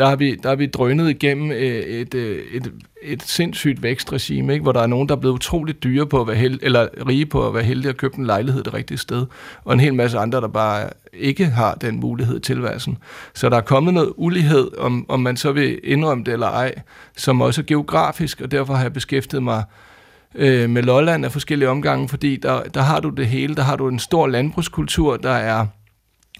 der 0.00 0.06
har 0.06 0.16
vi, 0.16 0.34
der 0.34 0.48
har 0.48 0.56
vi 0.56 0.66
drønet 0.66 1.10
igennem 1.10 1.50
øh, 1.50 1.58
et, 1.58 2.14
et, 2.14 2.44
et, 2.52 2.72
et 3.02 3.22
sindssygt 3.22 3.82
vækstregime, 3.82 4.52
ikke? 4.52 4.62
hvor 4.62 4.72
der 4.72 4.80
er 4.80 4.86
nogen, 4.86 5.08
der 5.08 5.16
er 5.16 5.20
blevet 5.20 5.34
utroligt 5.34 5.82
dyre 5.84 6.06
på 6.06 6.20
at 6.20 6.26
være 6.26 6.36
held, 6.36 6.58
eller 6.62 6.88
rige 7.08 7.26
på 7.26 7.46
at 7.48 7.54
være 7.54 7.62
heldige 7.62 7.90
at 7.90 7.96
købe 7.96 8.18
en 8.18 8.26
lejlighed 8.26 8.62
det 8.64 8.74
rigtige 8.74 8.98
sted, 8.98 9.26
og 9.64 9.74
en 9.74 9.80
hel 9.80 9.94
masse 9.94 10.18
andre, 10.18 10.40
der 10.40 10.48
bare 10.48 10.90
ikke 11.12 11.46
har 11.46 11.74
den 11.74 12.00
mulighed 12.00 12.36
i 12.36 12.40
tilværelsen. 12.40 12.98
Så 13.34 13.48
der 13.48 13.56
er 13.56 13.60
kommet 13.60 13.94
noget 13.94 14.12
ulighed, 14.16 14.78
om, 14.78 15.06
om 15.08 15.20
man 15.20 15.36
så 15.36 15.52
vil 15.52 15.80
indrømme 15.84 16.24
det 16.24 16.32
eller 16.32 16.48
ej, 16.48 16.74
som 17.16 17.40
også 17.40 17.60
er 17.60 17.64
geografisk, 17.66 18.40
og 18.40 18.50
derfor 18.50 18.74
har 18.74 18.82
jeg 18.82 18.92
beskæftiget 18.92 19.42
mig 19.42 19.64
øh, 20.34 20.70
med 20.70 20.82
Lolland 20.82 21.24
af 21.24 21.32
forskellige 21.32 21.68
omgange, 21.68 22.08
fordi 22.08 22.36
der, 22.36 22.62
der 22.62 22.80
har 22.80 23.00
du 23.00 23.08
det 23.08 23.26
hele. 23.26 23.54
Der 23.54 23.62
har 23.62 23.76
du 23.76 23.88
en 23.88 23.98
stor 23.98 24.26
landbrugskultur, 24.26 25.16
der 25.16 25.30
er 25.30 25.66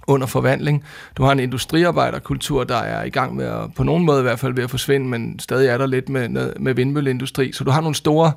under 0.06 0.26
forvandling. 0.26 0.84
Du 1.16 1.22
har 1.22 1.32
en 1.32 1.40
industriarbejderkultur, 1.40 2.64
der 2.64 2.76
er 2.76 3.04
i 3.04 3.10
gang 3.10 3.36
med 3.36 3.44
at, 3.44 3.74
på 3.76 3.82
nogen 3.82 4.04
måde 4.04 4.18
i 4.18 4.22
hvert 4.22 4.38
fald 4.38 4.54
ved 4.54 4.64
at 4.64 4.70
forsvinde, 4.70 5.06
men 5.06 5.38
stadig 5.38 5.68
er 5.68 5.78
der 5.78 5.86
lidt 5.86 6.08
med, 6.08 6.52
med 6.58 6.74
vindmølleindustri. 6.74 7.52
Så 7.52 7.64
du 7.64 7.70
har 7.70 7.80
nogle 7.80 7.94
store 7.94 8.32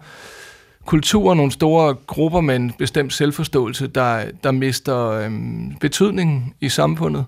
kulturer, 0.86 1.34
nogle 1.34 1.52
store 1.52 1.95
grupper 2.08 2.41
med 2.41 2.56
en 2.56 2.71
bestemt 2.80 3.13
selvforståelse, 3.13 3.88
der, 3.88 4.26
der 4.43 4.52
mister 4.52 5.10
øhm, 5.10 5.76
betydning 5.82 6.56
i 6.62 6.69
samfundet. 6.69 7.26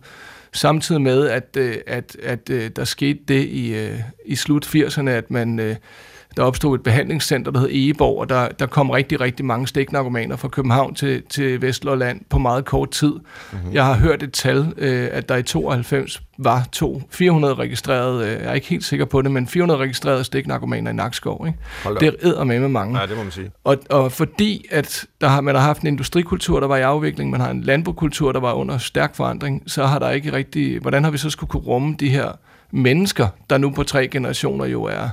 Samtidig 0.54 1.02
med, 1.02 1.28
at, 1.28 1.58
øh, 1.58 1.76
at, 1.88 2.18
at, 2.24 2.50
at 2.50 2.50
øh, 2.50 2.72
der 2.76 2.84
skete 2.84 3.20
det 3.28 3.46
i, 3.46 3.74
øh, 3.76 4.00
i 4.26 4.36
slut 4.36 4.76
80'erne, 4.76 5.10
at 5.10 5.32
man 5.32 5.60
øh, 5.60 5.76
der 6.38 6.44
opstod 6.44 6.76
et 6.76 6.84
behandlingscenter, 6.84 7.52
der 7.52 7.60
hed 7.60 7.70
Egeborg, 7.72 8.20
og 8.20 8.30
der, 8.30 8.48
der 8.48 8.66
kom 8.66 8.90
rigtig, 8.90 9.22
rigtig 9.22 9.46
mange 9.46 9.68
stiknarkomaner 9.68 10.36
fra 10.36 10.48
København 10.48 10.96
til, 10.96 11.24
til 11.30 11.62
Vestlåland 11.62 12.22
på 12.30 12.38
meget 12.38 12.66
kort 12.66 12.92
tid. 12.92 13.14
Mm-hmm. 13.52 13.74
Jeg 13.74 13.86
har 13.86 13.94
hørt 13.94 14.24
et 14.24 14.34
tal, 14.34 14.74
øh, 14.78 15.10
at 15.12 15.30
der 15.30 15.36
i 15.36 15.44
92 15.44 16.22
var 16.38 16.68
to 16.72 17.02
400 17.10 17.54
registrerede, 17.54 18.26
øh, 18.26 18.32
jeg 18.32 18.50
er 18.50 18.54
ikke 18.54 18.68
helt 18.68 18.84
sikker 18.84 19.06
på 19.06 19.22
det, 19.22 19.32
men 19.32 19.48
400 19.48 19.80
registrerede 19.80 20.24
stiknarkomaner 20.24 20.92
i 20.92 20.94
Nakskov. 20.94 21.48
Ikke? 21.48 21.60
Det 22.00 22.16
er 22.24 22.44
med 22.44 22.60
med 22.60 22.70
mange. 22.70 22.94
Nej, 22.94 23.06
det 23.06 23.18
må 23.18 23.24
man 23.24 23.32
sige. 23.32 23.52
Og, 23.64 23.78
og 23.90 24.12
fordi 24.12 24.66
at 24.72 25.06
der 25.22 25.28
har, 25.28 25.42
man 25.42 25.56
har 25.56 25.62
haft 25.62 25.82
en 25.82 25.88
industrikultur, 25.88 26.60
der 26.60 26.68
var 26.68 26.78
i 26.78 26.82
afvikling, 26.82 27.30
man 27.30 27.42
har 27.42 27.50
en 27.50 27.62
landbrugskultur, 27.62 28.32
der 28.32 28.40
var 28.40 28.54
under 28.54 28.78
stærk 28.78 29.16
forandring, 29.16 29.64
så 29.68 29.86
har 29.86 30.00
der 30.00 30.10
ikke 30.10 30.34
rigtig, 30.34 30.80
hvordan 30.80 31.04
har 31.04 31.12
vi 31.12 31.18
så 31.18 31.30
skulle 31.30 31.50
kunne 31.50 31.64
rumme 31.64 31.96
de 32.00 32.10
her 32.10 32.32
mennesker, 32.72 33.28
der 33.50 33.58
nu 33.58 33.70
på 33.70 33.84
tre 33.84 34.08
generationer 34.08 34.66
jo 34.66 34.84
er 34.84 35.10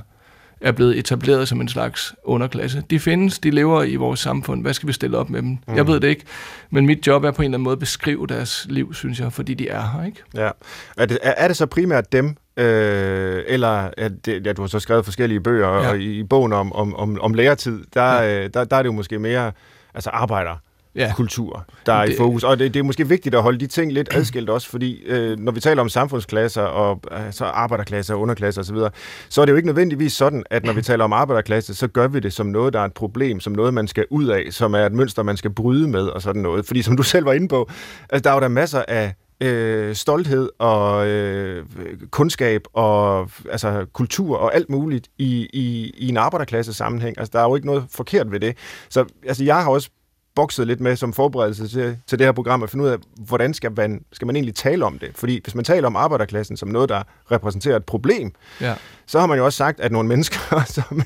er 0.63 0.71
blevet 0.71 0.97
etableret 0.97 1.47
som 1.47 1.61
en 1.61 1.67
slags 1.67 2.15
underklasse. 2.23 2.83
De 2.89 2.99
findes, 2.99 3.39
de 3.39 3.51
lever 3.51 3.83
i 3.83 3.95
vores 3.95 4.19
samfund. 4.19 4.61
Hvad 4.61 4.73
skal 4.73 4.87
vi 4.87 4.93
stille 4.93 5.17
op 5.17 5.29
med 5.29 5.41
dem? 5.41 5.57
Mm. 5.67 5.75
Jeg 5.75 5.87
ved 5.87 5.99
det 5.99 6.07
ikke, 6.07 6.25
men 6.69 6.85
mit 6.85 7.07
job 7.07 7.23
er 7.23 7.31
på 7.31 7.41
en 7.41 7.45
eller 7.45 7.55
anden 7.55 7.63
måde 7.63 7.73
at 7.73 7.79
beskrive 7.79 8.27
deres 8.27 8.67
liv, 8.69 8.93
synes 8.93 9.19
jeg, 9.19 9.33
fordi 9.33 9.53
de 9.53 9.69
er 9.69 9.81
her. 9.81 10.05
Ikke? 10.05 10.23
Ja. 10.35 10.49
Er, 10.97 11.05
det, 11.05 11.17
er, 11.21 11.33
er 11.37 11.47
det 11.47 11.57
så 11.57 11.65
primært 11.65 12.11
dem, 12.11 12.35
øh, 12.57 13.43
eller 13.47 13.89
er 13.97 14.09
det, 14.25 14.45
ja, 14.45 14.53
du 14.53 14.61
har 14.61 14.67
så 14.67 14.79
skrevet 14.79 15.05
forskellige 15.05 15.39
bøger, 15.39 15.67
ja. 15.67 15.89
og 15.89 15.99
i, 15.99 16.19
i 16.19 16.23
bogen 16.23 16.53
om, 16.53 16.73
om, 16.73 16.95
om, 16.95 17.21
om 17.21 17.33
læretid, 17.33 17.83
der, 17.93 18.13
ja. 18.13 18.43
øh, 18.43 18.49
der, 18.53 18.63
der 18.63 18.77
er 18.77 18.81
det 18.81 18.87
jo 18.87 18.93
måske 18.93 19.19
mere 19.19 19.51
altså 19.93 20.09
arbejder 20.09 20.55
ja. 20.95 21.13
kultur, 21.15 21.65
der 21.85 21.93
er 21.93 22.05
det, 22.05 22.13
i 22.13 22.17
fokus. 22.17 22.43
Og 22.43 22.59
det, 22.59 22.73
det 22.73 22.79
er 22.79 22.83
måske 22.83 23.07
vigtigt 23.07 23.35
at 23.35 23.41
holde 23.41 23.59
de 23.59 23.67
ting 23.67 23.93
lidt 23.93 24.09
adskilt 24.11 24.49
også, 24.49 24.69
fordi 24.69 25.03
øh, 25.03 25.39
når 25.39 25.51
vi 25.51 25.59
taler 25.59 25.81
om 25.81 25.89
samfundsklasser 25.89 26.61
og 26.61 26.99
altså 27.11 27.45
arbejderklasser 27.45 28.13
og 28.13 28.21
underklasser 28.21 28.61
osv., 28.61 28.75
så, 28.75 28.89
så 29.29 29.41
er 29.41 29.45
det 29.45 29.51
jo 29.51 29.57
ikke 29.57 29.67
nødvendigvis 29.67 30.13
sådan, 30.13 30.43
at 30.49 30.65
når 30.65 30.73
vi 30.73 30.81
taler 30.91 31.03
om 31.03 31.13
arbejderklasse, 31.13 31.75
så 31.75 31.87
gør 31.87 32.07
vi 32.07 32.19
det 32.19 32.33
som 32.33 32.45
noget, 32.45 32.73
der 32.73 32.79
er 32.79 32.85
et 32.85 32.93
problem, 32.93 33.39
som 33.39 33.53
noget, 33.53 33.73
man 33.73 33.87
skal 33.87 34.05
ud 34.09 34.25
af, 34.25 34.43
som 34.49 34.73
er 34.73 34.85
et 34.85 34.93
mønster, 34.93 35.23
man 35.23 35.37
skal 35.37 35.51
bryde 35.51 35.87
med 35.87 36.07
og 36.07 36.21
sådan 36.21 36.41
noget. 36.41 36.65
Fordi 36.65 36.81
som 36.81 36.97
du 36.97 37.03
selv 37.03 37.25
var 37.25 37.33
inde 37.33 37.47
på, 37.47 37.69
altså, 38.09 38.23
der 38.23 38.29
er 38.29 38.33
jo 38.33 38.41
der 38.41 38.47
masser 38.47 38.83
af 38.87 39.13
øh, 39.41 39.95
stolthed 39.95 40.49
og 40.59 41.07
øh, 41.07 41.65
kundskab 42.11 42.61
og 42.73 43.29
altså, 43.51 43.85
kultur 43.93 44.37
og 44.37 44.55
alt 44.55 44.69
muligt 44.69 45.07
i, 45.17 45.49
i, 45.53 45.93
i 45.97 46.09
en 46.09 46.17
arbejderklasse 46.17 46.73
sammenhæng. 46.73 47.19
Altså, 47.19 47.31
der 47.33 47.39
er 47.39 47.43
jo 47.43 47.55
ikke 47.55 47.67
noget 47.67 47.85
forkert 47.89 48.31
ved 48.31 48.39
det. 48.39 48.57
Så 48.89 49.05
altså, 49.27 49.43
jeg 49.43 49.63
har 49.63 49.69
også 49.69 49.89
bokset 50.35 50.67
lidt 50.67 50.79
med 50.79 50.95
som 50.95 51.13
forberedelse 51.13 51.67
til, 51.67 51.97
til 52.07 52.19
det 52.19 52.27
her 52.27 52.31
program, 52.31 52.63
at 52.63 52.69
finde 52.69 52.85
ud 52.85 52.89
af, 52.89 52.97
hvordan 53.17 53.53
skal 53.53 53.71
man, 53.77 54.01
skal 54.11 54.25
man 54.25 54.35
egentlig 54.35 54.55
tale 54.55 54.85
om 54.85 54.99
det? 54.99 55.11
Fordi 55.15 55.39
hvis 55.43 55.55
man 55.55 55.65
taler 55.65 55.87
om 55.87 55.95
arbejderklassen 55.95 56.57
som 56.57 56.69
noget, 56.69 56.89
der 56.89 57.03
repræsenterer 57.31 57.75
et 57.75 57.85
problem, 57.85 58.31
ja. 58.61 58.73
så 59.05 59.19
har 59.19 59.27
man 59.27 59.37
jo 59.37 59.45
også 59.45 59.57
sagt, 59.57 59.79
at 59.79 59.91
nogle 59.91 60.09
mennesker, 60.09 60.63
som 60.75 61.01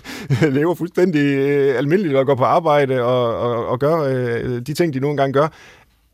lever 0.52 0.76
fuldstændig 0.76 1.24
øh, 1.24 1.78
almindeligt 1.78 2.16
og 2.16 2.26
går 2.26 2.36
på 2.36 2.44
arbejde 2.44 3.04
og, 3.04 3.38
og, 3.38 3.68
og 3.68 3.80
gør 3.80 3.98
øh, 3.98 4.62
de 4.62 4.74
ting, 4.74 4.94
de 4.94 5.00
nogle 5.00 5.18
gange 5.18 5.34
gør, 5.34 5.48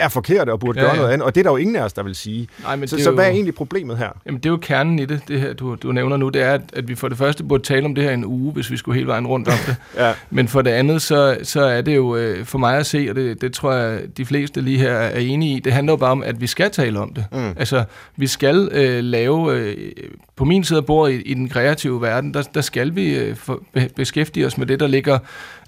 er 0.04 0.10
forkerte 0.10 0.52
og 0.52 0.60
burde 0.60 0.80
ja, 0.80 0.86
gøre 0.86 0.94
ja. 0.94 1.00
noget 1.02 1.14
andet, 1.14 1.26
og 1.26 1.36
det 1.36 1.42
er 1.42 1.44
der 1.44 1.52
jo 1.52 1.58
ingen 1.58 1.76
af 1.76 1.84
os, 1.84 1.94
der 1.94 2.04
vil 2.04 2.16
sige. 2.16 2.48
Nej, 2.64 2.76
men 2.76 2.88
så, 2.88 3.04
så 3.04 3.12
hvad 3.12 3.26
er 3.26 3.30
egentlig 3.30 3.56
problemet 3.56 3.98
her? 3.98 4.10
Jamen, 4.26 4.40
det 4.40 4.46
er 4.46 4.50
jo 4.50 4.58
kernen 4.58 5.00
i 5.00 5.06
det, 5.06 5.22
det 5.28 5.40
her, 5.40 5.54
du, 5.54 5.76
du 5.76 5.92
nævner 5.92 6.18
nu, 6.18 6.30
det 6.30 6.42
er, 6.42 6.54
at, 6.54 6.62
at 6.74 6.88
vi 6.88 6.96
for 6.96 7.08
det 7.08 7.18
første 7.18 7.44
burde 7.44 7.64
tale 7.64 7.86
om 7.86 7.96
det 7.96 8.04
her 8.04 8.12
en 8.12 8.26
uge, 8.26 8.52
hvis 8.52 8.72
vi 8.72 8.78
skulle 8.78 8.96
hele 8.96 9.08
vejen 9.08 9.28
rundt 9.28 9.48
om 9.48 9.54
det. 9.68 9.76
ja. 10.04 10.14
Men 10.30 10.48
for 10.48 10.62
det 10.62 10.72
andet, 10.72 11.02
så, 11.02 11.38
så 11.44 11.62
er 11.62 11.82
det 11.82 11.96
jo 11.96 12.16
øh, 12.16 12.46
for 12.46 12.58
mig 12.58 12.78
at 12.78 12.86
se, 12.86 13.08
og 13.10 13.16
det, 13.16 13.42
det 13.42 13.54
tror 13.54 13.74
jeg, 13.74 14.02
de 14.18 14.26
fleste 14.26 14.62
lige 14.62 14.78
her 14.78 14.94
er 14.94 15.20
enige 15.20 15.58
i, 15.58 15.60
det 15.60 15.74
handler 15.74 15.94
jo 15.94 15.98
bare 15.98 16.12
om, 16.12 16.24
at 16.24 16.42
vi 16.42 16.48
skal 16.48 16.72
tale 16.72 17.00
om 17.00 17.14
det. 17.14 17.26
Mm. 17.32 17.54
Altså, 17.58 17.84
vi 18.16 18.28
skal 18.28 18.70
øh, 18.72 19.04
lave, 19.04 19.54
øh, 19.54 19.92
på 20.36 20.46
min 20.46 20.64
side 20.64 20.78
af 20.80 20.86
bordet 20.86 21.14
i, 21.14 21.22
i 21.22 21.34
den 21.34 21.50
kreative 21.50 22.02
verden, 22.02 22.34
der, 22.34 22.42
der 22.42 22.62
skal 22.62 22.96
vi 22.96 23.16
øh, 23.16 23.36
for, 23.36 23.64
beskæftige 23.96 24.46
os 24.46 24.58
med 24.58 24.68
det, 24.68 24.80
der 24.80 24.88
ligger 24.88 25.20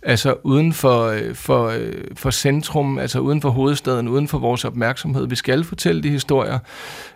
altså 0.06 0.36
uden 0.44 0.74
for, 0.74 1.06
øh, 1.06 1.36
for, 1.36 1.68
øh, 1.68 1.94
for 2.16 2.32
centrum, 2.32 3.00
altså 3.00 3.20
uden 3.20 3.42
for 3.42 3.50
hovedstaden, 3.50 4.08
uden 4.08 4.28
for 4.28 4.38
vores 4.38 4.66
opmærksomhed. 4.66 5.28
Vi 5.28 5.36
skal 5.36 5.64
fortælle 5.64 6.04
de 6.04 6.10
historier. 6.10 6.60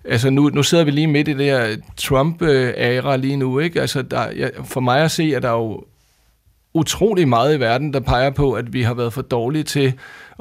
Altså 0.04 0.30
nu, 0.30 0.49
nu 0.49 0.63
sidder 0.63 0.84
vi 0.84 0.91
lige 0.91 1.08
midt 1.08 1.28
i 1.28 1.34
det 1.34 1.45
her 1.45 1.75
Trump-æra 1.97 3.15
lige 3.17 3.38
nu, 3.38 3.60
ikke? 3.60 3.82
Altså 3.82 4.02
der, 4.02 4.32
ja, 4.32 4.49
for 4.63 4.80
mig 4.80 5.02
at 5.02 5.12
se, 5.12 5.34
at 5.36 5.43
der 5.43 5.49
er 5.49 5.58
jo 5.58 5.84
utrolig 6.73 7.28
meget 7.28 7.56
i 7.56 7.60
verden, 7.60 7.93
der 7.93 7.99
peger 7.99 8.30
på, 8.30 8.54
at 8.54 8.73
vi 8.73 8.82
har 8.82 8.93
været 8.93 9.13
for 9.13 9.21
dårlige 9.21 9.63
til 9.63 9.93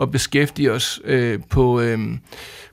at 0.02 0.10
beskæftige 0.10 0.72
os 0.72 1.00
øh, 1.04 1.38
på, 1.50 1.80
øh, 1.80 1.98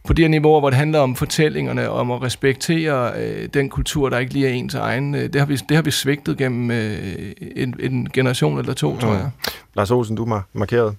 på 0.08 0.14
de 0.14 0.22
her 0.22 0.30
niveauer, 0.30 0.60
hvor 0.60 0.70
det 0.70 0.78
handler 0.78 1.00
om 1.00 1.16
fortællingerne, 1.16 1.90
om 1.90 2.12
at 2.12 2.22
respektere 2.22 3.12
øh, 3.18 3.50
den 3.54 3.70
kultur, 3.70 4.10
der 4.10 4.20
ikke 4.20 4.34
lige 4.34 4.48
er 4.48 4.54
ens 4.54 4.76
egen. 4.76 5.16
Øh, 5.16 5.22
det, 5.22 5.36
har 5.36 5.46
vi, 5.46 5.56
det 5.56 5.76
har 5.76 5.82
vi 5.82 5.92
svigtet 5.92 6.38
gennem 6.38 6.72
øh, 6.72 7.32
en, 7.56 7.76
en 7.80 8.10
generation 8.14 8.60
eller 8.60 8.74
to, 8.74 8.94
mm. 8.94 9.00
tror 9.00 9.14
jeg. 9.14 9.30
Lars 9.76 9.92
Olsen, 9.92 10.16
du 10.16 10.26
har 10.26 10.48
markeret. 10.54 10.96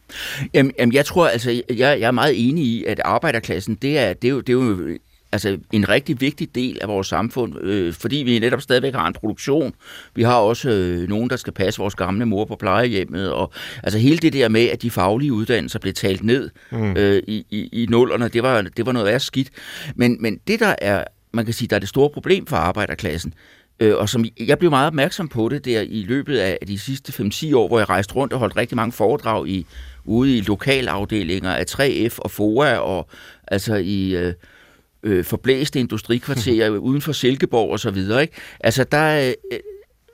Jamen, 0.54 0.72
jamen 0.78 0.94
jeg 0.94 1.04
tror, 1.04 1.26
altså, 1.28 1.50
jeg, 1.50 1.76
jeg 1.78 2.00
er 2.00 2.10
meget 2.10 2.48
enig 2.48 2.64
i, 2.64 2.84
at 2.84 3.00
arbejderklassen, 3.04 3.74
det 3.74 3.98
er, 3.98 4.12
det 4.12 4.28
er, 4.28 4.32
jo, 4.32 4.40
det 4.40 4.48
er 4.48 4.52
jo 4.52 4.98
altså 5.32 5.58
en 5.72 5.88
rigtig 5.88 6.20
vigtig 6.20 6.54
del 6.54 6.78
af 6.82 6.88
vores 6.88 7.06
samfund, 7.06 7.60
øh, 7.60 7.92
fordi 7.92 8.16
vi 8.16 8.38
netop 8.38 8.62
stadigvæk 8.62 8.94
har 8.94 9.06
en 9.06 9.12
produktion. 9.12 9.74
Vi 10.14 10.22
har 10.22 10.34
også 10.34 10.70
øh, 10.70 11.08
nogen, 11.08 11.30
der 11.30 11.36
skal 11.36 11.52
passe 11.52 11.80
vores 11.80 11.94
gamle 11.94 12.26
mor 12.26 12.44
på 12.44 12.56
plejehjemmet, 12.56 13.32
og 13.32 13.52
altså 13.82 13.98
hele 13.98 14.18
det 14.18 14.32
der 14.32 14.48
med, 14.48 14.68
at 14.68 14.82
de 14.82 14.90
faglige 14.90 15.32
uddannelser 15.32 15.78
blev 15.78 15.92
talt 15.92 16.24
ned 16.24 16.50
mm. 16.70 16.96
øh, 16.96 17.22
i, 17.26 17.46
i, 17.50 17.68
i 17.82 17.86
nullerne, 17.86 18.28
det 18.28 18.42
var, 18.42 18.62
det 18.62 18.86
var 18.86 18.92
noget 18.92 19.06
af 19.06 19.20
skidt. 19.20 19.50
Men, 19.94 20.16
men 20.20 20.40
det, 20.46 20.60
der 20.60 20.74
er, 20.78 21.04
man 21.32 21.44
kan 21.44 21.54
sige, 21.54 21.68
der 21.68 21.76
er 21.76 21.80
det 21.80 21.88
store 21.88 22.10
problem 22.10 22.46
for 22.46 22.56
arbejderklassen, 22.56 23.34
øh, 23.80 23.96
og 23.96 24.08
som 24.08 24.24
jeg 24.40 24.58
blev 24.58 24.70
meget 24.70 24.86
opmærksom 24.86 25.28
på 25.28 25.48
det 25.48 25.64
der 25.64 25.80
i 25.80 26.04
løbet 26.08 26.38
af 26.38 26.58
de 26.66 26.78
sidste 26.78 27.22
5-10 27.24 27.56
år, 27.56 27.68
hvor 27.68 27.78
jeg 27.78 27.88
rejste 27.88 28.14
rundt 28.14 28.32
og 28.32 28.38
holdt 28.38 28.56
rigtig 28.56 28.76
mange 28.76 28.92
foredrag 28.92 29.48
i 29.48 29.66
ude 30.04 30.36
i 30.36 30.40
lokalafdelinger 30.40 31.52
af 31.52 31.64
3F 31.70 32.18
og 32.18 32.30
FOA, 32.30 32.76
og 32.76 33.08
altså 33.46 33.74
i... 33.74 34.16
Øh, 34.16 34.34
øh, 35.06 35.24
forblæste 35.24 35.80
industrikvarterer 35.80 36.70
mm. 36.70 36.78
uden 36.88 37.00
for 37.00 37.12
Silkeborg 37.12 37.70
og 37.70 37.80
så 37.80 37.90
videre. 37.90 38.22
Ikke? 38.22 38.34
Altså, 38.60 38.84
der 38.84 38.98
er, 38.98 39.34
øh, 39.52 39.58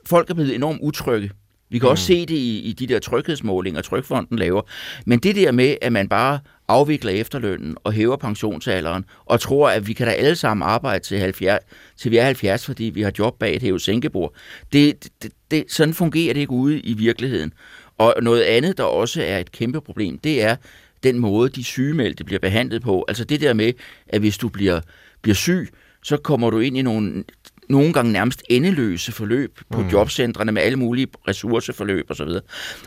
folk 0.05 0.29
er 0.29 0.33
blevet 0.33 0.55
enormt 0.55 0.79
utrygge. 0.81 1.31
Vi 1.69 1.79
kan 1.79 1.87
mm. 1.87 1.91
også 1.91 2.05
se 2.05 2.25
det 2.25 2.35
i, 2.35 2.59
i 2.59 2.73
de 2.73 2.87
der 2.87 2.99
tryghedsmålinger, 2.99 3.81
Trykfonden 3.81 4.39
laver. 4.39 4.61
Men 5.05 5.19
det 5.19 5.35
der 5.35 5.51
med, 5.51 5.75
at 5.81 5.91
man 5.91 6.09
bare 6.09 6.39
afvikler 6.67 7.11
efterlønnen 7.11 7.77
og 7.83 7.93
hæver 7.93 8.15
pensionsalderen, 8.15 9.05
og 9.25 9.39
tror, 9.39 9.69
at 9.69 9.87
vi 9.87 9.93
kan 9.93 10.07
da 10.07 10.13
alle 10.13 10.35
sammen 10.35 10.67
arbejde 10.67 11.03
til, 11.03 11.19
70, 11.19 11.59
til 11.97 12.11
vi 12.11 12.17
er 12.17 12.23
70, 12.23 12.65
fordi 12.65 12.83
vi 12.83 13.01
har 13.01 13.11
job 13.19 13.39
bag 13.39 13.55
et 13.55 13.61
hæve 13.61 13.79
sænkebord. 13.79 14.33
Det, 14.73 15.09
det, 15.23 15.31
det, 15.51 15.65
sådan 15.67 15.93
fungerer 15.93 16.33
det 16.33 16.39
ikke 16.41 16.53
ude 16.53 16.79
i 16.79 16.93
virkeligheden. 16.93 17.53
Og 17.97 18.15
noget 18.21 18.41
andet, 18.41 18.77
der 18.77 18.83
også 18.83 19.23
er 19.23 19.39
et 19.39 19.51
kæmpe 19.51 19.81
problem, 19.81 20.17
det 20.17 20.43
er, 20.43 20.55
den 21.03 21.19
måde, 21.19 21.49
de 21.49 21.63
sygemeldte 21.63 22.23
bliver 22.23 22.39
behandlet 22.39 22.81
på. 22.81 23.05
Altså 23.07 23.23
det 23.23 23.41
der 23.41 23.53
med, 23.53 23.73
at 24.07 24.19
hvis 24.19 24.37
du 24.37 24.49
bliver, 24.49 24.81
bliver 25.21 25.35
syg, 25.35 25.69
så 26.03 26.17
kommer 26.17 26.49
du 26.49 26.59
ind 26.59 26.77
i 26.77 26.81
nogle 26.81 27.23
nogle 27.69 27.93
gange 27.93 28.11
nærmest 28.11 28.43
endeløse 28.49 29.11
forløb 29.11 29.59
på 29.69 29.81
mm. 29.81 29.87
jobcentrene 29.87 30.51
med 30.51 30.61
alle 30.61 30.79
mulige 30.79 31.07
ressourceforløb 31.27 32.11
osv. 32.11 32.21
Og, 32.21 32.41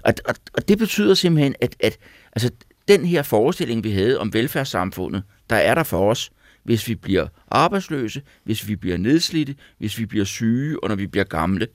og, 0.05 0.15
og, 0.25 0.35
og 0.55 0.69
det 0.69 0.79
betyder 0.79 1.15
simpelthen, 1.15 1.55
at, 1.61 1.77
at 1.81 1.99
altså, 2.33 2.51
den 2.89 3.05
her 3.05 3.23
forestilling, 3.23 3.85
vi 3.85 3.91
havde 3.91 4.19
om 4.21 4.33
velfærdssamfundet, 4.33 5.23
der 5.51 5.57
er 5.57 5.75
der 5.75 5.83
for 5.83 6.11
os, 6.11 6.31
hvis 6.65 6.89
vi 6.89 6.95
bliver 6.95 7.27
arbejdsløse, 7.51 8.23
hvis 8.45 8.69
vi 8.69 8.77
bliver 8.77 8.97
nedslidte, 8.97 9.55
hvis 9.79 9.99
vi 9.99 10.07
bliver 10.07 10.25
syge, 10.25 10.83
og 10.83 10.89
når 10.89 10.97
vi 10.97 11.07
bliver 11.07 11.25
gamle. 11.25 11.67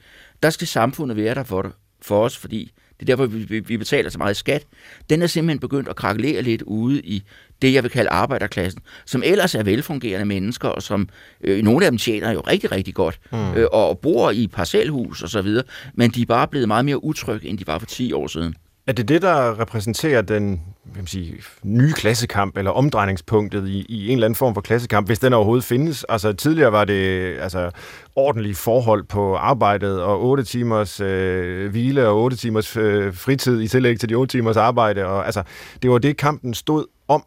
Der 0.44 0.50
skal 0.50 0.68
samfundet 0.68 1.18
være 1.18 1.36
der 1.36 1.44
for, 1.44 1.76
for 2.02 2.24
os, 2.24 2.38
fordi 2.38 2.72
det 3.02 3.10
er 3.10 3.16
derfor, 3.16 3.26
vi, 3.26 3.60
vi 3.60 3.78
betaler 3.78 4.10
så 4.10 4.18
meget 4.18 4.38
skat. 4.38 4.66
Den 5.10 5.22
er 5.22 5.28
simpelthen 5.28 5.60
begyndt 5.60 5.90
at 5.90 5.96
krakelere 5.96 6.42
lidt 6.42 6.62
ude 6.62 7.02
i 7.02 7.24
det, 7.62 7.74
jeg 7.74 7.84
vil 7.84 7.92
kalde 7.92 8.10
arbejderklassen, 8.10 8.82
som 9.06 9.24
ellers 9.26 9.56
er 9.56 9.64
velfungerende 9.64 10.26
mennesker, 10.26 10.70
og 10.70 10.82
som 10.82 11.10
øh, 11.44 11.64
nogle 11.64 11.86
af 11.86 11.92
dem 11.92 11.98
tjener 11.98 12.32
jo 12.32 12.40
rigtig, 12.40 12.72
rigtig 12.72 12.94
godt, 12.94 13.20
mm. 13.32 13.54
øh, 13.54 13.68
og 13.72 14.00
bor 14.00 14.32
i 14.32 14.48
parcelhus 14.48 15.24
og 15.24 15.30
så 15.30 15.42
videre, 15.42 15.64
men 15.94 16.12
de 16.12 16.22
er 16.22 16.26
bare 16.26 16.48
blevet 16.48 16.68
meget 16.68 16.86
mere 16.86 17.04
utrygge, 17.04 17.48
end 17.48 17.58
de 17.58 17.68
var 17.68 17.80
for 17.80 17.86
10 17.86 18.14
år 18.14 18.28
siden. 18.28 18.56
Er 18.88 18.92
det 18.92 19.08
det, 19.08 19.22
der 19.22 19.60
repræsenterer 19.60 20.22
den 20.22 20.62
kan 20.86 21.02
man 21.02 21.08
sige, 21.08 21.36
nye 21.64 21.94
klassekamp, 21.94 22.58
eller 22.58 22.72
omdrejningspunktet 22.72 23.68
i, 23.68 23.86
i 23.90 24.08
en 24.08 24.14
eller 24.14 24.26
anden 24.26 24.36
form 24.36 24.54
for 24.54 24.62
klassekamp, 24.62 25.08
hvis 25.08 25.20
den 25.20 25.34
overhovedet 25.34 25.64
findes? 25.64 26.06
Altså 26.10 26.34
tidligere 26.34 26.72
var 26.72 26.86
det 26.86 27.36
altså, 27.40 27.72
ordentlige 28.16 28.56
forhold 28.56 29.04
på 29.04 29.36
arbejdet, 29.36 30.02
og 30.02 30.24
8 30.24 30.44
timers 30.44 31.00
øh, 31.00 31.72
hvile 31.72 32.08
og 32.08 32.22
8 32.22 32.38
timers 32.38 32.78
øh, 32.78 33.14
fritid 33.14 33.62
i 33.62 33.68
tillæg 33.68 34.00
til 34.00 34.10
de 34.10 34.16
8 34.16 34.32
timers 34.32 34.58
arbejde. 34.58 35.06
Og, 35.06 35.26
altså, 35.26 35.44
det 35.82 35.92
var 35.92 35.98
det, 35.98 36.18
kampen 36.18 36.54
stod 36.54 36.86
om. 37.08 37.24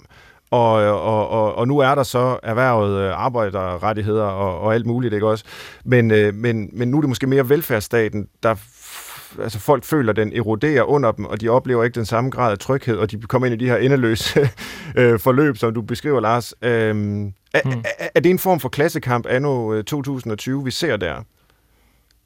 Og, 0.51 0.73
og, 0.73 1.29
og, 1.29 1.55
og 1.55 1.69
nu 1.69 1.79
er 1.79 1.95
der 1.95 2.03
så 2.03 2.39
erhvervet 2.43 3.01
øh, 3.01 3.25
arbejderrettigheder 3.25 4.25
og, 4.25 4.61
og 4.61 4.75
alt 4.75 4.87
muligt, 4.87 5.15
ikke 5.15 5.27
også? 5.27 5.45
Men, 5.85 6.11
øh, 6.11 6.35
men, 6.35 6.71
men 6.73 6.89
nu 6.89 6.97
er 6.97 7.01
det 7.01 7.09
måske 7.09 7.27
mere 7.27 7.49
velfærdsstaten, 7.49 8.29
der 8.43 8.55
altså 9.43 9.59
folk 9.59 9.85
føler, 9.85 10.11
at 10.11 10.17
den 10.17 10.33
eroderer 10.33 10.83
under 10.83 11.13
dem, 11.13 11.25
og 11.25 11.41
de 11.41 11.49
oplever 11.49 11.85
ikke 11.85 11.95
den 11.95 12.07
samme 12.07 12.31
grad 12.31 12.53
af 12.53 12.59
tryghed, 12.59 12.97
og 12.97 13.11
de 13.11 13.21
kommer 13.21 13.47
ind 13.47 13.63
i 13.63 13.65
de 13.65 13.71
her 13.71 13.77
endeløse 13.77 14.41
øh, 14.99 15.19
forløb, 15.19 15.57
som 15.57 15.75
du 15.75 15.83
beskriver, 15.83 16.21
Lars. 16.21 16.55
Øhm, 16.63 17.27
er, 17.27 17.61
hmm. 17.65 17.85
er, 17.99 18.09
er 18.15 18.21
det 18.21 18.31
en 18.31 18.39
form 18.39 18.61
for 18.61 18.69
klassekamp 18.69 19.27
anno 19.27 19.83
2020, 19.83 20.59
øh, 20.59 20.67
vi 20.67 20.71
ser 20.71 20.97
der? 20.97 21.25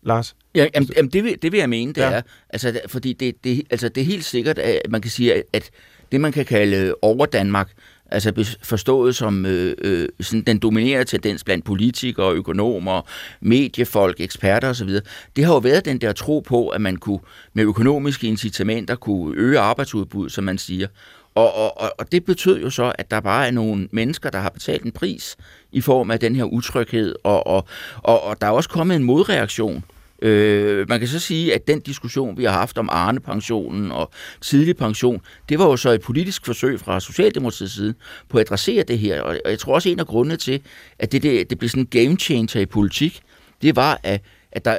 Lars? 0.02 0.36
Ja, 0.54 0.66
jamen, 0.74 0.88
jamen 0.96 1.10
det, 1.10 1.24
vil, 1.24 1.42
det 1.42 1.52
vil 1.52 1.58
jeg 1.58 1.68
mene, 1.68 1.92
det 1.92 2.00
ja. 2.00 2.10
er. 2.10 2.22
Altså, 2.50 2.80
fordi 2.86 3.12
det, 3.12 3.44
det, 3.44 3.62
altså, 3.70 3.88
det 3.88 4.00
er 4.00 4.04
helt 4.04 4.24
sikkert, 4.24 4.58
at 4.58 4.80
man 4.90 5.00
kan 5.00 5.10
sige, 5.10 5.42
at 5.52 5.70
det, 6.12 6.20
man 6.20 6.32
kan 6.32 6.44
kalde 6.44 6.94
over 7.02 7.26
Danmark, 7.26 7.70
altså 8.08 8.56
forstået 8.62 9.16
som 9.16 9.46
øh, 9.46 9.74
øh, 9.78 10.08
sådan 10.20 10.42
den 10.42 10.58
dominerende 10.58 11.04
tendens 11.04 11.44
blandt 11.44 11.64
politikere, 11.64 12.32
økonomer, 12.32 13.02
mediefolk, 13.40 14.20
eksperter 14.20 14.68
osv., 14.68 14.88
det 15.36 15.44
har 15.44 15.52
jo 15.52 15.58
været 15.58 15.84
den 15.84 15.98
der 15.98 16.12
tro 16.12 16.40
på, 16.40 16.68
at 16.68 16.80
man 16.80 16.96
kunne 16.96 17.20
med 17.54 17.64
økonomiske 17.64 18.26
incitamenter 18.26 18.94
kunne 18.94 19.36
øge 19.36 19.58
arbejdsudbud, 19.58 20.28
som 20.30 20.44
man 20.44 20.58
siger. 20.58 20.86
Og, 21.34 21.54
og, 21.54 21.92
og 21.98 22.12
det 22.12 22.24
betød 22.24 22.60
jo 22.60 22.70
så, 22.70 22.92
at 22.98 23.10
der 23.10 23.20
bare 23.20 23.46
er 23.46 23.50
nogle 23.50 23.88
mennesker, 23.92 24.30
der 24.30 24.38
har 24.38 24.48
betalt 24.48 24.82
en 24.82 24.92
pris 24.92 25.36
i 25.72 25.80
form 25.80 26.10
af 26.10 26.20
den 26.20 26.36
her 26.36 26.44
utryghed, 26.44 27.14
og, 27.24 27.46
og, 27.46 27.66
og, 27.96 28.22
og 28.22 28.40
der 28.40 28.46
er 28.46 28.50
også 28.50 28.68
kommet 28.68 28.96
en 28.96 29.02
modreaktion 29.02 29.84
Øh, 30.22 30.88
man 30.88 30.98
kan 30.98 31.08
så 31.08 31.18
sige, 31.18 31.54
at 31.54 31.68
den 31.68 31.80
diskussion, 31.80 32.38
vi 32.38 32.44
har 32.44 32.52
haft 32.52 32.78
om 32.78 32.88
Arne-pensionen 32.92 33.92
og 33.92 34.10
tidlig 34.40 34.76
pension, 34.76 35.20
det 35.48 35.58
var 35.58 35.64
jo 35.64 35.76
så 35.76 35.90
et 35.90 36.00
politisk 36.00 36.46
forsøg 36.46 36.80
fra 36.80 37.00
Socialdemokratiets 37.00 37.74
side 37.74 37.94
på 38.28 38.38
at 38.38 38.46
adressere 38.46 38.82
det 38.82 38.98
her. 38.98 39.22
Og 39.22 39.40
jeg 39.44 39.58
tror 39.58 39.74
også, 39.74 39.88
en 39.88 40.00
af 40.00 40.06
grundene 40.06 40.36
til, 40.36 40.62
at 40.98 41.12
det, 41.12 41.22
det, 41.22 41.50
det 41.50 41.58
blev 41.58 41.68
sådan 41.68 41.82
en 41.82 42.06
game 42.06 42.16
changer 42.16 42.60
i 42.60 42.66
politik, 42.66 43.20
det 43.62 43.76
var, 43.76 44.00
at, 44.02 44.22
at 44.52 44.64
der 44.64 44.78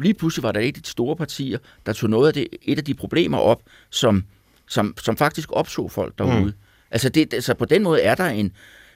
lige 0.00 0.14
pludselig 0.14 0.42
var 0.42 0.52
der 0.52 0.60
et 0.60 0.76
af 0.76 0.82
de 0.82 0.88
store 0.88 1.16
partier, 1.16 1.58
der 1.86 1.92
tog 1.92 2.10
noget 2.10 2.28
af 2.28 2.34
det, 2.34 2.46
et 2.62 2.78
af 2.78 2.84
de 2.84 2.94
problemer 2.94 3.38
op, 3.38 3.62
som, 3.90 4.24
som, 4.68 4.94
som 5.02 5.16
faktisk 5.16 5.48
opså 5.52 5.88
folk 5.88 6.18
derude. 6.18 6.44
Mm. 6.44 6.52
Altså, 6.90 7.08
det, 7.08 7.34
altså 7.34 7.54
på 7.54 7.64
den 7.64 7.82
måde 7.82 8.02
er 8.02 8.14
der 8.14 8.26
en, 8.26 8.52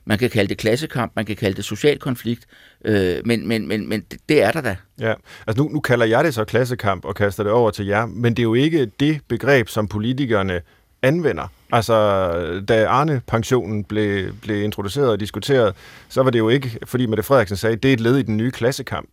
man 0.06 0.18
kan 0.18 0.30
kalde 0.30 0.48
det 0.48 0.58
klassekamp, 0.58 1.12
man 1.16 1.26
kan 1.26 1.36
kalde 1.36 1.56
det 1.56 1.64
social 1.64 1.98
konflikt, 1.98 2.46
øh, 2.84 3.16
men, 3.24 3.48
men, 3.48 3.68
men, 3.68 3.88
men 3.88 4.04
det, 4.10 4.18
det 4.28 4.42
er 4.42 4.50
der 4.50 4.60
da. 4.60 4.76
Ja, 5.00 5.14
altså 5.46 5.62
nu, 5.62 5.68
nu 5.68 5.80
kalder 5.80 6.06
jeg 6.06 6.24
det 6.24 6.34
så 6.34 6.44
klassekamp 6.44 7.04
og 7.04 7.14
kaster 7.14 7.42
det 7.42 7.52
over 7.52 7.70
til 7.70 7.86
jer, 7.86 8.06
men 8.06 8.34
det 8.34 8.38
er 8.38 8.42
jo 8.44 8.54
ikke 8.54 8.90
det 9.00 9.20
begreb, 9.28 9.68
som 9.68 9.88
politikerne 9.88 10.60
anvender. 11.02 11.52
Altså, 11.72 12.60
da 12.68 12.86
Arne-pensionen 12.86 13.84
blev, 13.84 14.32
blev 14.42 14.62
introduceret 14.62 15.08
og 15.08 15.20
diskuteret, 15.20 15.74
så 16.08 16.22
var 16.22 16.30
det 16.30 16.38
jo 16.38 16.48
ikke, 16.48 16.78
fordi 16.86 17.06
Mette 17.06 17.22
Frederiksen 17.22 17.56
sagde, 17.56 17.76
det 17.76 17.88
er 17.88 17.92
et 17.92 18.00
led 18.00 18.16
i 18.16 18.22
den 18.22 18.36
nye 18.36 18.50
klassekamp. 18.50 19.08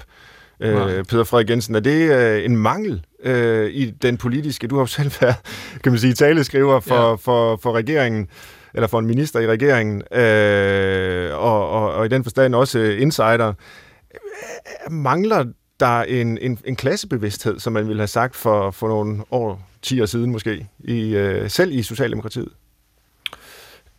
øh, 0.60 1.04
Peter 1.06 1.24
Frederik 1.24 1.50
Jensen. 1.50 1.76
Er 1.76 1.80
det 1.80 2.12
øh, 2.12 2.46
en 2.46 2.58
mangel 2.58 3.06
øh, 3.24 3.70
i 3.70 3.90
den 3.90 4.18
politiske... 4.18 4.68
Du 4.68 4.76
har 4.76 4.82
jo 4.82 4.86
selv 4.86 5.12
været, 5.22 5.36
kan 5.84 5.92
man 5.92 6.00
sige, 6.00 6.14
taleskriver 6.14 6.80
for, 6.80 7.10
ja. 7.10 7.14
for, 7.14 7.56
for 7.56 7.72
regeringen 7.72 8.28
eller 8.74 8.88
for 8.88 9.00
en 9.00 9.06
minister 9.06 9.40
i 9.40 9.48
regeringen, 9.48 10.02
øh, 10.12 11.34
og, 11.34 11.70
og, 11.70 11.94
og 11.94 12.06
i 12.06 12.10
den 12.10 12.24
forstand 12.24 12.56
også 12.56 12.80
insider. 12.80 13.54
Mangler 14.90 15.46
der 15.80 16.04
en, 16.04 16.38
en, 16.38 16.60
en 16.66 16.76
klassebevidsthed, 16.76 17.60
som 17.60 17.74
man 17.74 17.88
ville 17.88 18.00
have 18.02 18.08
sagt 18.08 18.36
for, 18.36 18.72
for 18.72 18.88
nogle 18.88 19.24
år, 19.32 19.68
10 19.82 20.02
år 20.02 20.06
siden 20.06 20.32
måske, 20.32 20.68
i, 20.80 21.16
øh, 21.16 21.50
selv 21.50 21.72
i 21.72 21.84
Socialdemokratiet? 21.84 22.50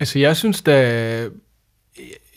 Altså 0.01 0.19
jeg 0.19 0.37
synes 0.37 0.63
da 0.63 1.29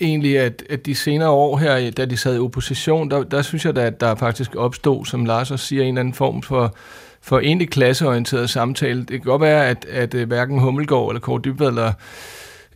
egentlig, 0.02 0.40
at, 0.40 0.64
at 0.70 0.86
de 0.86 0.96
senere 0.96 1.30
år 1.30 1.58
her, 1.58 1.92
da 1.92 2.06
de 2.06 2.18
sad 2.18 2.36
i 2.36 2.40
opposition, 2.40 3.12
der, 3.12 3.24
der 3.24 3.42
synes 3.42 3.66
jeg 3.66 3.76
da, 3.76 3.86
at 3.86 4.00
der 4.00 4.16
faktisk 4.16 4.56
opstod, 4.56 5.06
som 5.06 5.26
Lars 5.26 5.52
også 5.52 5.66
siger, 5.66 5.84
en 5.84 5.88
eller 5.88 6.00
anden 6.00 6.14
form 6.14 6.42
for, 6.42 6.76
for 7.26 7.40
egentlig 7.40 7.70
klasseorienteret 7.70 8.50
samtale. 8.50 9.00
Det 9.00 9.08
kan 9.08 9.20
godt 9.20 9.42
være, 9.42 9.68
at, 9.68 9.86
at, 9.90 10.16
at 10.16 10.28
hverken 10.28 10.60
Hummelgaard 10.60 11.10
eller 11.10 11.20
Kåre 11.20 11.42
Dybvad 11.44 11.68
eller 11.68 11.92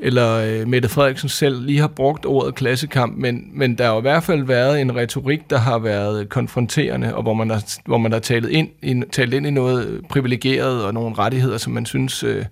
eller 0.02 0.36
øh, 0.36 0.68
Mette 0.68 0.90
Frederiksen 0.90 1.30
selv 1.30 1.62
lige 1.66 1.80
har 1.80 1.88
brugt 1.88 2.26
ordet 2.26 2.56
klassekamp, 2.56 3.18
men, 3.18 3.50
men 3.54 3.78
der 3.78 3.86
har 3.86 3.92
jo 3.92 3.98
i 3.98 4.02
hvert 4.02 4.24
fald 4.24 4.44
været 4.44 4.82
en 4.82 4.96
retorik, 4.96 5.50
der 5.50 5.58
har 5.58 5.80
været 5.80 6.30
konfronterende, 6.30 7.16
og 7.16 7.24
hvor 7.24 7.34
man 7.34 7.50
har, 7.50 7.64
hvor 7.86 7.98
man 7.98 8.12
har 8.12 8.20
talt, 8.20 8.50
ind, 8.50 8.70
i, 8.82 9.02
talt 9.12 9.34
ind 9.34 9.48
i 9.48 9.52
noget 9.52 10.02
privilegeret 10.10 10.86
og 10.86 10.94
nogle 10.94 11.16
rettigheder, 11.16 11.58
som 11.58 11.74
man 11.74 11.86
synes, 11.86 12.24
øh, 12.24 12.46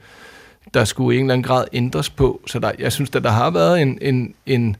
der 0.74 0.84
skulle 0.84 1.16
i 1.16 1.20
en 1.20 1.26
eller 1.26 1.34
anden 1.34 1.44
grad 1.44 1.66
ændres 1.74 2.10
på. 2.10 2.42
Så 2.48 2.60
der, 2.60 2.72
jeg 2.80 2.92
synes, 2.92 3.16
at 3.16 3.24
der 3.24 3.30
har 3.32 3.50
været 3.50 3.82
en, 3.82 3.98
en, 4.02 4.34
en 4.46 4.76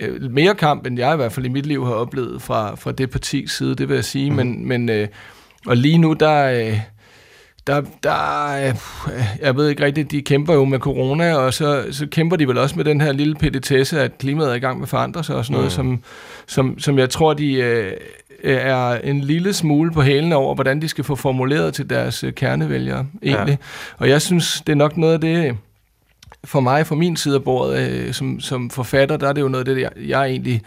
øh, 0.00 0.30
mere 0.30 0.54
kamp, 0.54 0.86
end 0.86 0.98
jeg 0.98 1.12
i 1.12 1.16
hvert 1.16 1.32
fald 1.32 1.46
i 1.46 1.48
mit 1.48 1.66
liv 1.66 1.86
har 1.86 1.94
oplevet 1.94 2.42
fra, 2.42 2.74
fra 2.74 2.92
det 2.92 3.10
partis 3.10 3.50
side, 3.50 3.74
det 3.74 3.88
vil 3.88 3.94
jeg 3.94 4.04
sige. 4.04 4.30
Mm. 4.30 4.36
Men, 4.36 4.68
men, 4.68 4.88
øh, 4.88 5.08
og 5.66 5.76
lige 5.76 5.98
nu, 5.98 6.12
der... 6.12 6.44
Øh, 6.44 6.80
der, 7.66 7.82
der, 8.02 8.54
jeg 9.40 9.56
ved 9.56 9.68
ikke 9.68 9.84
rigtigt, 9.84 10.10
de 10.10 10.22
kæmper 10.22 10.54
jo 10.54 10.64
med 10.64 10.78
corona, 10.78 11.34
og 11.34 11.54
så, 11.54 11.84
så 11.90 12.06
kæmper 12.06 12.36
de 12.36 12.48
vel 12.48 12.58
også 12.58 12.76
med 12.76 12.84
den 12.84 13.00
her 13.00 13.12
lille 13.12 13.34
petitesse, 13.34 14.00
at 14.00 14.18
klimaet 14.18 14.50
er 14.50 14.54
i 14.54 14.58
gang 14.58 14.78
med 14.78 14.84
at 14.84 14.88
forandre 14.88 15.24
sig 15.24 15.36
og 15.36 15.44
sådan 15.44 15.54
noget, 15.54 15.66
mm. 15.66 15.70
som, 15.70 16.02
som, 16.46 16.78
som 16.78 16.98
jeg 16.98 17.10
tror, 17.10 17.34
de 17.34 17.54
øh, 17.54 17.92
er 18.44 18.94
en 18.94 19.20
lille 19.20 19.52
smule 19.52 19.92
på 19.92 20.02
hælen 20.02 20.32
over, 20.32 20.54
hvordan 20.54 20.82
de 20.82 20.88
skal 20.88 21.04
få 21.04 21.14
formuleret 21.14 21.74
til 21.74 21.90
deres 21.90 22.24
øh, 22.24 22.32
kernevælgere 22.32 23.06
egentlig. 23.22 23.58
Ja. 23.60 23.96
Og 23.98 24.08
jeg 24.08 24.22
synes, 24.22 24.62
det 24.66 24.72
er 24.72 24.76
nok 24.76 24.96
noget 24.96 25.14
af 25.14 25.20
det, 25.20 25.56
for 26.44 26.60
mig, 26.60 26.86
fra 26.86 26.94
min 26.94 27.16
side 27.16 27.34
af 27.34 27.44
bordet, 27.44 27.90
øh, 27.90 28.12
som, 28.12 28.40
som 28.40 28.70
forfatter, 28.70 29.16
der 29.16 29.28
er 29.28 29.32
det 29.32 29.40
jo 29.40 29.48
noget 29.48 29.68
af 29.68 29.74
det, 29.74 29.82
jeg, 29.82 29.90
jeg 30.08 30.26
egentlig 30.26 30.62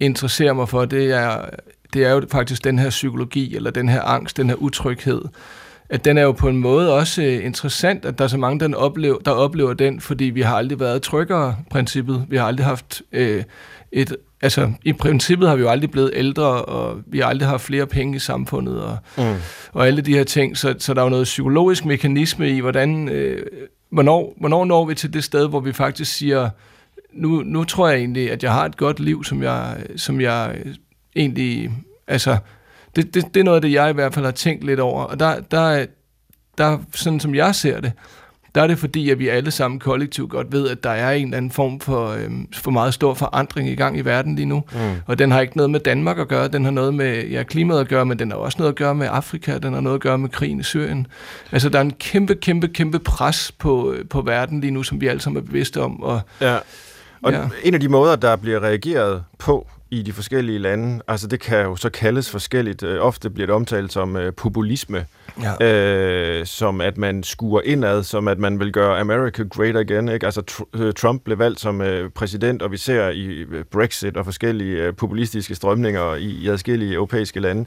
interesserer 0.00 0.52
mig 0.52 0.68
for, 0.68 0.84
det 0.84 1.10
er, 1.10 1.44
det 1.92 2.04
er 2.04 2.10
jo 2.10 2.22
faktisk 2.30 2.64
den 2.64 2.78
her 2.78 2.90
psykologi, 2.90 3.56
eller 3.56 3.70
den 3.70 3.88
her 3.88 4.02
angst, 4.02 4.36
den 4.36 4.48
her 4.48 4.56
utryghed, 4.56 5.22
at 5.88 6.04
den 6.04 6.18
er 6.18 6.22
jo 6.22 6.32
på 6.32 6.48
en 6.48 6.56
måde 6.56 6.94
også 6.94 7.22
øh, 7.22 7.44
interessant, 7.44 8.04
at 8.04 8.18
der 8.18 8.24
er 8.24 8.28
så 8.28 8.36
mange, 8.36 8.60
der 8.60 8.76
oplever, 8.76 9.18
der 9.18 9.30
oplever 9.30 9.72
den, 9.72 10.00
fordi 10.00 10.24
vi 10.24 10.40
har 10.40 10.56
aldrig 10.56 10.80
været 10.80 11.02
tryggere, 11.02 11.56
princippet. 11.70 12.26
Vi 12.28 12.36
har 12.36 12.44
aldrig 12.44 12.66
haft 12.66 13.02
øh, 13.12 13.44
et... 13.92 14.16
Altså, 14.42 14.72
i 14.84 14.92
princippet 14.92 15.48
har 15.48 15.56
vi 15.56 15.62
jo 15.62 15.68
aldrig 15.68 15.90
blevet 15.90 16.10
ældre, 16.14 16.44
og 16.44 16.98
vi 17.06 17.18
har 17.18 17.26
aldrig 17.26 17.48
haft 17.48 17.62
flere 17.62 17.86
penge 17.86 18.16
i 18.16 18.18
samfundet, 18.18 18.82
og, 18.82 18.96
mm. 19.18 19.34
og 19.72 19.86
alle 19.86 20.02
de 20.02 20.14
her 20.14 20.24
ting. 20.24 20.56
Så, 20.56 20.74
så 20.78 20.94
der 20.94 21.00
er 21.00 21.04
jo 21.04 21.10
noget 21.10 21.24
psykologisk 21.24 21.84
mekanisme 21.84 22.50
i, 22.50 22.60
hvordan... 22.60 23.08
Øh, 23.08 23.46
hvornår, 23.90 24.34
hvornår 24.40 24.64
når 24.64 24.84
vi 24.84 24.94
til 24.94 25.12
det 25.12 25.24
sted, 25.24 25.48
hvor 25.48 25.60
vi 25.60 25.72
faktisk 25.72 26.12
siger, 26.12 26.50
nu, 27.12 27.42
nu 27.42 27.64
tror 27.64 27.88
jeg 27.88 27.98
egentlig, 27.98 28.30
at 28.30 28.42
jeg 28.42 28.52
har 28.52 28.64
et 28.64 28.76
godt 28.76 29.00
liv, 29.00 29.24
som 29.24 29.42
jeg, 29.42 29.76
som 29.96 30.20
jeg 30.20 30.56
egentlig... 31.16 31.70
Altså, 32.06 32.36
det, 32.96 33.14
det, 33.14 33.34
det 33.34 33.40
er 33.40 33.44
noget 33.44 33.56
af 33.56 33.62
det, 33.62 33.72
jeg 33.72 33.90
i 33.90 33.92
hvert 33.92 34.14
fald 34.14 34.24
har 34.24 34.32
tænkt 34.32 34.64
lidt 34.64 34.80
over. 34.80 35.04
Og 35.04 35.20
der, 35.20 35.40
der, 35.40 35.86
der 36.58 36.78
sådan 36.94 37.20
som 37.20 37.34
jeg 37.34 37.54
ser 37.54 37.80
det, 37.80 37.92
der 38.54 38.62
er 38.62 38.66
det 38.66 38.78
fordi, 38.78 39.10
at 39.10 39.18
vi 39.18 39.28
alle 39.28 39.50
sammen 39.50 39.80
kollektivt 39.80 40.30
godt 40.30 40.52
ved, 40.52 40.68
at 40.68 40.84
der 40.84 40.90
er 40.90 41.12
en 41.12 41.24
eller 41.24 41.36
anden 41.36 41.50
form 41.50 41.80
for, 41.80 42.08
øhm, 42.08 42.48
for 42.52 42.70
meget 42.70 42.94
stor 42.94 43.14
forandring 43.14 43.68
i 43.68 43.74
gang 43.74 43.98
i 43.98 44.00
verden 44.00 44.36
lige 44.36 44.46
nu. 44.46 44.62
Mm. 44.72 44.78
Og 45.06 45.18
den 45.18 45.30
har 45.30 45.40
ikke 45.40 45.56
noget 45.56 45.70
med 45.70 45.80
Danmark 45.80 46.18
at 46.18 46.28
gøre, 46.28 46.48
den 46.48 46.64
har 46.64 46.70
noget 46.70 46.94
med 46.94 47.26
ja, 47.26 47.42
klimaet 47.42 47.80
at 47.80 47.88
gøre, 47.88 48.06
men 48.06 48.18
den 48.18 48.30
har 48.30 48.38
også 48.38 48.58
noget 48.58 48.72
at 48.72 48.76
gøre 48.76 48.94
med 48.94 49.08
Afrika, 49.10 49.58
den 49.58 49.72
har 49.72 49.80
noget 49.80 49.94
at 49.94 50.00
gøre 50.00 50.18
med 50.18 50.28
krigen 50.28 50.60
i 50.60 50.62
Syrien. 50.62 51.06
Altså, 51.52 51.68
der 51.68 51.78
er 51.78 51.82
en 51.82 51.92
kæmpe, 51.92 52.34
kæmpe, 52.34 52.68
kæmpe 52.68 52.98
pres 52.98 53.52
på, 53.52 53.94
på 54.10 54.20
verden 54.20 54.60
lige 54.60 54.70
nu, 54.70 54.82
som 54.82 55.00
vi 55.00 55.06
alle 55.06 55.20
sammen 55.20 55.42
er 55.42 55.46
bevidste 55.46 55.80
om. 55.80 56.02
Og, 56.02 56.20
ja. 56.40 56.58
Og 57.22 57.32
ja. 57.32 57.48
en 57.64 57.74
af 57.74 57.80
de 57.80 57.88
måder, 57.88 58.16
der 58.16 58.36
bliver 58.36 58.62
reageret 58.62 59.24
på 59.38 59.68
i 59.92 60.02
de 60.02 60.12
forskellige 60.12 60.58
lande. 60.58 61.02
Altså 61.08 61.26
det 61.26 61.40
kan 61.40 61.62
jo 61.62 61.76
så 61.76 61.90
kaldes 61.90 62.30
forskelligt. 62.30 62.82
Øh, 62.82 63.00
ofte 63.00 63.30
bliver 63.30 63.46
det 63.46 63.54
omtalt 63.54 63.92
som 63.92 64.16
øh, 64.16 64.32
populisme, 64.32 65.06
ja. 65.42 65.66
øh, 65.66 66.46
som 66.46 66.80
at 66.80 66.98
man 66.98 67.22
skuer 67.22 67.60
indad, 67.64 68.02
som 68.02 68.28
at 68.28 68.38
man 68.38 68.60
vil 68.60 68.72
gøre 68.72 69.00
America 69.00 69.42
great 69.42 69.76
again. 69.76 70.08
Ikke? 70.08 70.26
Altså 70.26 70.42
tr- 70.50 70.80
øh, 70.82 70.92
Trump 70.94 71.24
blev 71.24 71.38
valgt 71.38 71.60
som 71.60 71.80
øh, 71.80 72.10
præsident, 72.10 72.62
og 72.62 72.72
vi 72.72 72.76
ser 72.76 73.08
i 73.08 73.26
øh, 73.26 73.64
Brexit 73.64 74.16
og 74.16 74.24
forskellige 74.24 74.82
øh, 74.82 74.96
populistiske 74.96 75.54
strømninger 75.54 76.14
i, 76.14 76.24
i 76.24 76.48
adskillige 76.48 76.94
europæiske 76.94 77.40
lande. 77.40 77.66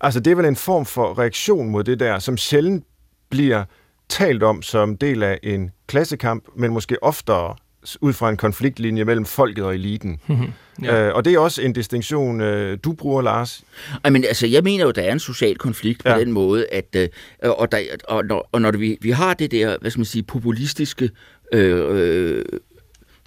Altså 0.00 0.20
det 0.20 0.30
er 0.30 0.36
vel 0.36 0.46
en 0.46 0.56
form 0.56 0.86
for 0.86 1.18
reaktion 1.18 1.70
mod 1.70 1.84
det 1.84 2.00
der, 2.00 2.18
som 2.18 2.36
sjældent 2.36 2.84
bliver 3.30 3.64
talt 4.08 4.42
om 4.42 4.62
som 4.62 4.96
del 4.96 5.22
af 5.22 5.38
en 5.42 5.70
klassekamp, 5.86 6.44
men 6.56 6.72
måske 6.72 7.02
oftere 7.02 7.54
ud 8.00 8.12
fra 8.12 8.30
en 8.30 8.36
konfliktlinje 8.36 9.04
mellem 9.04 9.24
folket 9.24 9.64
og 9.64 9.74
eliten. 9.74 10.20
Mm-hmm. 10.26 10.52
Ja. 10.82 11.08
Øh, 11.08 11.14
og 11.14 11.24
det 11.24 11.34
er 11.34 11.38
også 11.38 11.62
en 11.62 11.72
distinktion, 11.72 12.40
øh, 12.40 12.78
du 12.84 12.92
bruger, 12.92 13.22
Lars. 13.22 13.62
I 14.06 14.10
men, 14.10 14.24
altså, 14.24 14.46
jeg 14.46 14.62
mener 14.62 14.84
jo, 14.84 14.90
der 14.90 15.02
er 15.02 15.12
en 15.12 15.20
social 15.20 15.56
konflikt 15.56 16.04
ja. 16.04 16.14
på 16.14 16.20
den 16.20 16.32
måde, 16.32 16.66
at 16.72 16.96
øh, 16.96 17.08
og, 17.42 17.72
der, 17.72 17.78
og, 18.08 18.24
når, 18.24 18.48
og 18.52 18.62
når 18.62 18.70
vi, 18.70 18.98
vi 19.00 19.10
har 19.10 19.34
det 19.34 19.50
der, 19.50 19.76
hvad 19.80 19.90
skal 19.90 19.98
man 19.98 20.04
sige, 20.04 20.22
populistiske 20.22 21.10
øh, 21.52 21.86
øh, 21.90 22.44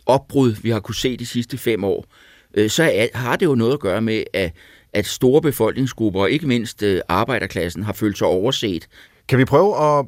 opbrud, 0.06 0.56
vi 0.62 0.70
har 0.70 0.80
kunne 0.80 0.96
se 0.96 1.18
de 1.18 1.26
sidste 1.26 1.58
fem 1.58 1.84
år, 1.84 2.06
øh, 2.54 2.70
så 2.70 2.84
er, 2.84 3.08
har 3.14 3.36
det 3.36 3.46
jo 3.46 3.56
noget 3.56 3.74
at 3.74 3.80
gøre 3.80 4.02
med, 4.02 4.24
at, 4.34 4.52
at 4.94 5.06
store 5.06 5.42
befolkningsgrupper, 5.42 6.22
og 6.22 6.32
ikke 6.32 6.48
mindst 6.48 6.84
øh, 6.84 7.02
arbejderklassen, 7.08 7.84
har 7.84 7.94
følt 7.94 8.18
sig 8.18 8.28
overset. 8.28 8.88
Kan 9.28 9.40
vi 9.40 9.46
prøve 9.46 10.00
at 10.00 10.06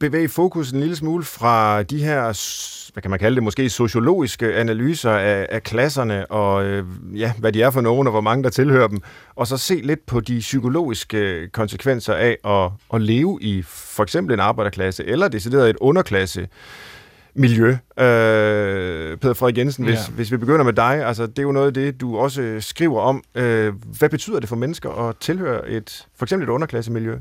bevæge 0.00 0.28
fokus 0.28 0.70
en 0.70 0.80
lille 0.80 0.96
smule 0.96 1.24
fra 1.24 1.82
de 1.82 2.04
her, 2.04 2.32
hvad 2.94 3.02
kan 3.02 3.10
man 3.10 3.18
kalde 3.18 3.34
det, 3.34 3.42
måske 3.42 3.70
sociologiske 3.70 4.54
analyser 4.54 5.10
af, 5.10 5.46
af 5.50 5.62
klasserne, 5.62 6.26
og 6.26 6.64
øh, 6.64 6.84
ja, 7.14 7.32
hvad 7.38 7.52
de 7.52 7.62
er 7.62 7.70
for 7.70 7.80
nogen, 7.80 8.06
og 8.06 8.10
hvor 8.10 8.20
mange 8.20 8.44
der 8.44 8.50
tilhører 8.50 8.88
dem, 8.88 9.00
og 9.36 9.46
så 9.46 9.56
se 9.56 9.74
lidt 9.74 10.06
på 10.06 10.20
de 10.20 10.38
psykologiske 10.38 11.48
konsekvenser 11.52 12.14
af 12.14 12.36
at, 12.44 12.70
at 12.94 13.02
leve 13.02 13.38
i 13.40 13.62
for 13.62 14.02
eksempel 14.02 14.34
en 14.34 14.40
arbejderklasse, 14.40 15.04
eller 15.04 15.28
decideret 15.28 15.70
et 15.70 15.76
underklasse 15.80 16.48
miljø. 17.34 17.68
Øh, 17.68 19.16
Peter 19.16 19.34
Frederik 19.34 19.58
Jensen, 19.58 19.84
hvis, 19.84 19.94
ja. 19.94 20.12
hvis 20.14 20.32
vi 20.32 20.36
begynder 20.36 20.64
med 20.64 20.72
dig, 20.72 21.06
altså 21.06 21.26
det 21.26 21.38
er 21.38 21.42
jo 21.42 21.52
noget 21.52 21.66
af 21.66 21.74
det, 21.74 22.00
du 22.00 22.16
også 22.18 22.56
skriver 22.60 23.00
om. 23.00 23.22
Øh, 23.34 23.72
hvad 23.98 24.08
betyder 24.08 24.40
det 24.40 24.48
for 24.48 24.56
mennesker 24.56 25.08
at 25.08 25.16
tilhøre 25.20 25.68
et, 25.68 26.06
for 26.16 26.24
eksempel 26.24 26.48
et 26.48 26.52
underklassemiljø? 26.52 27.16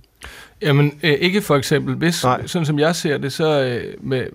Jamen, 0.62 1.00
øh, 1.04 1.12
ikke 1.12 1.42
for 1.42 1.56
eksempel. 1.56 1.96
Hvis, 1.96 2.24
Nej. 2.24 2.48
sådan 2.48 2.66
som 2.66 2.80
jeg 2.80 2.96
ser 2.96 3.18
det, 3.18 3.34
så 3.34 3.64
øh, 3.64 3.94
med, 4.02 4.26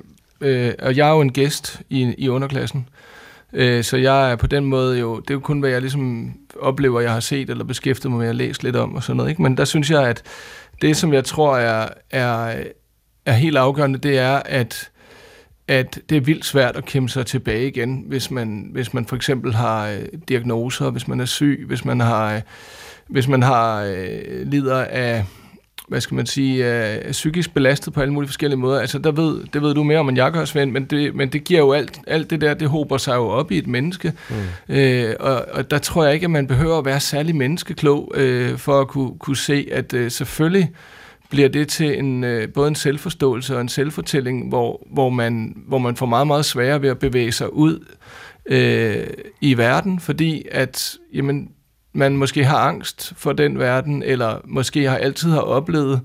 øh, 0.40 0.72
og 0.78 0.96
jeg 0.96 1.08
er 1.08 1.12
jo 1.12 1.20
en 1.20 1.32
gæst 1.32 1.80
i, 1.88 2.14
i 2.18 2.28
underklassen, 2.28 2.88
øh, 3.52 3.84
så 3.84 3.96
jeg 3.96 4.32
er 4.32 4.36
på 4.36 4.46
den 4.46 4.64
måde 4.64 4.98
jo, 4.98 5.20
det 5.20 5.30
er 5.30 5.34
jo 5.34 5.40
kun, 5.40 5.60
hvad 5.60 5.70
jeg 5.70 5.80
ligesom 5.80 6.32
oplever, 6.60 7.00
jeg 7.00 7.12
har 7.12 7.20
set 7.20 7.50
eller 7.50 7.64
beskæftiget 7.64 8.10
mig 8.10 8.20
med 8.20 8.28
at 8.28 8.36
læse 8.36 8.62
lidt 8.62 8.76
om 8.76 8.94
og 8.94 9.02
sådan 9.02 9.16
noget. 9.16 9.30
Ikke? 9.30 9.42
Men 9.42 9.56
der 9.56 9.64
synes 9.64 9.90
jeg, 9.90 10.08
at 10.08 10.22
det, 10.82 10.96
som 10.96 11.12
jeg 11.12 11.24
tror 11.24 11.56
er, 11.56 11.88
er, 12.10 12.54
er 13.26 13.32
helt 13.32 13.56
afgørende, 13.56 13.98
det 13.98 14.18
er, 14.18 14.42
at 14.44 14.90
at 15.68 16.00
det 16.10 16.16
er 16.16 16.20
vildt 16.20 16.44
svært 16.44 16.76
at 16.76 16.84
kæmpe 16.84 17.08
sig 17.08 17.26
tilbage 17.26 17.68
igen, 17.68 18.04
hvis 18.06 18.30
man, 18.30 18.68
hvis 18.72 18.94
man 18.94 19.06
for 19.06 19.16
eksempel 19.16 19.54
har 19.54 19.88
øh, 19.88 20.02
diagnoser, 20.28 20.90
hvis 20.90 21.08
man 21.08 21.20
er 21.20 21.24
syg, 21.24 21.64
hvis 21.66 21.84
man 21.84 22.00
har, 22.00 22.34
øh, 22.34 22.40
hvis 23.06 23.28
man 23.28 23.42
har 23.42 23.82
øh, 23.82 24.46
lider 24.46 24.84
af 24.84 25.24
hvad 25.88 26.00
skal 26.00 26.14
man 26.14 26.26
sige, 26.26 26.64
er 26.64 27.12
psykisk 27.12 27.54
belastet 27.54 27.92
på 27.92 28.00
alle 28.00 28.14
mulige 28.14 28.28
forskellige 28.28 28.58
måder. 28.58 28.80
Altså, 28.80 28.98
der 28.98 29.12
ved, 29.12 29.44
det 29.52 29.62
ved 29.62 29.74
du 29.74 29.82
mere 29.82 29.98
om, 29.98 30.08
end 30.08 30.18
jeg 30.18 30.32
gør, 30.32 30.44
Svend, 30.44 30.70
men 30.70 30.84
det, 30.84 31.14
men 31.14 31.28
det 31.28 31.44
giver 31.44 31.60
jo 31.60 31.72
alt, 31.72 31.98
alt 32.06 32.30
det 32.30 32.40
der, 32.40 32.54
det 32.54 32.68
håber 32.68 32.98
sig 32.98 33.16
jo 33.16 33.28
op 33.28 33.52
i 33.52 33.58
et 33.58 33.66
menneske. 33.66 34.12
Mm. 34.68 34.74
Øh, 34.74 35.14
og, 35.20 35.44
og 35.52 35.70
der 35.70 35.78
tror 35.78 36.04
jeg 36.04 36.14
ikke, 36.14 36.24
at 36.24 36.30
man 36.30 36.46
behøver 36.46 36.78
at 36.78 36.84
være 36.84 37.00
særlig 37.00 37.36
menneskeklog, 37.36 38.12
øh, 38.14 38.58
for 38.58 38.80
at 38.80 38.88
kunne, 38.88 39.18
kunne 39.18 39.36
se, 39.36 39.68
at 39.72 39.94
øh, 39.94 40.10
selvfølgelig 40.10 40.70
bliver 41.30 41.48
det 41.48 41.68
til 41.68 41.98
en, 41.98 42.24
øh, 42.24 42.48
både 42.52 42.68
en 42.68 42.74
selvforståelse 42.74 43.54
og 43.54 43.60
en 43.60 43.68
selvfortælling, 43.68 44.48
hvor, 44.48 44.86
hvor, 44.92 45.10
man, 45.10 45.56
hvor 45.66 45.78
man 45.78 45.96
får 45.96 46.06
meget, 46.06 46.26
meget 46.26 46.44
sværere 46.44 46.82
ved 46.82 46.88
at 46.88 46.98
bevæge 46.98 47.32
sig 47.32 47.52
ud 47.52 47.84
øh, 48.46 49.06
i 49.40 49.56
verden, 49.56 50.00
fordi 50.00 50.44
at 50.50 50.96
jamen, 51.14 51.48
man 51.98 52.16
måske 52.16 52.44
har 52.44 52.58
angst 52.58 53.12
for 53.16 53.32
den 53.32 53.58
verden, 53.58 54.02
eller 54.02 54.38
måske 54.44 54.88
har 54.88 54.96
altid 54.96 55.30
har 55.30 55.40
oplevet, 55.40 56.00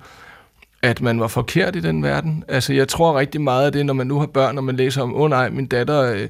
at 0.83 1.01
man 1.01 1.19
var 1.19 1.27
forkert 1.27 1.75
i 1.75 1.79
den 1.79 2.03
verden. 2.03 2.43
Altså, 2.47 2.73
jeg 2.73 2.87
tror 2.87 3.19
rigtig 3.19 3.41
meget 3.41 3.65
af 3.65 3.71
det, 3.71 3.85
når 3.85 3.93
man 3.93 4.07
nu 4.07 4.19
har 4.19 4.25
børn, 4.25 4.57
og 4.57 4.63
man 4.63 4.75
læser 4.75 5.01
om, 5.01 5.15
åh 5.15 5.21
oh, 5.21 5.29
nej, 5.29 5.49
min 5.49 5.65
datter, 5.65 6.13
øh, 6.13 6.27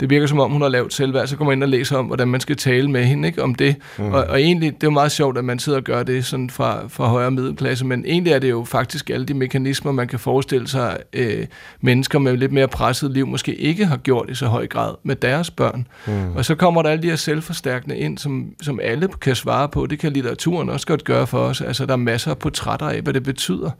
det 0.00 0.10
virker 0.10 0.26
som 0.26 0.40
om, 0.40 0.50
hun 0.50 0.62
har 0.62 0.68
lavet 0.68 0.92
selvværd, 0.92 1.26
så 1.26 1.36
kommer 1.36 1.50
man 1.50 1.58
ind 1.58 1.62
og 1.62 1.68
læser 1.68 1.96
om, 1.96 2.06
hvordan 2.06 2.28
man 2.28 2.40
skal 2.40 2.56
tale 2.56 2.90
med 2.90 3.04
hende, 3.04 3.28
ikke, 3.28 3.42
om 3.42 3.54
det. 3.54 3.76
Mm. 3.98 4.12
Og, 4.12 4.24
og 4.24 4.40
egentlig, 4.40 4.74
det 4.74 4.82
er 4.82 4.86
jo 4.86 4.90
meget 4.90 5.12
sjovt, 5.12 5.38
at 5.38 5.44
man 5.44 5.58
sidder 5.58 5.78
og 5.78 5.84
gør 5.84 6.02
det 6.02 6.24
sådan 6.24 6.50
fra, 6.50 6.88
fra 6.88 7.06
højere 7.06 7.30
middelklasse, 7.30 7.86
men 7.86 8.04
egentlig 8.06 8.32
er 8.32 8.38
det 8.38 8.50
jo 8.50 8.64
faktisk 8.64 9.10
alle 9.10 9.26
de 9.26 9.34
mekanismer, 9.34 9.92
man 9.92 10.08
kan 10.08 10.18
forestille 10.18 10.68
sig, 10.68 10.98
øh, 11.12 11.46
mennesker 11.80 12.18
med 12.18 12.36
lidt 12.36 12.52
mere 12.52 12.68
presset 12.68 13.10
liv 13.10 13.26
måske 13.26 13.54
ikke 13.54 13.86
har 13.86 13.96
gjort 13.96 14.30
i 14.30 14.34
så 14.34 14.46
høj 14.46 14.66
grad 14.66 14.94
med 15.02 15.16
deres 15.16 15.50
børn. 15.50 15.86
Mm. 16.06 16.36
Og 16.36 16.44
så 16.44 16.54
kommer 16.54 16.82
der 16.82 16.90
alle 16.90 17.02
de 17.02 17.08
her 17.08 17.16
selvforstærkende 17.16 17.96
ind, 17.96 18.18
som, 18.18 18.52
som 18.62 18.80
alle 18.82 19.08
kan 19.20 19.34
svare 19.34 19.68
på. 19.68 19.86
Det 19.86 19.98
kan 19.98 20.12
litteraturen 20.12 20.68
også 20.68 20.86
godt 20.86 21.04
gøre 21.04 21.26
for 21.26 21.38
os. 21.38 21.60
Altså, 21.60 21.86
der 21.86 21.92
er 21.92 21.96
masser 21.96 22.30
af 22.30 22.38
portrætter 22.38 22.88
af, 22.88 23.00
hvad 23.00 23.14
det 23.14 23.22
betyder 23.22 23.70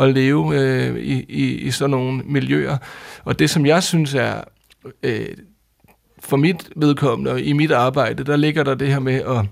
at 0.00 0.14
leve 0.14 0.60
øh, 0.60 0.96
i, 0.96 1.24
i, 1.28 1.58
i 1.58 1.70
sådan 1.70 1.90
nogle 1.90 2.22
miljøer. 2.24 2.76
Og 3.24 3.38
det, 3.38 3.50
som 3.50 3.66
jeg 3.66 3.82
synes 3.82 4.14
er... 4.14 4.40
Øh, 5.02 5.26
for 6.24 6.36
mit 6.36 6.70
vedkommende 6.76 7.30
og 7.30 7.40
i 7.40 7.52
mit 7.52 7.70
arbejde, 7.70 8.24
der 8.24 8.36
ligger 8.36 8.62
der 8.62 8.74
det 8.74 8.88
her 8.88 8.98
med 8.98 9.14
at 9.14 9.44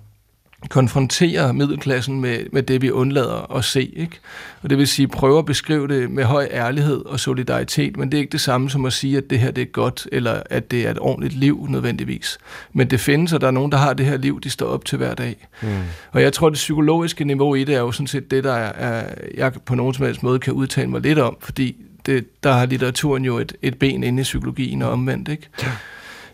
konfrontere 0.68 1.54
middelklassen 1.54 2.20
med, 2.20 2.38
med 2.52 2.62
det, 2.62 2.82
vi 2.82 2.90
undlader 2.90 3.56
at 3.56 3.64
se. 3.64 3.92
Ikke? 3.96 4.20
Og 4.62 4.70
det 4.70 4.78
vil 4.78 4.88
sige, 4.88 5.08
prøve 5.08 5.38
at 5.38 5.44
beskrive 5.44 5.88
det 5.88 6.10
med 6.10 6.24
høj 6.24 6.48
ærlighed 6.50 7.06
og 7.06 7.20
solidaritet, 7.20 7.96
men 7.96 8.12
det 8.12 8.18
er 8.18 8.20
ikke 8.20 8.32
det 8.32 8.40
samme 8.40 8.70
som 8.70 8.84
at 8.84 8.92
sige, 8.92 9.16
at 9.16 9.30
det 9.30 9.38
her 9.38 9.50
det 9.50 9.62
er 9.62 9.66
godt, 9.66 10.06
eller 10.12 10.42
at 10.50 10.70
det 10.70 10.86
er 10.86 10.90
et 10.90 10.98
ordentligt 10.98 11.34
liv 11.34 11.66
nødvendigvis. 11.68 12.38
Men 12.72 12.90
det 12.90 13.00
findes, 13.00 13.32
og 13.32 13.40
der 13.40 13.46
er 13.46 13.50
nogen, 13.50 13.72
der 13.72 13.78
har 13.78 13.92
det 13.92 14.06
her 14.06 14.16
liv, 14.16 14.40
de 14.40 14.50
står 14.50 14.66
op 14.66 14.84
til 14.84 14.98
hver 14.98 15.14
dag. 15.14 15.46
Mm. 15.62 15.68
Og 16.12 16.22
jeg 16.22 16.32
tror, 16.32 16.48
det 16.48 16.56
psykologiske 16.56 17.24
niveau 17.24 17.54
i 17.54 17.64
det 17.64 17.74
er 17.74 17.80
jo 17.80 17.92
sådan 17.92 18.06
set 18.06 18.30
det, 18.30 18.44
der 18.44 18.52
er, 18.52 18.72
er, 18.72 19.14
jeg 19.34 19.52
på 19.52 19.74
nogen 19.74 19.94
som 19.94 20.06
helst 20.06 20.22
måde 20.22 20.38
kan 20.38 20.52
udtale 20.52 20.90
mig 20.90 21.00
lidt 21.00 21.18
om, 21.18 21.36
fordi 21.40 21.76
det, 22.06 22.42
der 22.42 22.52
har 22.52 22.66
litteraturen 22.66 23.24
jo 23.24 23.38
et, 23.38 23.52
et 23.62 23.78
ben 23.78 24.04
inde 24.04 24.20
i 24.20 24.22
psykologien 24.22 24.82
og 24.82 24.90
omvendt. 24.90 25.28
Ikke? 25.28 25.48
Ja. 25.62 25.68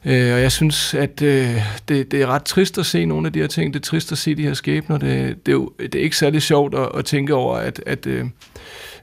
Øh, 0.07 0.35
og 0.35 0.41
jeg 0.41 0.53
synes, 0.53 0.95
at 0.95 1.23
øh, 1.23 1.63
det, 1.89 2.11
det 2.11 2.23
er 2.23 2.27
ret 2.27 2.45
trist 2.45 2.79
at 2.79 2.87
se 2.87 3.05
nogle 3.05 3.27
af 3.27 3.33
de 3.33 3.41
her 3.41 3.47
ting. 3.47 3.75
Det 3.75 3.81
er 3.81 3.85
trist 3.85 4.13
at 4.13 4.19
se 4.19 4.35
de 4.35 4.43
her 4.43 4.55
skæbner. 4.55 4.99
Det, 4.99 5.47
det, 5.47 5.53
er, 5.53 5.57
jo, 5.57 5.73
det 5.79 5.95
er 5.95 6.03
ikke 6.03 6.17
særlig 6.17 6.43
sjovt 6.43 6.75
at, 6.75 6.89
at 6.95 7.05
tænke 7.05 7.35
over, 7.35 7.57
at, 7.57 7.83
at, 7.87 8.07
øh, 8.07 8.25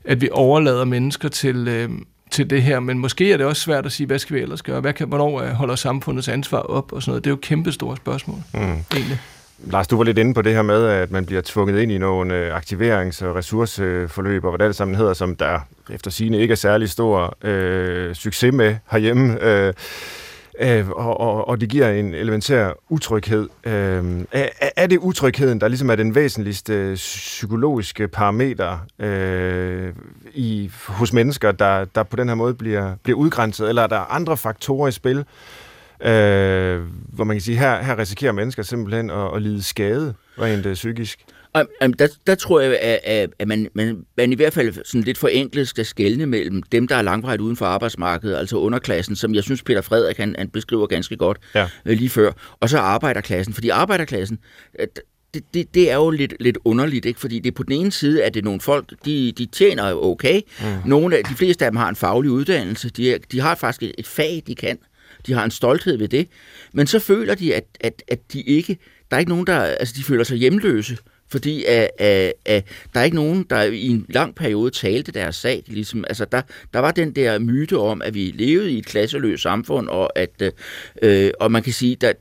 at 0.05 0.21
vi 0.21 0.29
overlader 0.31 0.85
mennesker 0.85 1.29
til... 1.29 1.67
Øh, 1.67 1.89
til 2.31 2.49
det 2.49 2.63
her, 2.63 2.79
men 2.79 2.99
måske 2.99 3.33
er 3.33 3.37
det 3.37 3.45
også 3.45 3.61
svært 3.61 3.85
at 3.85 3.91
sige, 3.91 4.07
hvad 4.07 4.19
skal 4.19 4.35
vi 4.35 4.41
ellers 4.41 4.61
gøre? 4.61 4.81
Hvad 4.81 4.93
kan, 4.93 5.07
hvornår 5.07 5.45
holder 5.45 5.75
samfundets 5.75 6.27
ansvar 6.27 6.57
op? 6.57 6.93
Og 6.93 7.01
sådan 7.01 7.11
noget. 7.11 7.23
Det 7.23 7.29
er 7.29 7.31
jo 7.31 7.35
et 7.35 7.41
kæmpe 7.41 7.71
store 7.71 7.97
spørgsmål, 7.97 8.37
mm. 8.53 8.59
egentlig. 8.59 9.19
Lars, 9.59 9.87
du 9.87 9.97
var 9.97 10.03
lidt 10.03 10.17
inde 10.17 10.33
på 10.33 10.41
det 10.41 10.53
her 10.53 10.61
med, 10.61 10.85
at 10.85 11.11
man 11.11 11.25
bliver 11.25 11.41
tvunget 11.45 11.81
ind 11.81 11.91
i 11.91 11.97
nogle 11.97 12.35
øh, 12.35 12.57
aktiverings- 12.57 13.25
og 13.25 13.35
ressourceforløb, 13.35 14.43
og 14.43 14.57
hvad 14.57 14.67
det 14.67 14.75
sammen 14.75 14.95
hedder, 14.95 15.13
som 15.13 15.35
der 15.35 15.59
efter 15.89 16.11
sine 16.11 16.37
ikke 16.39 16.51
er 16.51 16.55
særlig 16.55 16.89
stor 16.89 17.37
øh, 17.47 18.15
succes 18.15 18.53
med 18.53 18.75
herhjemme. 18.91 19.43
Øh, 19.43 19.73
øh, 20.59 20.89
og, 20.89 21.19
og, 21.19 21.47
og 21.47 21.61
det 21.61 21.69
giver 21.69 21.89
en 21.89 22.13
elementær 22.13 22.71
utryghed. 22.89 23.49
Øh, 23.63 24.25
er, 24.31 24.49
er 24.75 24.87
det 24.87 24.97
utrygheden, 24.97 25.61
der 25.61 25.67
ligesom 25.67 25.89
er 25.89 25.95
den 25.95 26.15
væsentligste 26.15 26.91
psykologiske 26.95 28.07
parameter 28.07 28.77
øh, 28.99 29.93
i, 30.33 30.71
hos 30.87 31.13
mennesker, 31.13 31.51
der, 31.51 31.85
der 31.85 32.03
på 32.03 32.15
den 32.15 32.27
her 32.27 32.35
måde 32.35 32.53
bliver, 32.53 32.95
bliver 33.03 33.17
udgrænset, 33.17 33.69
eller 33.69 33.81
er 33.81 33.87
der 33.87 34.13
andre 34.13 34.37
faktorer 34.37 34.87
i 34.87 34.91
spil, 34.91 35.17
øh, 36.01 36.81
hvor 37.13 37.23
man 37.23 37.35
kan 37.35 37.41
sige, 37.41 37.57
her, 37.57 37.83
her 37.83 37.97
risikerer 37.97 38.31
mennesker 38.31 38.63
simpelthen 38.63 39.09
at, 39.09 39.35
at 39.35 39.41
lide 39.41 39.63
skade 39.63 40.13
rent 40.39 40.65
øh, 40.65 40.73
psykisk? 40.73 41.19
Um, 41.83 41.93
der, 41.93 42.07
der 42.27 42.35
tror 42.35 42.59
jeg, 42.59 42.79
at, 42.79 43.29
at 43.39 43.47
man, 43.47 43.67
man, 43.73 44.05
man 44.17 44.31
i 44.31 44.35
hvert 44.35 44.53
fald 44.53 44.85
sådan 44.85 45.01
lidt 45.01 45.17
forenklet 45.17 45.67
skal 45.67 45.85
skelne 45.85 46.25
mellem 46.25 46.63
dem, 46.63 46.87
der 46.87 46.95
er 46.95 47.01
langvejt 47.01 47.41
uden 47.41 47.55
for 47.55 47.65
arbejdsmarkedet, 47.65 48.35
altså 48.35 48.57
underklassen, 48.57 49.15
som 49.15 49.35
jeg 49.35 49.43
synes, 49.43 49.63
Peter 49.63 49.81
Frederik 49.81 50.17
han, 50.17 50.35
han 50.37 50.49
beskriver 50.49 50.87
ganske 50.87 51.17
godt 51.17 51.37
ja. 51.55 51.67
øh, 51.85 51.97
lige 51.97 52.09
før, 52.09 52.31
og 52.59 52.69
så 52.69 52.77
arbejderklassen. 52.77 53.53
Fordi 53.53 53.69
arbejderklassen, 53.69 54.39
det, 55.33 55.43
det, 55.53 55.73
det 55.73 55.91
er 55.91 55.95
jo 55.95 56.09
lidt, 56.09 56.33
lidt 56.39 56.57
underligt, 56.65 57.05
ikke? 57.05 57.19
fordi 57.19 57.39
det 57.39 57.53
på 57.53 57.63
den 57.63 57.71
ene 57.71 57.91
side 57.91 58.21
er 58.21 58.29
det 58.29 58.43
nogle 58.43 58.61
folk, 58.61 58.93
de, 59.05 59.31
de 59.37 59.45
tjener 59.45 59.89
jo 59.89 60.03
okay. 60.03 60.41
Mm. 60.61 60.65
Nogle 60.85 61.17
af, 61.17 61.23
de 61.23 61.35
fleste 61.35 61.65
af 61.65 61.71
dem 61.71 61.77
har 61.77 61.89
en 61.89 61.95
faglig 61.95 62.31
uddannelse, 62.31 62.89
de, 62.89 63.17
de 63.31 63.39
har 63.39 63.55
faktisk 63.55 63.83
et, 63.83 63.95
et 63.97 64.07
fag, 64.07 64.43
de 64.47 64.55
kan. 64.55 64.77
De 65.27 65.33
har 65.33 65.43
en 65.45 65.51
stolthed 65.51 65.97
ved 65.97 66.07
det. 66.07 66.27
Men 66.73 66.87
så 66.87 66.99
føler 66.99 67.35
de, 67.35 67.55
at, 67.55 67.63
at, 67.79 68.03
at 68.07 68.33
de 68.33 68.41
ikke, 68.41 68.77
der 69.11 69.17
er 69.17 69.19
ikke 69.19 69.29
nogen, 69.29 69.47
der, 69.47 69.59
altså 69.59 69.93
de 69.97 70.03
føler 70.03 70.23
sig 70.23 70.37
hjemløse 70.37 70.97
fordi 71.33 71.63
at, 71.63 71.89
at, 71.97 72.33
at 72.45 72.65
der 72.93 72.99
er 72.99 73.03
ikke 73.03 73.15
nogen, 73.15 73.45
der 73.49 73.61
i 73.61 73.87
en 73.87 74.05
lang 74.09 74.35
periode 74.35 74.71
talte 74.71 75.11
deres 75.11 75.35
sag. 75.35 75.63
Ligesom, 75.67 76.03
altså 76.07 76.25
der, 76.25 76.41
der 76.73 76.79
var 76.79 76.91
den 76.91 77.15
der 77.15 77.39
myte 77.39 77.77
om, 77.77 78.01
at 78.01 78.13
vi 78.13 78.33
levede 78.35 78.71
i 78.71 78.77
et 78.77 78.85
klasseløst 78.85 79.43
samfund, 79.43 79.89
og, 79.89 80.19
at, 80.19 80.53
øh, 81.01 81.31
og 81.39 81.51
man 81.51 81.63
kan 81.63 81.73
sige, 81.73 81.97
at 82.03 82.17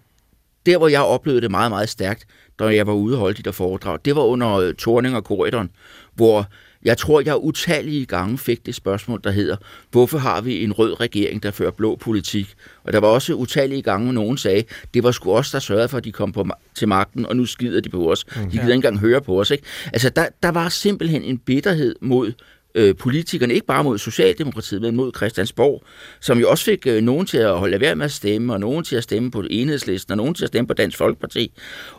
der 0.66 0.78
hvor 0.78 0.88
jeg 0.88 1.02
oplevede 1.02 1.40
det 1.40 1.50
meget, 1.50 1.70
meget 1.70 1.88
stærkt, 1.88 2.26
da 2.58 2.64
jeg 2.64 2.86
var 2.86 2.92
ude 2.92 3.14
og 3.14 3.20
holde 3.20 3.36
de 3.36 3.42
der 3.42 3.52
foredrag, 3.52 3.98
det 4.04 4.16
var 4.16 4.22
under 4.22 4.52
øh, 4.52 4.74
Torning 4.74 5.16
og 5.16 5.24
Korridoren, 5.24 5.70
hvor 6.14 6.46
jeg 6.84 6.98
tror, 6.98 7.22
jeg 7.24 7.36
utallige 7.36 8.06
gange 8.06 8.38
fik 8.38 8.66
det 8.66 8.74
spørgsmål, 8.74 9.20
der 9.24 9.30
hedder, 9.30 9.56
hvorfor 9.90 10.18
har 10.18 10.40
vi 10.40 10.64
en 10.64 10.72
rød 10.72 11.00
regering, 11.00 11.42
der 11.42 11.50
fører 11.50 11.70
blå 11.70 11.96
politik? 11.96 12.54
Og 12.84 12.92
der 12.92 12.98
var 12.98 13.08
også 13.08 13.34
utallige 13.34 13.82
gange, 13.82 14.04
hvor 14.04 14.12
nogen 14.12 14.38
sagde, 14.38 14.64
det 14.94 15.02
var 15.02 15.10
sgu 15.10 15.32
os, 15.32 15.50
der 15.50 15.58
sørgede 15.58 15.88
for, 15.88 15.98
at 15.98 16.04
de 16.04 16.12
kom 16.12 16.32
på, 16.32 16.46
til 16.74 16.88
magten, 16.88 17.26
og 17.26 17.36
nu 17.36 17.46
skider 17.46 17.80
de 17.80 17.88
på 17.88 18.10
os. 18.10 18.24
De 18.24 18.48
gider 18.50 18.62
ikke 18.62 18.72
engang 18.72 18.98
høre 18.98 19.20
på 19.20 19.40
os. 19.40 19.50
Ikke? 19.50 19.64
Altså, 19.92 20.08
der, 20.08 20.26
der 20.42 20.50
var 20.50 20.68
simpelthen 20.68 21.22
en 21.22 21.38
bitterhed 21.38 21.94
mod 22.00 22.32
øh, 22.74 22.96
politikerne, 22.96 23.54
ikke 23.54 23.66
bare 23.66 23.84
mod 23.84 23.98
Socialdemokratiet, 23.98 24.82
men 24.82 24.96
mod 24.96 25.12
Christiansborg, 25.16 25.82
som 26.20 26.38
jo 26.38 26.50
også 26.50 26.64
fik 26.64 26.86
øh, 26.86 27.02
nogen 27.02 27.26
til 27.26 27.38
at 27.38 27.58
holde 27.58 27.80
være 27.80 27.96
med 27.96 28.04
at 28.04 28.12
stemme, 28.12 28.52
og 28.52 28.60
nogen 28.60 28.84
til 28.84 28.96
at 28.96 29.02
stemme 29.02 29.30
på 29.30 29.44
enhedslisten, 29.50 30.12
og 30.12 30.16
nogen 30.16 30.34
til 30.34 30.44
at 30.44 30.48
stemme 30.48 30.68
på 30.68 30.74
Dansk 30.74 30.98
Folkeparti. 30.98 31.52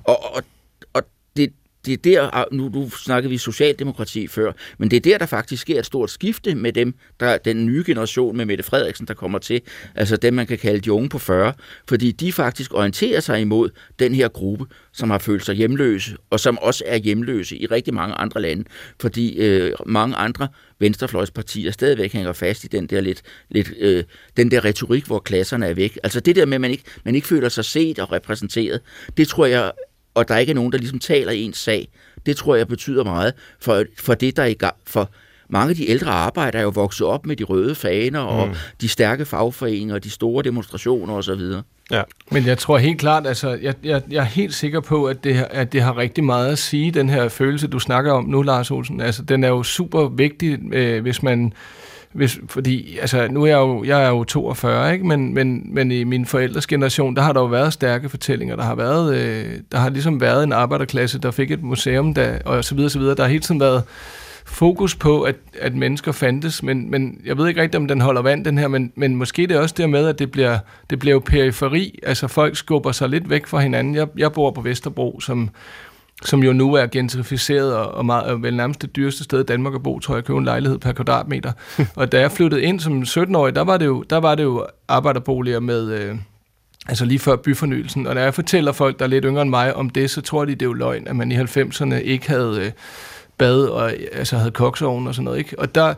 Og, 0.04 0.36
og 0.36 0.44
det, 1.86 1.94
er 1.94 2.22
der, 2.22 2.36
ah, 2.36 2.46
nu, 2.52 2.70
nu 2.70 2.90
snakkede 2.90 3.30
vi 3.30 3.38
socialdemokrati 3.38 4.28
før, 4.28 4.52
men 4.78 4.92
det 4.92 4.98
er 4.98 5.02
der, 5.02 5.18
der 5.18 5.26
faktisk 5.26 5.62
sker 5.62 5.80
et 5.80 5.86
stort 5.86 6.12
skifte 6.12 6.56
med 6.56 6.74
dem, 6.74 6.94
der 7.20 7.38
den 7.38 7.66
nye 7.66 7.84
generation 7.86 8.38
med 8.38 8.46
Mette 8.46 8.64
Frederiksen, 8.64 9.08
der 9.08 9.14
kommer 9.14 9.40
til, 9.40 9.62
altså 9.96 10.18
dem, 10.18 10.34
man 10.34 10.48
kan 10.48 10.58
kalde 10.58 10.80
de 10.80 10.92
unge 10.92 11.10
på 11.10 11.20
40, 11.20 11.54
fordi 11.90 12.12
de 12.12 12.32
faktisk 12.32 12.74
orienterer 12.74 13.20
sig 13.20 13.42
imod 13.42 13.70
den 14.00 14.16
her 14.16 14.28
gruppe, 14.28 14.66
som 14.94 15.10
har 15.10 15.18
følt 15.18 15.46
sig 15.46 15.56
hjemløse, 15.56 16.18
og 16.30 16.40
som 16.40 16.58
også 16.58 16.84
er 16.88 16.98
hjemløse 16.98 17.58
i 17.58 17.66
rigtig 17.66 17.94
mange 17.94 18.16
andre 18.16 18.42
lande, 18.42 18.64
fordi 19.02 19.38
øh, 19.38 19.74
mange 19.86 20.16
andre 20.16 20.48
venstrefløjspartier 20.80 21.72
stadigvæk 21.72 22.14
hænger 22.14 22.34
fast 22.34 22.64
i 22.64 22.68
den 22.68 22.88
der 22.88 23.02
lidt, 23.02 23.22
lidt 23.50 23.74
øh, 23.80 24.04
den 24.38 24.52
der 24.52 24.66
retorik, 24.66 25.06
hvor 25.06 25.20
klasserne 25.20 25.68
er 25.68 25.74
væk. 25.74 26.00
Altså 26.04 26.20
det 26.20 26.36
der 26.36 26.46
med, 26.46 26.56
at 26.56 26.62
man 26.62 26.72
ikke, 26.72 26.84
man 27.06 27.16
ikke 27.16 27.28
føler 27.28 27.50
sig 27.50 27.66
set 27.66 28.00
og 28.00 28.12
repræsenteret, 28.12 28.82
det 29.18 29.28
tror 29.28 29.46
jeg 29.46 29.72
og 30.14 30.28
der 30.28 30.38
ikke 30.38 30.50
er 30.50 30.56
nogen, 30.56 30.72
der 30.72 30.78
ligesom 30.78 31.00
taler 31.00 31.32
ens 31.32 31.58
sag, 31.58 31.88
det 32.26 32.38
tror 32.38 32.56
jeg 32.56 32.68
betyder 32.68 33.04
meget 33.04 33.34
for, 33.60 33.84
for 34.00 34.14
det, 34.14 34.38
der 34.38 34.44
er 34.44 34.48
i 34.48 34.54
gang. 34.54 34.76
For 34.86 35.10
mange 35.50 35.70
af 35.70 35.76
de 35.76 35.90
ældre 35.90 36.12
arbejdere 36.12 36.60
er 36.60 36.64
jo 36.64 36.70
vokset 36.70 37.08
op 37.08 37.26
med 37.26 37.36
de 37.36 37.44
røde 37.44 37.76
faner 37.76 38.20
og 38.20 38.48
mm. 38.48 38.54
de 38.82 38.90
stærke 38.90 39.26
fagforeninger 39.26 39.96
og 39.96 40.04
de 40.04 40.10
store 40.10 40.44
demonstrationer 40.44 41.14
osv. 41.14 41.42
Ja. 41.92 42.02
Men 42.32 42.46
jeg 42.46 42.58
tror 42.58 42.78
helt 42.78 43.00
klart, 43.00 43.28
altså, 43.28 43.50
jeg, 43.62 43.74
jeg, 43.84 44.02
jeg 44.10 44.20
er 44.20 44.24
helt 44.24 44.54
sikker 44.54 44.80
på, 44.80 45.06
at 45.06 45.24
det, 45.24 45.46
at 45.50 45.74
det 45.74 45.82
har 45.82 45.98
rigtig 45.98 46.24
meget 46.24 46.52
at 46.52 46.58
sige, 46.58 46.92
den 46.92 47.10
her 47.10 47.28
følelse, 47.30 47.68
du 47.68 47.80
snakker 47.80 48.12
om 48.12 48.26
nu, 48.26 48.42
Lars 48.42 48.72
Olsen. 48.72 49.02
Altså, 49.02 49.24
den 49.24 49.44
er 49.44 49.48
jo 49.48 49.64
super 49.64 50.08
vigtig, 50.08 50.60
øh, 50.74 51.02
hvis 51.02 51.24
man 51.24 51.54
hvis, 52.14 52.40
fordi, 52.48 52.98
altså, 52.98 53.28
nu 53.32 53.44
er 53.44 53.48
jeg 53.48 53.58
jo, 53.58 53.84
jeg 53.84 54.04
er 54.04 54.10
jo 54.10 54.24
42, 54.24 54.94
ikke? 54.94 55.08
Men, 55.08 55.34
men, 55.34 55.74
men 55.74 55.92
i 55.92 56.04
min 56.04 56.26
forældres 56.26 56.68
generation, 56.68 57.16
der 57.16 57.22
har 57.22 57.34
der 57.34 57.42
jo 57.42 57.46
været 57.46 57.74
stærke 57.74 58.10
fortællinger. 58.10 58.56
Der 58.56 58.64
har, 58.64 58.76
været, 58.76 59.16
øh, 59.16 59.60
der 59.72 59.78
har 59.78 59.90
ligesom 59.90 60.22
været 60.22 60.44
en 60.44 60.54
arbejderklasse, 60.54 61.20
der 61.20 61.32
fik 61.32 61.52
et 61.52 61.64
museum, 61.64 62.14
der, 62.14 62.40
og 62.46 62.64
så 62.64 62.76
videre, 62.76 62.90
så 62.90 63.00
videre. 63.00 63.16
Der 63.16 63.24
har 63.24 63.30
hele 63.30 63.42
tiden 63.42 63.60
været 63.60 63.84
fokus 64.46 64.96
på, 64.96 65.22
at, 65.22 65.36
at 65.60 65.76
mennesker 65.76 66.12
fandtes, 66.12 66.64
men, 66.64 66.92
men 66.92 67.22
jeg 67.26 67.38
ved 67.38 67.48
ikke 67.48 67.62
rigtigt, 67.62 67.82
om 67.82 67.88
den 67.88 68.02
holder 68.02 68.22
vand, 68.22 68.46
den 68.46 68.58
her, 68.58 68.68
men, 68.68 68.92
men 68.96 69.16
måske 69.16 69.48
det 69.48 69.52
er 69.52 69.60
også 69.60 69.76
det 69.78 69.90
med, 69.90 70.08
at 70.08 70.20
det 70.20 70.32
bliver, 70.32 70.60
det 70.90 71.00
bliver 71.00 71.14
jo 71.14 71.20
periferi, 71.20 72.00
altså 72.04 72.28
folk 72.28 72.58
skubber 72.58 72.92
sig 72.92 73.10
lidt 73.10 73.30
væk 73.30 73.48
fra 73.48 73.60
hinanden. 73.60 73.96
Jeg, 73.96 74.08
jeg 74.18 74.32
bor 74.32 74.52
på 74.52 74.62
Vesterbro, 74.62 75.20
som 75.20 75.50
som 76.26 76.44
jo 76.44 76.54
nu 76.54 76.74
er 76.74 76.88
gentrificeret 76.88 77.76
og, 77.76 77.92
og 77.92 78.06
meget, 78.06 78.44
vel 78.44 78.56
nærmest 78.56 78.82
det 78.82 78.96
dyreste 78.96 79.24
sted 79.24 79.40
i 79.40 79.44
Danmark 79.44 79.76
at 79.76 79.84
bo, 79.84 80.00
tror 80.00 80.14
jeg, 80.14 80.18
at 80.18 80.26
købe 80.26 80.40
en 80.40 80.46
lejlighed 80.46 80.80
per 80.80 80.92
kvadratmeter. 80.92 81.52
og 81.96 82.12
da 82.12 82.20
jeg 82.20 82.32
flyttede 82.32 82.62
ind 82.62 82.80
som 82.80 83.02
17-årig, 83.02 83.56
der 83.56 83.62
var 83.62 83.78
det 83.78 83.86
jo, 83.86 84.04
der 84.10 84.18
var 84.18 84.36
det 84.36 84.44
jo 84.44 84.66
arbejderboliger 84.88 85.60
med... 85.60 85.92
Øh, 85.92 86.16
altså 86.90 87.06
lige 87.06 87.20
før 87.20 87.36
byfornyelsen. 87.36 88.08
Og 88.08 88.16
når 88.16 88.22
jeg 88.22 88.34
fortæller 88.34 88.72
folk, 88.72 89.00
der 89.00 89.06
er 89.06 89.10
lidt 89.10 89.26
yngre 89.26 89.42
end 89.42 89.50
mig 89.50 89.76
om 89.76 89.90
det, 89.90 90.10
så 90.10 90.22
tror 90.22 90.46
de, 90.46 90.52
det 90.52 90.62
er 90.62 90.66
jo 90.66 90.74
løgn, 90.74 91.08
at 91.08 91.16
man 91.16 91.32
i 91.32 91.38
90'erne 91.38 91.96
ikke 91.96 92.30
havde 92.30 92.60
øh, 92.62 92.72
bad 93.38 93.66
og 93.66 93.92
altså 94.12 94.38
havde 94.38 94.52
koksovn 94.52 95.08
og 95.08 95.16
sådan 95.16 95.26
noget. 95.26 95.38
Ikke? 95.38 95.60
Og 95.60 95.76
der, 95.76 95.94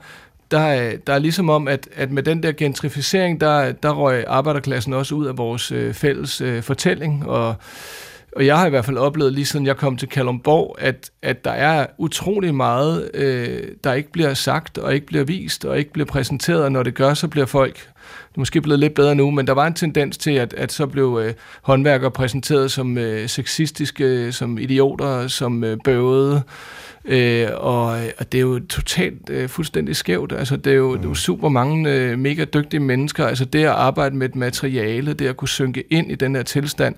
der, 0.51 0.91
der 1.07 1.13
er 1.13 1.19
ligesom 1.19 1.49
om, 1.49 1.67
at, 1.67 1.88
at 1.95 2.11
med 2.11 2.23
den 2.23 2.43
der 2.43 2.51
gentrificering, 2.51 3.41
der, 3.41 3.71
der 3.71 3.91
røg 3.91 4.23
arbejderklassen 4.28 4.93
også 4.93 5.15
ud 5.15 5.26
af 5.26 5.38
vores 5.38 5.71
øh, 5.71 5.93
fælles 5.93 6.41
øh, 6.41 6.63
fortælling, 6.63 7.28
og 7.28 7.55
og 8.36 8.45
jeg 8.45 8.57
har 8.57 8.67
i 8.67 8.69
hvert 8.69 8.86
fald 8.86 8.97
oplevet 8.97 9.33
lige 9.33 9.45
siden 9.45 9.65
jeg 9.65 9.77
kom 9.77 9.97
til 9.97 10.09
Kalumborg, 10.09 10.75
at, 10.79 11.11
at 11.21 11.45
der 11.45 11.51
er 11.51 11.86
utrolig 11.97 12.55
meget, 12.55 13.11
øh, 13.13 13.63
der 13.83 13.93
ikke 13.93 14.11
bliver 14.11 14.33
sagt 14.33 14.77
og 14.77 14.93
ikke 14.93 15.05
bliver 15.05 15.23
vist 15.23 15.65
og 15.65 15.77
ikke 15.79 15.93
bliver 15.93 16.05
præsenteret, 16.05 16.63
og 16.63 16.71
når 16.71 16.83
det 16.83 16.95
gør, 16.95 17.13
så 17.13 17.27
bliver 17.27 17.45
folk 17.45 17.89
det 18.36 18.38
er 18.38 18.41
måske 18.41 18.61
blevet 18.61 18.79
lidt 18.79 18.93
bedre 18.93 19.15
nu, 19.15 19.31
men 19.31 19.47
der 19.47 19.53
var 19.53 19.67
en 19.67 19.73
tendens 19.73 20.17
til, 20.17 20.31
at, 20.31 20.53
at 20.53 20.71
så 20.71 20.88
blev 20.88 21.21
øh, 21.23 21.33
håndværkere 21.61 22.11
præsenteret 22.11 22.71
som 22.71 22.97
øh, 22.97 23.29
sexistiske, 23.29 24.31
som 24.31 24.57
idioter, 24.57 25.27
som 25.27 25.63
øh, 25.63 25.77
bøvede, 25.83 26.43
Øh, 27.07 27.47
og, 27.53 27.85
og 28.17 28.31
det 28.31 28.37
er 28.37 28.41
jo 28.41 28.59
totalt 28.69 29.29
øh, 29.29 29.49
fuldstændig 29.49 29.95
skævt. 29.95 30.31
Altså, 30.31 30.55
det 30.55 30.73
er 30.73 30.77
jo, 30.77 30.91
mm. 30.91 30.97
det 30.97 31.05
er 31.05 31.09
jo 31.09 31.15
super 31.15 31.49
mange 31.49 31.91
øh, 31.91 32.19
mega 32.19 32.43
dygtige 32.43 32.79
mennesker. 32.79 33.25
Altså 33.25 33.45
det 33.45 33.59
at 33.59 33.69
arbejde 33.69 34.15
med 34.15 34.29
et 34.29 34.35
materiale, 34.35 35.13
det 35.13 35.27
at 35.27 35.37
kunne 35.37 35.49
synke 35.49 35.83
ind 35.89 36.11
i 36.11 36.15
den 36.15 36.35
her 36.35 36.43
tilstand. 36.43 36.95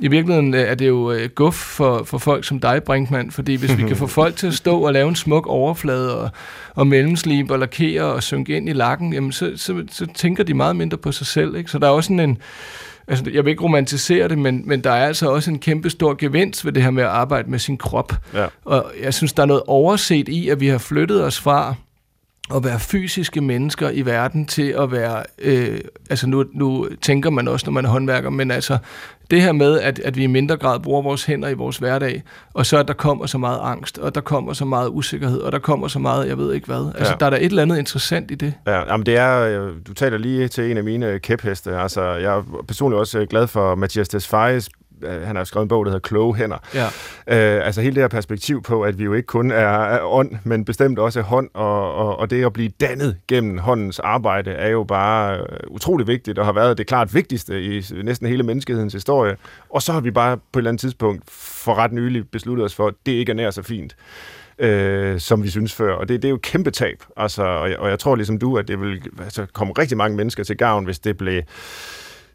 I 0.00 0.08
virkeligheden 0.08 0.54
øh, 0.54 0.60
er 0.60 0.74
det 0.74 0.88
jo 0.88 1.12
øh, 1.12 1.28
guf 1.34 1.54
for, 1.54 2.02
for 2.04 2.18
folk 2.18 2.44
som 2.44 2.60
dig, 2.60 2.82
Brinkmann, 2.82 3.30
fordi 3.30 3.54
hvis 3.54 3.78
vi 3.78 3.82
kan 3.82 3.96
få 3.96 4.06
folk 4.20 4.36
til 4.36 4.46
at 4.46 4.54
stå 4.54 4.80
og 4.80 4.92
lave 4.92 5.08
en 5.08 5.16
smuk 5.16 5.46
overflade 5.46 6.20
og, 6.20 6.30
og 6.74 6.86
mellemslibe 6.86 7.52
og 7.52 7.58
lakere 7.58 8.02
og 8.02 8.22
synke 8.22 8.56
ind 8.56 8.68
i 8.68 8.72
lakken, 8.72 9.12
jamen 9.12 9.32
så, 9.32 9.52
så, 9.56 9.84
så 9.90 10.06
tænker 10.14 10.44
de 10.44 10.54
meget 10.54 10.76
mindre 10.76 10.98
på 10.98 11.12
sig 11.12 11.26
selv. 11.26 11.56
Ikke? 11.56 11.70
Så 11.70 11.78
der 11.78 11.86
er 11.86 11.90
også 11.90 12.08
sådan 12.08 12.20
en 12.20 12.38
altså, 13.08 13.24
jeg 13.32 13.44
vil 13.44 13.50
ikke 13.50 13.62
romantisere 13.62 14.28
det, 14.28 14.38
men, 14.38 14.62
men 14.64 14.84
der 14.84 14.90
er 14.90 15.06
altså 15.06 15.30
også 15.30 15.50
en 15.50 15.58
kæmpe 15.58 15.90
stor 15.90 16.14
gevinst 16.18 16.64
ved 16.64 16.72
det 16.72 16.82
her 16.82 16.90
med 16.90 17.02
at 17.02 17.08
arbejde 17.08 17.50
med 17.50 17.58
sin 17.58 17.76
krop. 17.76 18.12
Ja. 18.34 18.46
Og 18.64 18.92
jeg 19.02 19.14
synes, 19.14 19.32
der 19.32 19.42
er 19.42 19.46
noget 19.46 19.62
overset 19.66 20.28
i, 20.28 20.48
at 20.48 20.60
vi 20.60 20.68
har 20.68 20.78
flyttet 20.78 21.24
os 21.24 21.40
fra 21.40 21.74
at 22.54 22.64
være 22.64 22.80
fysiske 22.80 23.40
mennesker 23.40 23.90
i 23.90 24.02
verden 24.02 24.46
til 24.46 24.74
at 24.78 24.92
være, 24.92 25.22
øh, 25.38 25.80
altså 26.10 26.26
nu, 26.26 26.44
nu 26.52 26.88
tænker 27.02 27.30
man 27.30 27.48
også, 27.48 27.66
når 27.66 27.72
man 27.72 27.84
er 27.84 27.88
håndværker, 27.88 28.30
men 28.30 28.50
altså 28.50 28.78
det 29.30 29.42
her 29.42 29.52
med, 29.52 29.80
at, 29.80 29.98
at 29.98 30.16
vi 30.16 30.22
i 30.22 30.26
mindre 30.26 30.56
grad 30.56 30.80
bruger 30.80 31.02
vores 31.02 31.24
hænder 31.24 31.48
i 31.48 31.54
vores 31.54 31.76
hverdag, 31.76 32.22
og 32.54 32.66
så 32.66 32.78
at 32.78 32.88
der 32.88 32.94
kommer 32.94 33.26
så 33.26 33.38
meget 33.38 33.60
angst, 33.62 33.98
og 33.98 34.14
der 34.14 34.20
kommer 34.20 34.52
så 34.52 34.64
meget 34.64 34.88
usikkerhed, 34.88 35.40
og 35.40 35.52
der 35.52 35.58
kommer 35.58 35.88
så 35.88 35.98
meget, 35.98 36.28
jeg 36.28 36.38
ved 36.38 36.54
ikke 36.54 36.66
hvad. 36.66 36.92
Altså, 36.94 37.12
ja. 37.12 37.16
der 37.20 37.26
er 37.26 37.30
der 37.30 37.36
et 37.36 37.44
eller 37.44 37.62
andet 37.62 37.78
interessant 37.78 38.30
i 38.30 38.34
det. 38.34 38.54
Ja, 38.66 38.92
jamen 38.92 39.06
det 39.06 39.16
er, 39.16 39.40
øh, 39.40 39.72
du 39.86 39.94
taler 39.94 40.18
lige 40.18 40.48
til 40.48 40.70
en 40.70 40.76
af 40.76 40.84
mine 40.84 41.18
kæpheste. 41.18 41.76
Altså, 41.76 42.02
jeg 42.02 42.36
er 42.36 42.42
personligt 42.68 43.00
også 43.00 43.26
glad 43.30 43.46
for 43.46 43.74
Mathias 43.74 44.08
Tesfayes 44.08 44.68
Øh, 44.68 44.77
han 45.24 45.36
har 45.36 45.44
skrevet 45.44 45.64
en 45.64 45.68
bog, 45.68 45.84
der 45.84 45.90
hedder 45.90 46.08
Kloge 46.08 46.36
Hænder. 46.36 46.58
Ja. 46.74 46.86
Øh, 46.86 47.66
altså 47.66 47.80
hele 47.80 47.94
det 47.94 48.02
her 48.02 48.08
perspektiv 48.08 48.62
på, 48.62 48.82
at 48.82 48.98
vi 48.98 49.04
jo 49.04 49.14
ikke 49.14 49.26
kun 49.26 49.50
er, 49.50 49.56
er 49.56 50.04
ånd, 50.04 50.30
men 50.44 50.64
bestemt 50.64 50.98
også 50.98 51.20
hånd, 51.20 51.48
og, 51.54 51.94
og, 51.94 52.18
og 52.18 52.30
det 52.30 52.44
at 52.44 52.52
blive 52.52 52.68
dannet 52.68 53.16
gennem 53.28 53.58
håndens 53.58 53.98
arbejde, 53.98 54.50
er 54.50 54.68
jo 54.68 54.84
bare 54.84 55.38
øh, 55.38 55.44
utrolig 55.68 56.06
vigtigt, 56.06 56.38
og 56.38 56.44
har 56.44 56.52
været 56.52 56.78
det 56.78 56.86
klart 56.86 57.14
vigtigste 57.14 57.62
i 57.62 57.84
næsten 58.02 58.28
hele 58.28 58.42
menneskehedens 58.42 58.92
historie. 58.92 59.36
Og 59.70 59.82
så 59.82 59.92
har 59.92 60.00
vi 60.00 60.10
bare 60.10 60.36
på 60.36 60.58
et 60.58 60.60
eller 60.60 60.70
andet 60.70 60.80
tidspunkt 60.80 61.22
for 61.30 61.74
ret 61.74 61.92
nylig 61.92 62.28
besluttet 62.28 62.64
os 62.64 62.74
for, 62.74 62.86
at 62.86 62.94
det 63.06 63.12
ikke 63.12 63.30
er 63.30 63.36
nær 63.36 63.50
så 63.50 63.62
fint 63.62 63.96
øh, 64.58 65.20
som 65.20 65.42
vi 65.42 65.50
synes 65.50 65.74
før. 65.74 65.94
Og 65.94 66.08
det, 66.08 66.22
det 66.22 66.28
er 66.28 66.30
jo 66.30 66.38
kæmpe 66.42 66.70
tab. 66.70 67.02
Altså, 67.16 67.42
og, 67.42 67.70
jeg, 67.70 67.78
og 67.78 67.90
jeg 67.90 67.98
tror 67.98 68.16
ligesom 68.16 68.38
du, 68.38 68.58
at 68.58 68.68
det 68.68 68.80
vil 68.80 69.02
altså, 69.18 69.46
komme 69.52 69.72
rigtig 69.78 69.96
mange 69.96 70.16
mennesker 70.16 70.44
til 70.44 70.56
gavn, 70.56 70.84
hvis 70.84 70.98
det 70.98 71.16
blev 71.16 71.42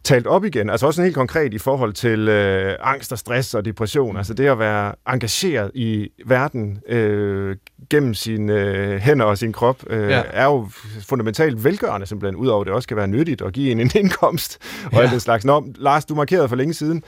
talt 0.04 0.28
op 0.28 0.46
igen. 0.46 0.70
Altså 0.70 0.86
også 0.86 1.04
helt 1.04 1.16
konkret 1.16 1.54
i 1.54 1.58
forhold 1.58 1.94
til 1.94 2.28
øh, 2.28 2.76
angst 2.80 3.12
og 3.12 3.20
stress 3.20 3.54
og 3.54 3.66
depression. 3.66 4.18
Altså 4.18 4.34
det 4.34 4.46
at 4.46 4.60
være 4.60 4.94
engageret 5.08 5.72
i 5.74 6.10
verden 6.26 6.80
øh, 6.90 7.56
gennem 7.90 8.14
sine 8.14 8.54
øh, 8.54 9.00
hænder 9.00 9.26
og 9.26 9.38
sin 9.38 9.54
krop, 9.54 9.84
øh, 9.90 10.10
ja. 10.10 10.22
er 10.30 10.46
jo 10.46 10.70
fundamentalt 11.08 11.64
velgørende 11.64 12.08
simpelthen, 12.08 12.36
udover 12.36 12.64
det 12.64 12.74
også 12.74 12.88
kan 12.88 12.98
være 12.98 13.08
nyttigt 13.08 13.42
at 13.42 13.54
give 13.54 13.72
en, 13.72 13.80
en 13.80 13.92
indkomst 13.96 14.58
og 14.86 14.94
ja. 14.94 15.02
alt 15.02 15.12
det 15.12 15.22
slags. 15.22 15.46
Nå, 15.46 15.68
Lars, 15.76 16.06
du 16.06 16.16
markerede 16.16 16.50
for 16.50 16.56
længe 16.56 16.74
siden, 16.74 17.04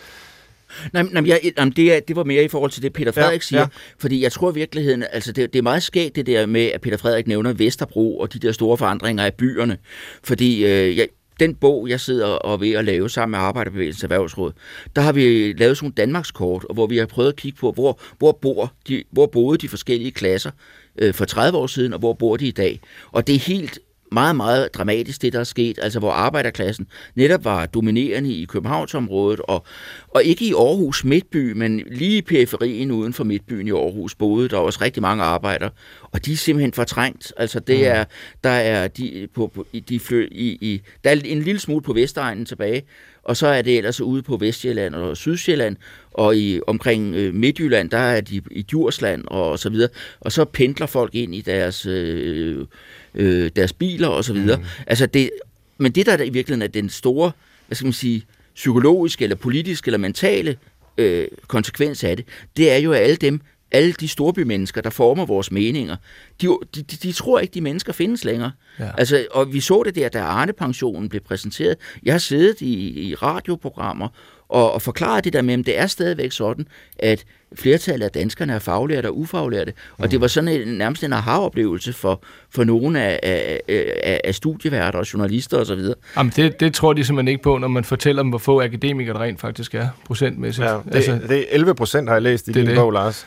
Nej, 0.93 1.03
nej 1.03 1.27
jeg, 1.27 1.39
jamen 1.57 1.73
det, 1.75 1.95
er, 1.95 1.99
det 1.99 2.15
var 2.15 2.23
mere 2.23 2.43
i 2.43 2.47
forhold 2.47 2.71
til 2.71 2.83
det, 2.83 2.93
Peter 2.93 3.11
Frederik 3.11 3.41
ja, 3.41 3.45
siger. 3.45 3.59
Ja. 3.59 3.67
Fordi 3.99 4.23
jeg 4.23 4.31
tror 4.31 4.51
i 4.51 4.53
virkeligheden, 4.53 5.03
altså 5.11 5.31
det, 5.31 5.53
det 5.53 5.59
er 5.59 5.63
meget 5.63 5.83
skægt 5.83 6.15
det 6.15 6.25
der 6.25 6.45
med, 6.45 6.65
at 6.65 6.81
Peter 6.81 6.97
Frederik 6.97 7.27
nævner 7.27 7.53
Vesterbro 7.53 8.17
og 8.17 8.33
de 8.33 8.39
der 8.39 8.51
store 8.51 8.77
forandringer 8.77 9.25
af 9.25 9.33
byerne. 9.33 9.77
Fordi 10.23 10.65
øh, 10.65 10.97
jeg, 10.97 11.07
den 11.39 11.55
bog, 11.55 11.89
jeg 11.89 11.99
sidder 11.99 12.27
og 12.27 12.61
ved 12.61 12.71
at 12.71 12.85
lave 12.85 13.09
sammen 13.09 13.31
med 13.31 13.39
Arbejderbevægelsens 13.39 14.03
Erhvervsråd, 14.03 14.51
der 14.95 15.01
har 15.01 15.11
vi 15.11 15.53
lavet 15.57 15.77
sådan 15.77 15.85
nogle 15.85 15.93
Danmarkskort, 15.97 16.65
hvor 16.73 16.87
vi 16.87 16.97
har 16.97 17.05
prøvet 17.05 17.29
at 17.29 17.35
kigge 17.35 17.57
på, 17.57 17.71
hvor, 17.71 17.99
hvor, 18.17 18.31
bor 18.31 18.73
de, 18.87 19.03
hvor 19.11 19.25
boede 19.25 19.57
de 19.57 19.69
forskellige 19.69 20.11
klasser 20.11 20.51
øh, 20.97 21.13
for 21.13 21.25
30 21.25 21.57
år 21.57 21.67
siden, 21.67 21.93
og 21.93 21.99
hvor 21.99 22.13
bor 22.13 22.37
de 22.37 22.47
i 22.47 22.51
dag. 22.51 22.79
Og 23.11 23.27
det 23.27 23.35
er 23.35 23.39
helt 23.39 23.79
meget, 24.11 24.35
meget 24.35 24.73
dramatisk, 24.73 25.21
det 25.21 25.33
der 25.33 25.39
er 25.39 25.43
sket, 25.43 25.79
altså 25.81 25.99
hvor 25.99 26.11
arbejderklassen 26.11 26.87
netop 27.15 27.45
var 27.45 27.65
dominerende 27.65 28.33
i 28.33 28.45
Københavnsområdet, 28.45 29.39
og, 29.39 29.65
og 30.07 30.23
ikke 30.23 30.45
i 30.45 30.53
Aarhus 30.53 31.03
Midtby, 31.03 31.51
men 31.51 31.81
lige 31.91 32.17
i 32.17 32.21
periferien 32.21 32.91
uden 32.91 33.13
for 33.13 33.23
Midtbyen 33.23 33.67
i 33.67 33.71
Aarhus 33.71 34.15
boede 34.15 34.49
der 34.49 34.57
også 34.57 34.79
rigtig 34.81 35.01
mange 35.01 35.23
arbejdere, 35.23 35.69
og 36.01 36.25
de 36.25 36.33
er 36.33 36.37
simpelthen 36.37 36.73
fortrængt. 36.73 37.33
Altså 37.37 37.59
det 37.59 37.77
mm. 37.77 37.85
er, 37.85 38.03
der 38.43 38.49
er 38.49 38.87
de, 38.87 39.27
på, 39.35 39.47
på, 39.47 39.65
de 39.89 39.99
flø, 39.99 40.27
i, 40.31 40.47
i, 40.61 40.81
der 41.03 41.09
er 41.09 41.15
en 41.25 41.41
lille 41.41 41.59
smule 41.59 41.81
på 41.81 41.93
Vestegnen 41.93 42.45
tilbage, 42.45 42.83
og 43.25 43.37
så 43.37 43.47
er 43.47 43.61
det 43.61 43.77
ellers 43.77 44.01
ude 44.01 44.21
på 44.21 44.37
Vestjylland 44.37 44.95
og 44.95 45.17
Sydsjælland, 45.17 45.75
og 46.13 46.37
i 46.37 46.59
omkring 46.67 47.15
øh, 47.15 47.33
Midtjylland, 47.33 47.89
der 47.89 47.97
er 47.97 48.21
de 48.21 48.41
i 48.51 48.61
Djursland 48.61 49.23
og, 49.27 49.51
og 49.51 49.59
så 49.59 49.69
videre, 49.69 49.89
og 50.19 50.31
så 50.31 50.45
pendler 50.45 50.85
folk 50.85 51.15
ind 51.15 51.35
i 51.35 51.41
deres 51.41 51.85
øh, 51.85 52.65
øh, 53.15 53.51
deres 53.55 53.73
biler 53.73 54.07
og 54.07 54.23
så 54.23 54.33
videre. 54.33 54.57
Mm. 54.57 54.63
Altså 54.87 55.05
det, 55.05 55.29
men 55.77 55.91
det, 55.91 56.05
der 56.05 56.13
i 56.17 56.29
virkeligheden 56.29 56.61
er 56.61 56.67
den 56.67 56.89
store, 56.89 57.31
hvad 57.67 57.75
skal 57.75 57.85
man 57.85 57.93
sige, 57.93 58.25
psykologiske 58.55 59.23
eller 59.23 59.35
politiske 59.35 59.87
eller 59.87 59.97
mentale 59.97 60.57
øh, 60.97 61.27
konsekvens 61.47 62.03
af 62.03 62.17
det, 62.17 62.25
det 62.57 62.71
er 62.71 62.77
jo, 62.77 62.93
at 62.93 63.01
alle 63.01 63.15
dem, 63.15 63.41
alle 63.75 63.93
de 63.93 64.07
storbymennesker, 64.07 64.81
der 64.81 64.89
former 64.89 65.25
vores 65.25 65.51
meninger, 65.51 65.95
de, 66.41 66.47
de, 66.75 66.81
de, 66.81 67.11
tror 67.11 67.39
ikke, 67.39 67.53
de 67.53 67.61
mennesker 67.61 67.93
findes 67.93 68.23
længere. 68.23 68.51
Ja. 68.79 68.89
Altså, 68.97 69.25
og 69.31 69.53
vi 69.53 69.59
så 69.59 69.83
det 69.85 69.95
der, 69.95 70.09
da 70.09 70.19
Arne-pensionen 70.21 71.09
blev 71.09 71.21
præsenteret. 71.21 71.75
Jeg 72.03 72.13
har 72.13 72.19
siddet 72.19 72.61
i, 72.61 73.01
i 73.09 73.15
radioprogrammer 73.15 74.07
og, 74.49 74.73
og 74.73 74.81
forklare 74.81 75.21
det 75.21 75.33
der 75.33 75.41
med, 75.41 75.59
at 75.59 75.65
det 75.65 75.79
er 75.79 75.87
stadigvæk 75.87 76.31
sådan, 76.31 76.67
at 76.99 77.25
flertallet 77.55 78.05
af 78.05 78.11
danskerne 78.11 78.53
er 78.53 78.59
faglærte 78.59 79.07
og 79.07 79.17
ufaglærte, 79.17 79.73
og 79.91 80.03
mm. 80.03 80.09
det 80.09 80.21
var 80.21 80.27
sådan 80.27 80.47
en, 80.47 80.67
nærmest 80.67 81.03
en 81.03 81.13
aha-oplevelse 81.13 81.93
for, 81.93 82.23
for 82.49 82.63
nogle 82.63 83.01
af, 83.01 83.19
af, 83.23 83.61
af, 84.03 84.21
af 84.23 84.35
studieværter 84.35 84.99
og 84.99 85.13
journalister 85.13 85.57
osv. 85.57 85.79
Jamen 86.17 86.33
det, 86.35 86.59
det 86.59 86.73
tror 86.73 86.93
de 86.93 87.03
simpelthen 87.03 87.27
ikke 87.27 87.43
på, 87.43 87.57
når 87.57 87.67
man 87.67 87.83
fortæller 87.83 88.23
dem, 88.23 88.29
hvor 88.29 88.37
få 88.37 88.61
akademikere 88.61 89.13
der 89.13 89.21
rent 89.21 89.41
faktisk 89.41 89.75
er, 89.75 89.87
procentmæssigt. 90.05 90.67
Ja, 90.67 90.73
det, 90.73 90.95
altså, 90.95 91.19
det 91.27 91.39
er 91.39 91.45
11 91.49 91.75
procent, 91.75 92.07
har 92.07 92.15
jeg 92.15 92.21
læst 92.21 92.47
i 92.47 92.51
din 92.51 92.67
det. 92.67 92.75
bog, 92.75 92.91
Lars. 92.91 93.25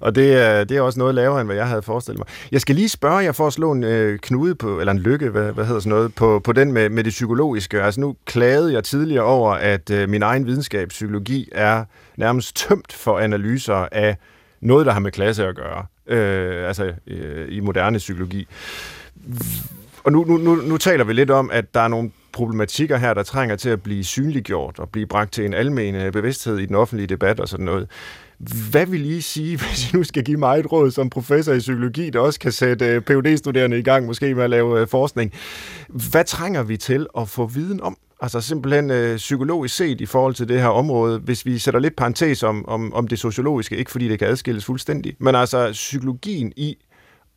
Og 0.00 0.14
det 0.14 0.32
er, 0.32 0.64
det 0.64 0.76
er 0.76 0.80
også 0.80 0.98
noget 0.98 1.14
lavere, 1.14 1.40
end 1.40 1.48
hvad 1.48 1.56
jeg 1.56 1.68
havde 1.68 1.82
forestillet 1.82 2.18
mig. 2.18 2.26
Jeg 2.52 2.60
skal 2.60 2.74
lige 2.74 2.88
spørge 2.88 3.16
jer 3.16 3.32
for 3.32 3.46
at 3.46 3.52
slå 3.52 3.72
en 3.72 3.84
øh, 3.84 4.18
knude 4.18 4.54
på, 4.54 4.80
eller 4.80 4.90
en 4.90 4.98
lykke, 4.98 5.28
hvad, 5.28 5.52
hvad 5.52 5.64
hedder 5.64 5.80
sådan 5.80 5.90
noget, 5.90 6.14
på, 6.14 6.40
på 6.44 6.52
den 6.52 6.72
med, 6.72 6.88
med 6.88 7.04
det 7.04 7.10
psykologiske. 7.10 7.82
Altså 7.82 8.00
nu 8.00 8.16
klagede 8.24 8.72
jeg 8.72 8.84
tidligere 8.84 9.24
over, 9.24 9.52
at 9.52 9.90
øh, 9.90 10.08
min 10.08 10.22
egen 10.22 10.46
videnskab, 10.46 10.88
psykologi, 10.88 11.48
er 11.52 11.84
nærmest 12.16 12.56
tømt 12.68 12.92
for 12.92 13.18
analyser 13.18 13.88
af 13.92 14.16
noget, 14.60 14.86
der 14.86 14.92
har 14.92 15.00
med 15.00 15.12
klasse 15.12 15.46
at 15.46 15.56
gøre. 15.56 15.86
Øh, 16.06 16.68
altså 16.68 16.92
øh, 17.06 17.46
i 17.50 17.60
moderne 17.60 17.98
psykologi. 17.98 18.46
Og 20.08 20.12
nu, 20.12 20.24
nu, 20.24 20.36
nu, 20.36 20.54
nu 20.54 20.76
taler 20.76 21.04
vi 21.04 21.12
lidt 21.12 21.30
om, 21.30 21.50
at 21.52 21.74
der 21.74 21.80
er 21.80 21.88
nogle 21.88 22.10
problematikker 22.32 22.96
her, 22.96 23.14
der 23.14 23.22
trænger 23.22 23.56
til 23.56 23.70
at 23.70 23.82
blive 23.82 24.04
synliggjort 24.04 24.78
og 24.78 24.88
blive 24.88 25.06
bragt 25.06 25.32
til 25.32 25.44
en 25.44 25.54
almen 25.54 25.94
øh, 25.94 26.12
bevidsthed 26.12 26.58
i 26.58 26.66
den 26.66 26.76
offentlige 26.76 27.06
debat 27.06 27.40
og 27.40 27.48
sådan 27.48 27.64
noget. 27.64 27.88
Hvad 28.70 28.86
vil 28.86 29.10
I 29.10 29.20
sige, 29.20 29.56
hvis 29.60 29.92
I 29.92 29.96
nu 29.96 30.04
skal 30.04 30.24
give 30.24 30.36
mig 30.36 30.58
et 30.58 30.72
råd 30.72 30.90
som 30.90 31.10
professor 31.10 31.52
i 31.52 31.58
psykologi, 31.58 32.10
der 32.10 32.20
også 32.20 32.40
kan 32.40 32.52
sætte 32.52 32.86
øh, 32.86 33.02
phd 33.02 33.36
studerende 33.36 33.78
i 33.78 33.82
gang, 33.82 34.06
måske 34.06 34.34
med 34.34 34.44
at 34.44 34.50
lave 34.50 34.80
øh, 34.80 34.88
forskning? 34.88 35.32
Hvad 36.10 36.24
trænger 36.24 36.62
vi 36.62 36.76
til 36.76 37.06
at 37.18 37.28
få 37.28 37.46
viden 37.46 37.80
om? 37.80 37.96
Altså 38.20 38.40
simpelthen 38.40 38.90
øh, 38.90 39.16
psykologisk 39.16 39.76
set 39.76 40.00
i 40.00 40.06
forhold 40.06 40.34
til 40.34 40.48
det 40.48 40.60
her 40.60 40.68
område, 40.68 41.18
hvis 41.18 41.46
vi 41.46 41.58
sætter 41.58 41.80
lidt 41.80 41.96
parentes 41.96 42.42
om, 42.42 42.68
om, 42.68 42.94
om 42.94 43.08
det 43.08 43.18
sociologiske, 43.18 43.76
ikke 43.76 43.90
fordi 43.90 44.08
det 44.08 44.18
kan 44.18 44.28
adskilles 44.28 44.64
fuldstændig, 44.64 45.16
men 45.18 45.34
altså 45.34 45.68
psykologien 45.72 46.52
i 46.56 46.76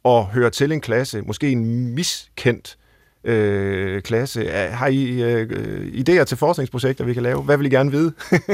at 0.05 0.25
høre 0.25 0.49
til 0.49 0.71
en 0.71 0.81
klasse, 0.81 1.21
måske 1.21 1.51
en 1.51 1.93
miskendt 1.95 2.77
øh, 3.23 4.01
klasse. 4.01 4.49
Har 4.51 4.87
I 4.87 5.21
øh, 5.21 5.87
idéer 5.93 6.23
til 6.23 6.37
forskningsprojekter, 6.37 7.05
vi 7.05 7.13
kan 7.13 7.23
lave? 7.23 7.41
Hvad 7.41 7.57
vil 7.57 7.65
I 7.65 7.69
gerne 7.69 7.91
vide? 7.91 8.13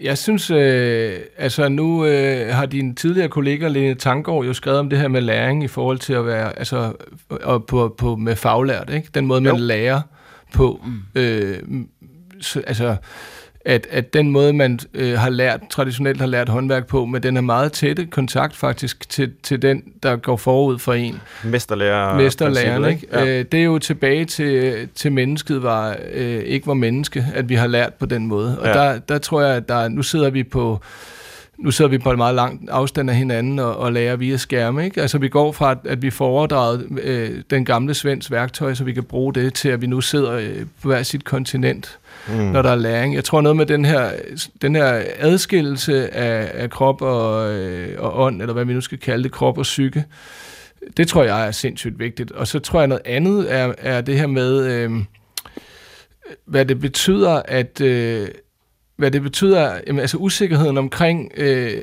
Jeg 0.00 0.18
synes, 0.18 0.50
øh, 0.50 1.20
altså 1.38 1.68
nu 1.68 2.06
øh, 2.06 2.54
har 2.54 2.66
din 2.66 2.94
tidligere 2.94 3.28
kollega 3.28 3.68
Lene 3.68 3.94
Tangård 3.94 4.46
jo 4.46 4.52
skrevet 4.52 4.78
om 4.78 4.90
det 4.90 4.98
her 4.98 5.08
med 5.08 5.20
læring 5.20 5.64
i 5.64 5.68
forhold 5.68 5.98
til 5.98 6.12
at 6.12 6.26
være, 6.26 6.58
altså 6.58 6.92
og 7.28 7.66
på, 7.66 7.94
på, 7.98 8.16
med 8.16 8.36
faglært, 8.36 8.90
ikke? 8.94 9.08
Den 9.14 9.26
måde, 9.26 9.40
man 9.40 9.56
jo. 9.56 9.60
lærer 9.60 10.00
på. 10.54 10.80
Mm. 10.84 11.20
Øh, 11.20 11.58
så, 12.40 12.62
altså, 12.66 12.96
at, 13.66 13.86
at 13.90 14.14
den 14.14 14.30
måde, 14.30 14.52
man 14.52 14.78
øh, 14.94 15.18
har 15.18 15.30
lært, 15.30 15.60
traditionelt 15.70 16.20
har 16.20 16.26
lært 16.26 16.48
håndværk 16.48 16.86
på, 16.86 17.06
med 17.06 17.20
den 17.20 17.34
her 17.34 17.40
meget 17.40 17.72
tætte 17.72 18.06
kontakt 18.06 18.56
faktisk 18.56 19.08
til, 19.08 19.32
til 19.42 19.62
den, 19.62 19.82
der 20.02 20.16
går 20.16 20.36
forud 20.36 20.78
for 20.78 20.92
en. 20.92 21.20
Mesterlærer. 21.44 22.16
Mesterlæreren, 22.16 22.90
ikke? 22.90 23.06
Ja. 23.12 23.26
Øh, 23.26 23.44
det 23.52 23.60
er 23.60 23.64
jo 23.64 23.78
tilbage 23.78 24.24
til, 24.24 24.88
til 24.94 25.12
mennesket 25.12 25.62
var, 25.62 25.96
øh, 26.12 26.42
ikke 26.42 26.66
var 26.66 26.74
menneske, 26.74 27.26
at 27.34 27.48
vi 27.48 27.54
har 27.54 27.66
lært 27.66 27.94
på 27.94 28.06
den 28.06 28.26
måde. 28.26 28.58
Og 28.60 28.66
ja. 28.66 28.72
der, 28.72 28.98
der 28.98 29.18
tror 29.18 29.42
jeg, 29.42 29.56
at 29.56 29.68
der, 29.68 29.88
nu 29.88 30.02
sidder 30.02 30.30
vi 30.30 30.42
på 30.42 30.80
nu 31.58 31.70
sidder 31.70 31.90
vi 31.90 31.98
på 31.98 32.10
en 32.10 32.16
meget 32.16 32.34
lang 32.34 32.68
afstand 32.70 33.10
af 33.10 33.16
hinanden 33.16 33.58
og, 33.58 33.76
og 33.76 33.92
lærer 33.92 34.16
via 34.16 34.36
skærme. 34.36 34.84
Ikke? 34.84 35.02
Altså 35.02 35.18
vi 35.18 35.28
går 35.28 35.52
fra, 35.52 35.70
at, 35.70 35.78
at 35.84 36.02
vi 36.02 36.10
får 36.10 36.26
overdraget 36.26 36.86
øh, 37.02 37.42
den 37.50 37.64
gamle 37.64 37.94
svensk 37.94 38.30
værktøj, 38.30 38.74
så 38.74 38.84
vi 38.84 38.92
kan 38.92 39.04
bruge 39.04 39.34
det, 39.34 39.54
til 39.54 39.68
at 39.68 39.80
vi 39.80 39.86
nu 39.86 40.00
sidder 40.00 40.32
øh, 40.32 40.60
på 40.82 40.88
hver 40.88 41.02
sit 41.02 41.24
kontinent, 41.24 41.98
mm. 42.28 42.34
når 42.34 42.62
der 42.62 42.70
er 42.70 42.76
læring. 42.76 43.14
Jeg 43.14 43.24
tror 43.24 43.40
noget 43.40 43.56
med 43.56 43.66
den 43.66 43.84
her, 43.84 44.10
den 44.62 44.76
her 44.76 45.02
adskillelse 45.18 46.14
af, 46.14 46.50
af 46.54 46.70
krop 46.70 47.02
og, 47.02 47.54
øh, 47.54 47.94
og 47.98 48.20
ånd, 48.20 48.40
eller 48.40 48.54
hvad 48.54 48.64
vi 48.64 48.74
nu 48.74 48.80
skal 48.80 48.98
kalde 48.98 49.24
det, 49.24 49.32
krop 49.32 49.58
og 49.58 49.62
psyke, 49.62 50.04
det 50.96 51.08
tror 51.08 51.24
jeg 51.24 51.46
er 51.46 51.50
sindssygt 51.50 51.98
vigtigt. 51.98 52.32
Og 52.32 52.46
så 52.46 52.58
tror 52.58 52.80
jeg 52.80 52.88
noget 52.88 53.02
andet 53.04 53.54
er, 53.54 53.72
er 53.78 54.00
det 54.00 54.18
her 54.18 54.26
med, 54.26 54.66
øh, 54.66 54.90
hvad 56.46 56.64
det 56.66 56.80
betyder, 56.80 57.42
at... 57.44 57.80
Øh, 57.80 58.28
hvad 58.96 59.10
det 59.10 59.22
betyder, 59.22 59.78
jamen, 59.86 60.00
altså 60.00 60.16
usikkerheden 60.16 60.78
omkring 60.78 61.32
øh, 61.36 61.82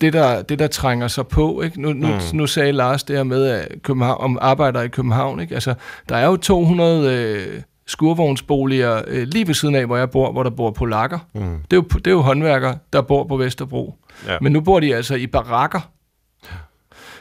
det, 0.00 0.12
der, 0.12 0.42
det, 0.42 0.58
der 0.58 0.66
trænger 0.66 1.08
sig 1.08 1.26
på. 1.26 1.62
Ikke? 1.62 1.82
Nu, 1.82 1.92
nu, 1.92 2.06
mm. 2.06 2.20
nu 2.32 2.46
sagde 2.46 2.72
Lars 2.72 3.04
det 3.04 3.16
her 3.16 3.24
med 3.24 3.46
at 3.46 3.68
København, 3.82 4.24
om 4.24 4.38
arbejder 4.40 4.82
i 4.82 4.88
København. 4.88 5.40
Ikke? 5.40 5.54
Altså, 5.54 5.74
der 6.08 6.16
er 6.16 6.26
jo 6.26 6.36
200 6.36 7.14
øh, 7.14 7.62
skurvognsboliger 7.86 9.02
øh, 9.06 9.26
lige 9.26 9.46
ved 9.46 9.54
siden 9.54 9.74
af, 9.74 9.86
hvor 9.86 9.96
jeg 9.96 10.10
bor, 10.10 10.32
hvor 10.32 10.42
der 10.42 10.50
bor 10.50 10.70
polakker. 10.70 11.18
Mm. 11.34 11.40
Det, 11.40 11.76
er 11.76 11.76
jo, 11.76 11.82
det 11.82 12.06
er 12.06 12.10
jo 12.10 12.20
håndværkere, 12.20 12.78
der 12.92 13.00
bor 13.00 13.24
på 13.24 13.36
Vesterbro. 13.36 13.94
Ja. 14.26 14.36
Men 14.40 14.52
nu 14.52 14.60
bor 14.60 14.80
de 14.80 14.96
altså 14.96 15.14
i 15.14 15.26
barakker. 15.26 15.90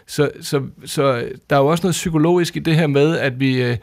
Så, 0.07 0.31
så, 0.41 0.61
så 0.85 1.29
der 1.49 1.55
er 1.55 1.59
jo 1.59 1.67
også 1.67 1.83
noget 1.83 1.93
psykologisk 1.93 2.55
i 2.55 2.59
det 2.59 2.75
her 2.75 2.87
med, 2.87 3.17
at 3.17 3.39
vi... 3.39 3.63
Øh, 3.63 3.77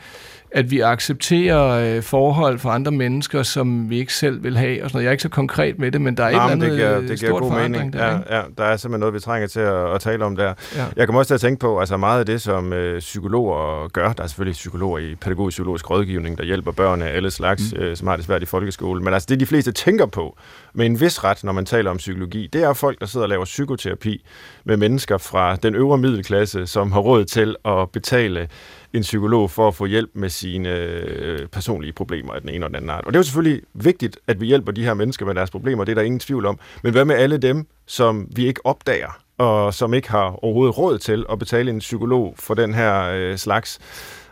at 0.54 0.70
vi 0.70 0.80
accepterer 0.80 1.96
øh, 1.96 2.02
forhold 2.02 2.58
for 2.58 2.70
andre 2.70 2.92
mennesker, 2.92 3.42
som 3.42 3.90
vi 3.90 3.98
ikke 3.98 4.14
selv 4.14 4.44
vil 4.44 4.56
have. 4.56 4.84
Og 4.84 4.90
sådan 4.90 4.96
noget. 4.96 5.04
Jeg 5.04 5.08
er 5.08 5.12
ikke 5.12 5.22
så 5.22 5.28
konkret 5.28 5.78
med 5.78 5.92
det, 5.92 6.00
men 6.00 6.16
der 6.16 6.24
er 6.24 6.30
Nej, 6.30 6.46
et 6.46 6.52
eller 6.52 6.66
andet 6.66 6.70
det 6.70 6.78
giver, 6.78 7.00
det 7.00 7.20
giver 7.20 7.40
god 7.40 7.68
mening. 7.68 7.92
Der, 7.92 8.06
ja, 8.06 8.36
ja, 8.36 8.42
der 8.58 8.64
er 8.64 8.76
simpelthen 8.76 9.00
noget, 9.00 9.14
vi 9.14 9.20
trænger 9.20 9.48
til 9.48 9.60
at, 9.60 9.94
at 9.94 10.00
tale 10.00 10.24
om 10.24 10.36
der. 10.36 10.54
Ja. 10.76 10.84
Jeg 10.96 11.06
kommer 11.06 11.18
også 11.18 11.28
til 11.28 11.34
at 11.34 11.40
tænke 11.40 11.60
på, 11.60 11.80
altså 11.80 11.96
meget 11.96 12.20
af 12.20 12.26
det, 12.26 12.42
som 12.42 12.72
øh, 12.72 12.98
psykologer 12.98 13.88
gør, 13.88 14.12
der 14.12 14.22
er 14.22 14.26
selvfølgelig 14.26 14.52
psykologer 14.52 14.98
i 14.98 15.14
pædagogisk 15.14 15.54
psykologisk 15.54 15.90
rådgivning, 15.90 16.38
der 16.38 16.44
hjælper 16.44 16.72
børn 16.72 17.02
af 17.02 17.16
alle 17.16 17.30
slags, 17.30 17.62
mm. 17.76 17.82
øh, 17.82 17.96
som 17.96 18.08
har 18.08 18.16
det 18.16 18.24
svært 18.24 18.42
i 18.42 18.46
folkeskole. 18.46 19.02
Men 19.02 19.14
altså 19.14 19.26
det, 19.30 19.40
de 19.40 19.46
fleste 19.46 19.72
tænker 19.72 20.06
på 20.06 20.38
med 20.74 20.86
en 20.86 21.00
vis 21.00 21.24
ret, 21.24 21.44
når 21.44 21.52
man 21.52 21.66
taler 21.66 21.90
om 21.90 21.96
psykologi, 21.96 22.48
det 22.52 22.62
er 22.62 22.72
folk, 22.72 23.00
der 23.00 23.06
sidder 23.06 23.24
og 23.24 23.30
laver 23.30 23.44
psykoterapi 23.44 24.24
med 24.64 24.76
mennesker 24.76 25.18
fra 25.18 25.56
den 25.56 25.74
øvre 25.74 25.98
middelklasse, 25.98 26.66
som 26.66 26.92
har 26.92 27.00
råd 27.00 27.24
til 27.24 27.56
at 27.64 27.90
betale 27.90 28.48
en 28.94 29.02
psykolog 29.02 29.50
for 29.50 29.68
at 29.68 29.74
få 29.74 29.86
hjælp 29.86 30.10
med 30.14 30.28
sine 30.28 30.68
øh, 30.68 31.48
personlige 31.48 31.92
problemer 31.92 32.32
af 32.32 32.40
den 32.40 32.50
ene 32.50 32.66
og 32.66 32.70
den 32.70 32.76
anden 32.76 32.90
art. 32.90 33.04
Og 33.04 33.12
det 33.12 33.16
er 33.16 33.18
jo 33.18 33.24
selvfølgelig 33.24 33.62
vigtigt, 33.74 34.18
at 34.26 34.40
vi 34.40 34.46
hjælper 34.46 34.72
de 34.72 34.84
her 34.84 34.94
mennesker 34.94 35.26
med 35.26 35.34
deres 35.34 35.50
problemer, 35.50 35.84
det 35.84 35.92
er 35.92 35.94
der 35.94 36.02
ingen 36.02 36.20
tvivl 36.20 36.46
om. 36.46 36.58
Men 36.82 36.92
hvad 36.92 37.04
med 37.04 37.14
alle 37.14 37.38
dem, 37.38 37.66
som 37.86 38.28
vi 38.36 38.46
ikke 38.46 38.66
opdager, 38.66 39.20
og 39.38 39.74
som 39.74 39.94
ikke 39.94 40.10
har 40.10 40.44
overhovedet 40.44 40.78
råd 40.78 40.98
til 40.98 41.24
at 41.32 41.38
betale 41.38 41.70
en 41.70 41.78
psykolog 41.78 42.34
for 42.38 42.54
den 42.54 42.74
her 42.74 43.10
øh, 43.14 43.36
slags? 43.36 43.78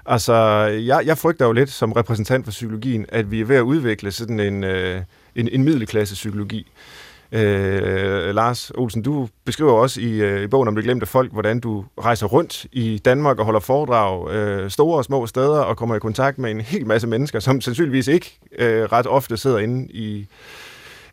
Altså, 0.07 0.35
jeg, 0.65 1.03
jeg 1.07 1.19
frygter 1.19 1.47
jo 1.47 1.53
lidt 1.53 1.71
som 1.71 1.93
repræsentant 1.93 2.45
for 2.45 2.51
psykologien, 2.51 3.07
at 3.09 3.31
vi 3.31 3.41
er 3.41 3.45
ved 3.45 3.57
at 3.57 3.63
udvikle 3.63 4.13
sådan 4.13 4.41
en, 4.41 4.65
øh, 4.65 5.03
en, 5.35 5.49
en 5.53 5.65
middelklasse 5.65 6.15
psykologi. 6.15 6.67
Øh, 7.33 8.35
Lars 8.35 8.71
Olsen, 8.75 9.03
du 9.03 9.29
beskriver 9.45 9.73
også 9.73 10.01
i, 10.01 10.21
øh, 10.21 10.43
i 10.43 10.47
bogen 10.47 10.69
om 10.69 10.75
det 10.75 10.85
glemte 10.85 11.07
folk, 11.07 11.33
hvordan 11.33 11.61
du 11.61 11.85
rejser 12.01 12.27
rundt 12.27 12.67
i 12.73 12.99
Danmark 13.05 13.39
og 13.39 13.45
holder 13.45 13.61
foredrag 13.61 14.31
øh, 14.31 14.71
store 14.71 14.97
og 14.97 15.05
små 15.05 15.27
steder 15.27 15.61
og 15.61 15.77
kommer 15.77 15.97
i 15.97 15.99
kontakt 15.99 16.39
med 16.39 16.51
en 16.51 16.61
hel 16.61 16.87
masse 16.87 17.07
mennesker, 17.09 17.41
som 17.41 17.61
sandsynligvis 17.61 18.09
ikke 18.09 18.39
øh, 18.59 18.83
ret 18.85 19.07
ofte 19.07 19.37
sidder 19.37 19.59
inde 19.59 19.93
i 19.93 20.27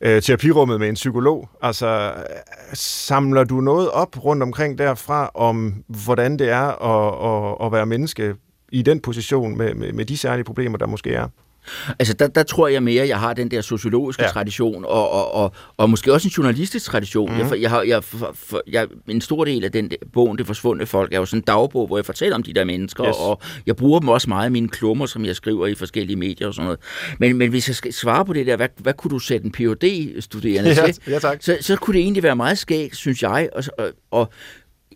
øh, 0.01 0.21
terapirummet 0.21 0.79
med 0.79 0.89
en 0.89 0.95
psykolog. 0.95 1.49
Altså, 1.61 2.13
samler 2.73 3.43
du 3.43 3.61
noget 3.61 3.89
op 3.89 4.25
rundt 4.25 4.43
omkring 4.43 4.77
derfra 4.77 5.31
om, 5.33 5.83
hvordan 5.87 6.39
det 6.39 6.49
er 6.49 6.83
at, 6.85 7.59
at, 7.61 7.65
at 7.65 7.71
være 7.71 7.85
menneske 7.85 8.35
i 8.71 8.81
den 8.81 8.99
position 8.99 9.57
med, 9.57 9.73
med, 9.73 9.93
med 9.93 10.05
de 10.05 10.17
særlige 10.17 10.45
problemer, 10.45 10.77
der 10.77 10.87
måske 10.87 11.13
er? 11.13 11.27
Altså, 11.99 12.13
der, 12.13 12.27
der 12.27 12.43
tror 12.43 12.67
jeg 12.67 12.83
mere, 12.83 13.07
jeg 13.07 13.19
har 13.19 13.33
den 13.33 13.51
der 13.51 13.61
sociologiske 13.61 14.23
ja. 14.23 14.29
tradition, 14.29 14.85
og, 14.85 15.11
og, 15.11 15.33
og, 15.33 15.53
og 15.77 15.89
måske 15.89 16.13
også 16.13 16.27
en 16.27 16.31
journalistisk 16.31 16.85
tradition. 16.85 17.31
Mm. 17.31 17.39
Jeg, 17.39 17.61
jeg 17.61 17.69
har, 17.69 17.81
jeg, 17.81 18.03
for, 18.03 18.61
jeg, 18.67 18.87
en 19.07 19.21
stor 19.21 19.45
del 19.45 19.63
af 19.63 19.71
den 19.71 19.89
der, 19.89 19.95
bogen, 20.13 20.37
Det 20.37 20.47
Forsvundne 20.47 20.85
Folk, 20.85 21.13
er 21.13 21.17
jo 21.17 21.25
sådan 21.25 21.39
en 21.39 21.43
dagbog, 21.43 21.87
hvor 21.87 21.97
jeg 21.97 22.05
fortæller 22.05 22.35
om 22.35 22.43
de 22.43 22.53
der 22.53 22.63
mennesker, 22.63 23.07
yes. 23.07 23.15
og 23.19 23.41
jeg 23.65 23.75
bruger 23.75 23.99
dem 23.99 24.09
også 24.09 24.29
meget 24.29 24.49
i 24.49 24.51
mine 24.51 24.69
klummer, 24.69 25.05
som 25.05 25.25
jeg 25.25 25.35
skriver 25.35 25.67
i 25.67 25.75
forskellige 25.75 26.15
medier 26.15 26.47
og 26.47 26.53
sådan 26.53 26.65
noget. 26.65 26.79
Men, 27.19 27.37
men 27.37 27.49
hvis 27.49 27.67
jeg 27.67 27.75
skal 27.75 27.93
svare 27.93 28.25
på 28.25 28.33
det 28.33 28.45
der, 28.45 28.55
hvad, 28.55 28.69
hvad 28.77 28.93
kunne 28.93 29.11
du 29.11 29.19
sætte 29.19 29.45
en 29.45 29.51
phd 29.51 30.21
studerende 30.21 30.69
ja, 30.81 30.91
til? 30.91 30.97
Ja, 31.07 31.19
tak. 31.19 31.37
Så, 31.41 31.57
så 31.61 31.75
kunne 31.75 31.93
det 31.93 32.01
egentlig 32.01 32.23
være 32.23 32.35
meget 32.35 32.57
skægt, 32.57 32.95
synes 32.95 33.23
jeg, 33.23 33.49
og, 33.55 33.63
og, 33.77 33.91
og 34.11 34.31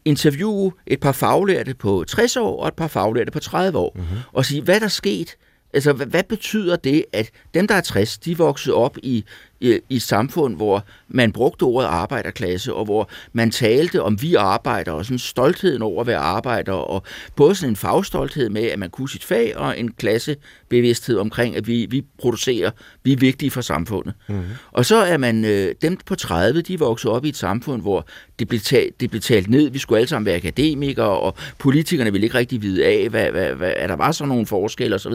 interviewe 0.06 0.72
et 0.88 1.00
par 1.00 1.12
faglærte 1.12 1.74
på 1.74 2.04
60 2.08 2.38
år 2.38 2.62
og 2.62 2.68
et 2.68 2.74
par 2.74 2.88
faglærte 2.88 3.32
på 3.32 3.40
30 3.40 3.78
år, 3.78 3.92
mm-hmm. 3.96 4.18
og 4.32 4.46
sige, 4.46 4.62
hvad 4.62 4.80
der 4.80 4.86
er 4.86 4.90
sket 4.90 5.36
Altså, 5.74 5.94
hvad, 5.94 6.06
hvad 6.06 6.24
betyder 6.24 6.76
det, 6.76 7.06
at 7.14 7.32
dem, 7.54 7.68
der 7.68 7.76
er 7.76 7.82
60, 7.82 8.18
de 8.18 8.38
voksede 8.38 8.76
op 8.76 8.98
i, 9.04 9.26
i, 9.60 9.80
i 9.90 9.96
et 9.96 10.02
samfund, 10.02 10.56
hvor 10.56 10.84
man 11.08 11.32
brugte 11.32 11.64
ordet 11.64 11.88
arbejderklasse, 11.88 12.74
og 12.74 12.86
hvor 12.86 13.10
man 13.34 13.52
talte 13.52 14.02
om 14.02 14.22
vi 14.22 14.36
arbejder, 14.36 14.92
og 14.92 15.06
sådan 15.06 15.20
stoltheden 15.20 15.82
over 15.82 16.02
at 16.02 16.08
være 16.08 16.18
arbejder, 16.18 16.74
og 16.74 17.04
både 17.36 17.56
sådan 17.56 17.70
en 17.70 17.76
fagstolthed 17.76 18.50
med, 18.50 18.64
at 18.64 18.80
man 18.80 18.90
kunne 18.90 19.10
sit 19.10 19.24
fag, 19.24 19.58
og 19.58 19.80
en 19.80 19.92
klasse 19.92 20.36
klassebevidsthed 20.74 21.18
omkring, 21.18 21.56
at 21.56 21.68
vi, 21.68 21.88
vi 21.90 22.04
producerer, 22.20 22.72
vi 23.04 23.12
er 23.12 23.18
vigtige 23.18 23.52
for 23.52 23.62
samfundet. 23.62 24.14
Mm-hmm. 24.28 24.44
Og 24.72 24.86
så 24.86 24.96
er 24.96 25.18
man, 25.18 25.46
øh, 25.46 25.76
dem 25.82 25.98
på 26.06 26.16
30, 26.16 26.62
de 26.62 26.80
voksede 26.80 27.14
op 27.14 27.26
i 27.26 27.30
et 27.30 27.38
samfund, 27.38 27.82
hvor 27.82 28.06
det 28.40 28.48
blev, 28.48 28.60
talt, 28.60 29.02
det 29.02 29.10
blev 29.10 29.22
talt 29.22 29.50
ned, 29.50 29.70
vi 29.70 29.80
skulle 29.80 30.00
alle 30.00 30.10
sammen 30.10 30.26
være 30.26 30.36
akademikere, 30.36 31.20
og 31.20 31.36
politikerne 31.60 32.12
ville 32.12 32.26
ikke 32.26 32.38
rigtig 32.38 32.62
vide 32.62 32.86
af, 32.86 33.10
hvad, 33.10 33.32
hvad, 33.32 33.54
hvad, 33.54 33.74
at 33.76 33.90
der 33.90 33.96
var 33.96 34.12
sådan 34.12 34.30
nogle 34.30 34.46
forskelle 34.46 34.96
osv. 34.96 35.14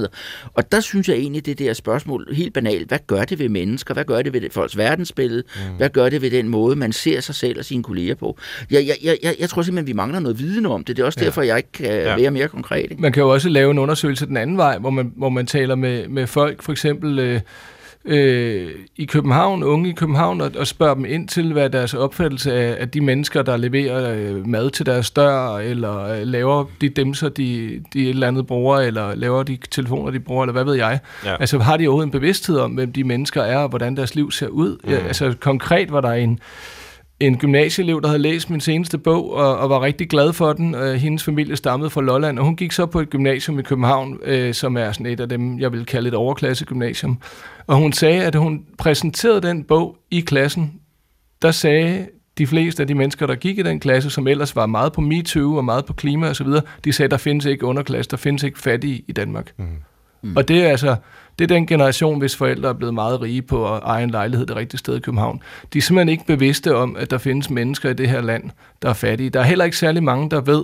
Og 0.55 0.73
der 0.73 0.81
synes 0.81 1.09
jeg 1.09 1.17
egentlig, 1.17 1.47
det 1.47 1.59
der 1.59 1.73
spørgsmål, 1.73 2.29
helt 2.33 2.55
banalt, 2.55 2.89
hvad 2.89 2.99
gør 3.07 3.25
det 3.25 3.39
ved 3.39 3.49
mennesker, 3.49 3.95
hvad 3.95 4.05
gør 4.05 4.23
det 4.23 4.33
ved 4.33 4.51
folks 4.51 4.77
verdensbillede, 4.77 5.43
mm. 5.57 5.77
hvad 5.77 5.91
gør 5.91 6.09
det 6.09 6.23
ved 6.23 6.31
den 6.31 6.49
måde, 6.49 6.77
man 6.77 6.93
ser 6.93 7.21
sig 7.21 7.35
selv 7.35 7.59
og 7.59 7.65
sine 7.65 7.83
kolleger 7.83 8.15
på. 8.15 8.39
Jeg, 8.71 8.87
jeg, 8.87 9.19
jeg, 9.23 9.37
jeg 9.41 9.49
tror 9.49 9.63
simpelthen, 9.63 9.87
vi 9.87 9.93
mangler 9.93 10.21
noget 10.21 10.39
viden 10.39 10.67
om 10.67 10.85
det. 10.85 10.97
Det 10.97 11.03
er 11.03 11.07
også 11.07 11.21
ja. 11.21 11.25
derfor, 11.25 11.43
jeg 11.43 11.57
ikke 11.57 11.73
kan 11.73 11.87
ja. 11.87 12.17
være 12.17 12.31
mere 12.31 12.49
konkret. 12.49 12.83
Ikke? 12.91 13.03
Man 13.03 13.13
kan 13.13 13.23
jo 13.23 13.29
også 13.29 13.49
lave 13.49 13.71
en 13.71 13.79
undersøgelse 13.79 14.27
den 14.27 14.37
anden 14.37 14.57
vej, 14.57 14.79
hvor 14.79 14.91
man, 14.91 15.13
hvor 15.17 15.29
man 15.29 15.47
taler 15.49 15.75
med, 15.75 16.09
med 16.09 16.27
folk, 16.27 16.63
for 16.63 16.73
eksempel... 16.73 17.19
Øh, 17.19 17.41
øh, 18.05 18.71
i 18.97 19.05
København, 19.05 19.63
unge 19.65 19.91
i 19.91 19.93
København, 19.93 20.41
og, 20.41 20.51
og 20.59 20.67
spørger 20.67 20.95
dem 20.95 21.05
ind 21.05 21.29
til, 21.29 21.53
hvad 21.53 21.71
deres 21.71 21.95
opfattelse 21.95 22.53
af, 22.53 22.77
af 22.81 22.89
de 22.89 23.01
mennesker, 23.01 23.43
der 23.43 23.57
leverer 23.57 24.15
øh, 24.15 24.47
mad 24.47 24.71
til 24.71 24.87
deres 24.87 25.11
dør, 25.11 25.57
eller 25.57 26.05
øh, 26.05 26.23
laver 26.23 26.65
de 26.81 26.89
demser, 26.89 27.29
de, 27.29 27.81
de 27.93 28.03
et 28.03 28.09
eller 28.09 28.29
andet 28.29 28.47
bruger, 28.47 28.79
eller 28.79 29.15
laver 29.15 29.43
de 29.43 29.59
telefoner, 29.71 30.11
de 30.11 30.21
bruger, 30.21 30.45
eller 30.45 30.53
hvad 30.53 30.65
ved 30.65 30.75
jeg. 30.75 30.99
Ja. 31.25 31.37
Altså 31.41 31.59
har 31.59 31.77
de 31.77 31.87
overhovedet 31.87 32.07
en 32.07 32.13
bevidsthed 32.13 32.59
om, 32.59 32.71
hvem 32.71 32.93
de 32.93 33.05
mennesker 33.05 33.43
er, 33.43 33.59
og 33.59 33.69
hvordan 33.69 33.97
deres 33.97 34.15
liv 34.15 34.31
ser 34.31 34.49
ud? 34.49 34.79
Mm. 34.85 34.91
Ja, 34.91 34.99
altså 34.99 35.35
konkret 35.41 35.93
var 35.93 36.01
der 36.01 36.13
en 36.13 36.41
en 37.21 37.39
gymnasieelev, 37.39 38.03
der 38.03 38.09
havde 38.09 38.23
læst 38.23 38.51
min 38.51 38.61
seneste 38.61 38.99
bog 38.99 39.33
og, 39.33 39.59
og 39.59 39.71
var 39.71 39.83
rigtig 39.83 40.09
glad 40.09 40.33
for 40.33 40.53
den. 40.53 40.75
Øh, 40.75 40.95
hendes 40.95 41.25
familie 41.25 41.57
stammede 41.57 41.91
fra 41.91 42.01
Lolland, 42.01 42.39
og 42.39 42.45
hun 42.45 42.57
gik 42.57 42.73
så 42.73 42.87
på 42.87 43.01
et 43.01 43.11
gymnasium 43.11 43.59
i 43.59 43.63
København, 43.63 44.19
øh, 44.23 44.55
som 44.55 44.77
er 44.77 44.93
sådan 44.93 45.07
et 45.07 45.21
af 45.21 45.29
dem, 45.29 45.59
jeg 45.59 45.73
vil 45.73 45.87
kalde 45.87 46.09
et 46.09 46.15
overklasse 46.15 46.65
gymnasium. 46.65 47.19
Og 47.67 47.77
hun 47.77 47.93
sagde, 47.93 48.25
at 48.25 48.35
hun 48.35 48.65
præsenterede 48.79 49.41
den 49.41 49.65
bog 49.65 49.97
i 50.11 50.21
klassen. 50.21 50.73
Der 51.43 51.51
sagde 51.51 52.07
de 52.39 52.47
fleste 52.47 52.83
af 52.83 52.87
de 52.87 52.95
mennesker, 52.95 53.27
der 53.27 53.35
gik 53.35 53.59
i 53.59 53.63
den 53.63 53.81
klasse, 53.81 54.11
som 54.11 54.27
ellers 54.27 54.57
var 54.57 54.67
meget 54.67 54.93
på 54.93 55.01
MeToo 55.01 55.57
og 55.57 55.65
meget 55.65 55.85
på 55.85 55.93
klima 55.93 56.29
osv., 56.29 56.47
de 56.85 56.93
sagde, 56.93 57.11
der 57.11 57.17
findes 57.17 57.47
ikke 57.47 57.65
underklasse, 57.65 58.11
der 58.11 58.17
findes 58.17 58.43
ikke 58.43 58.59
fattige 58.59 59.03
i 59.09 59.13
Danmark. 59.13 59.53
Mm. 59.57 59.65
Mm. 60.23 60.37
Og 60.37 60.49
det 60.49 60.65
er 60.65 60.69
altså 60.69 60.97
det 61.39 61.51
er 61.51 61.55
den 61.55 61.67
generation, 61.67 62.19
hvis 62.19 62.37
forældre 62.37 62.69
er 62.69 62.73
blevet 62.73 62.95
meget 62.95 63.23
rige 63.23 63.43
på 63.43 63.75
at 63.75 63.83
eje 63.85 64.05
en 64.05 64.11
lejlighed 64.11 64.47
det 64.47 64.57
rigtige 64.57 64.79
sted 64.79 64.97
i 64.97 65.01
København. 65.01 65.43
De 65.73 65.79
er 65.79 65.83
simpelthen 65.83 66.09
ikke 66.09 66.27
bevidste 66.27 66.77
om, 66.77 66.97
at 66.99 67.11
der 67.11 67.19
findes 67.19 67.51
mennesker 67.51 67.91
i 67.91 67.95
det 67.95 68.09
her 68.09 68.21
land, 68.21 68.51
der 68.83 68.89
er 68.89 68.93
fattige. 68.93 69.31
Der 69.31 69.41
er 69.41 69.45
heller 69.45 69.65
ikke 69.65 69.77
særlig 69.77 70.03
mange, 70.03 70.31
der 70.31 70.41
ved, 70.41 70.63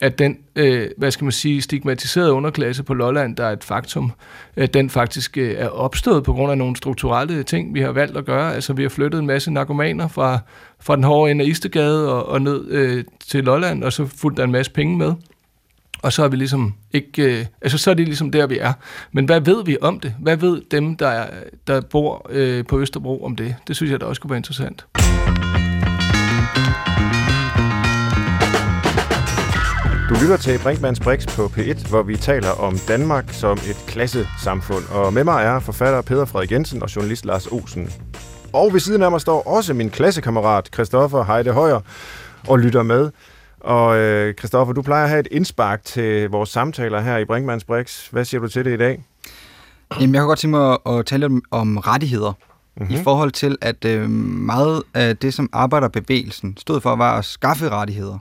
at 0.00 0.18
den, 0.18 0.38
øh, 0.56 0.88
hvad 0.96 1.10
skal 1.10 1.24
man 1.24 1.32
sige, 1.32 1.62
stigmatiserede 1.62 2.32
underklasse 2.32 2.82
på 2.82 2.94
Lolland, 2.94 3.36
der 3.36 3.44
er 3.44 3.52
et 3.52 3.64
faktum, 3.64 4.12
at 4.56 4.74
den 4.74 4.90
faktisk 4.90 5.38
øh, 5.38 5.54
er 5.58 5.68
opstået 5.68 6.24
på 6.24 6.32
grund 6.32 6.50
af 6.50 6.58
nogle 6.58 6.76
strukturelle 6.76 7.42
ting, 7.42 7.74
vi 7.74 7.80
har 7.80 7.92
valgt 7.92 8.16
at 8.16 8.24
gøre. 8.24 8.54
Altså, 8.54 8.72
vi 8.72 8.82
har 8.82 8.88
flyttet 8.88 9.18
en 9.18 9.26
masse 9.26 9.50
narkomaner 9.50 10.08
fra, 10.08 10.38
fra 10.80 10.96
den 10.96 11.04
hårde 11.04 11.30
ende 11.30 11.44
af 11.44 11.48
Istegade 11.48 12.12
og, 12.12 12.28
og 12.28 12.42
ned 12.42 12.68
øh, 12.68 13.04
til 13.28 13.44
Lolland, 13.44 13.84
og 13.84 13.92
så 13.92 14.06
fulgte 14.06 14.40
der 14.40 14.44
en 14.44 14.52
masse 14.52 14.72
penge 14.72 14.96
med 14.96 15.12
og 16.06 16.12
så 16.12 16.24
er 16.24 16.28
vi 16.28 16.36
ligesom 16.36 16.74
ikke, 16.92 17.22
øh, 17.22 17.46
altså 17.62 17.78
så 17.78 17.90
er 17.90 17.94
det 17.94 18.06
ligesom 18.06 18.30
der, 18.30 18.46
vi 18.46 18.58
er. 18.58 18.72
Men 19.12 19.24
hvad 19.24 19.40
ved 19.40 19.64
vi 19.64 19.76
om 19.80 20.00
det? 20.00 20.14
Hvad 20.18 20.36
ved 20.36 20.62
dem, 20.70 20.96
der, 20.96 21.08
er, 21.08 21.26
der 21.66 21.80
bor 21.80 22.26
øh, 22.30 22.64
på 22.66 22.80
Østerbro 22.80 23.24
om 23.24 23.36
det? 23.36 23.56
Det 23.68 23.76
synes 23.76 23.92
jeg 23.92 24.00
da 24.00 24.06
også 24.06 24.20
kunne 24.20 24.30
være 24.30 24.36
interessant. 24.36 24.86
Du 30.08 30.14
lytter 30.22 30.36
til 30.40 30.58
Brinkmanns 30.62 31.00
Brix 31.00 31.26
på 31.36 31.46
P1, 31.46 31.88
hvor 31.88 32.02
vi 32.02 32.16
taler 32.16 32.50
om 32.50 32.78
Danmark 32.88 33.24
som 33.30 33.58
et 33.58 33.84
klassesamfund. 33.86 34.84
Og 34.90 35.12
med 35.12 35.24
mig 35.24 35.44
er 35.44 35.60
forfatter 35.60 36.02
Peter 36.02 36.24
Frederik 36.24 36.52
Jensen 36.52 36.82
og 36.82 36.96
journalist 36.96 37.24
Lars 37.24 37.46
Olsen. 37.46 37.90
Og 38.52 38.72
ved 38.72 38.80
siden 38.80 39.02
af 39.02 39.10
mig 39.10 39.20
står 39.20 39.42
også 39.46 39.74
min 39.74 39.90
klassekammerat 39.90 40.68
Christoffer 40.74 41.24
Heide 41.24 41.52
Højer 41.52 41.80
og 42.48 42.58
lytter 42.58 42.82
med. 42.82 43.10
Og 43.66 43.96
øh, 43.96 44.34
Christoffer, 44.34 44.74
du 44.74 44.82
plejer 44.82 45.04
at 45.04 45.10
have 45.10 45.20
et 45.20 45.28
indspark 45.30 45.84
til 45.84 46.30
vores 46.30 46.48
samtaler 46.48 47.00
her 47.00 47.16
i 47.16 47.24
Brinkmanns 47.24 47.64
Brix. 47.64 48.08
Hvad 48.08 48.24
siger 48.24 48.40
du 48.40 48.48
til 48.48 48.64
det 48.64 48.74
i 48.74 48.76
dag? 48.76 49.04
Jamen, 50.00 50.14
jeg 50.14 50.20
kan 50.20 50.26
godt 50.26 50.38
tænke 50.38 50.56
mig 50.56 50.78
at, 50.86 50.98
at 50.98 51.06
tale 51.06 51.26
om, 51.26 51.42
om 51.50 51.76
rettigheder. 51.76 52.32
Mm-hmm. 52.76 52.94
I 52.94 52.98
forhold 53.02 53.30
til, 53.30 53.56
at 53.60 53.84
øh, 53.84 54.10
meget 54.10 54.82
af 54.94 55.16
det, 55.16 55.34
som 55.34 55.48
arbejderbevægelsen 55.52 56.56
stod 56.56 56.80
for, 56.80 56.96
var 56.96 57.18
at 57.18 57.24
skaffe 57.24 57.68
rettigheder 57.68 58.18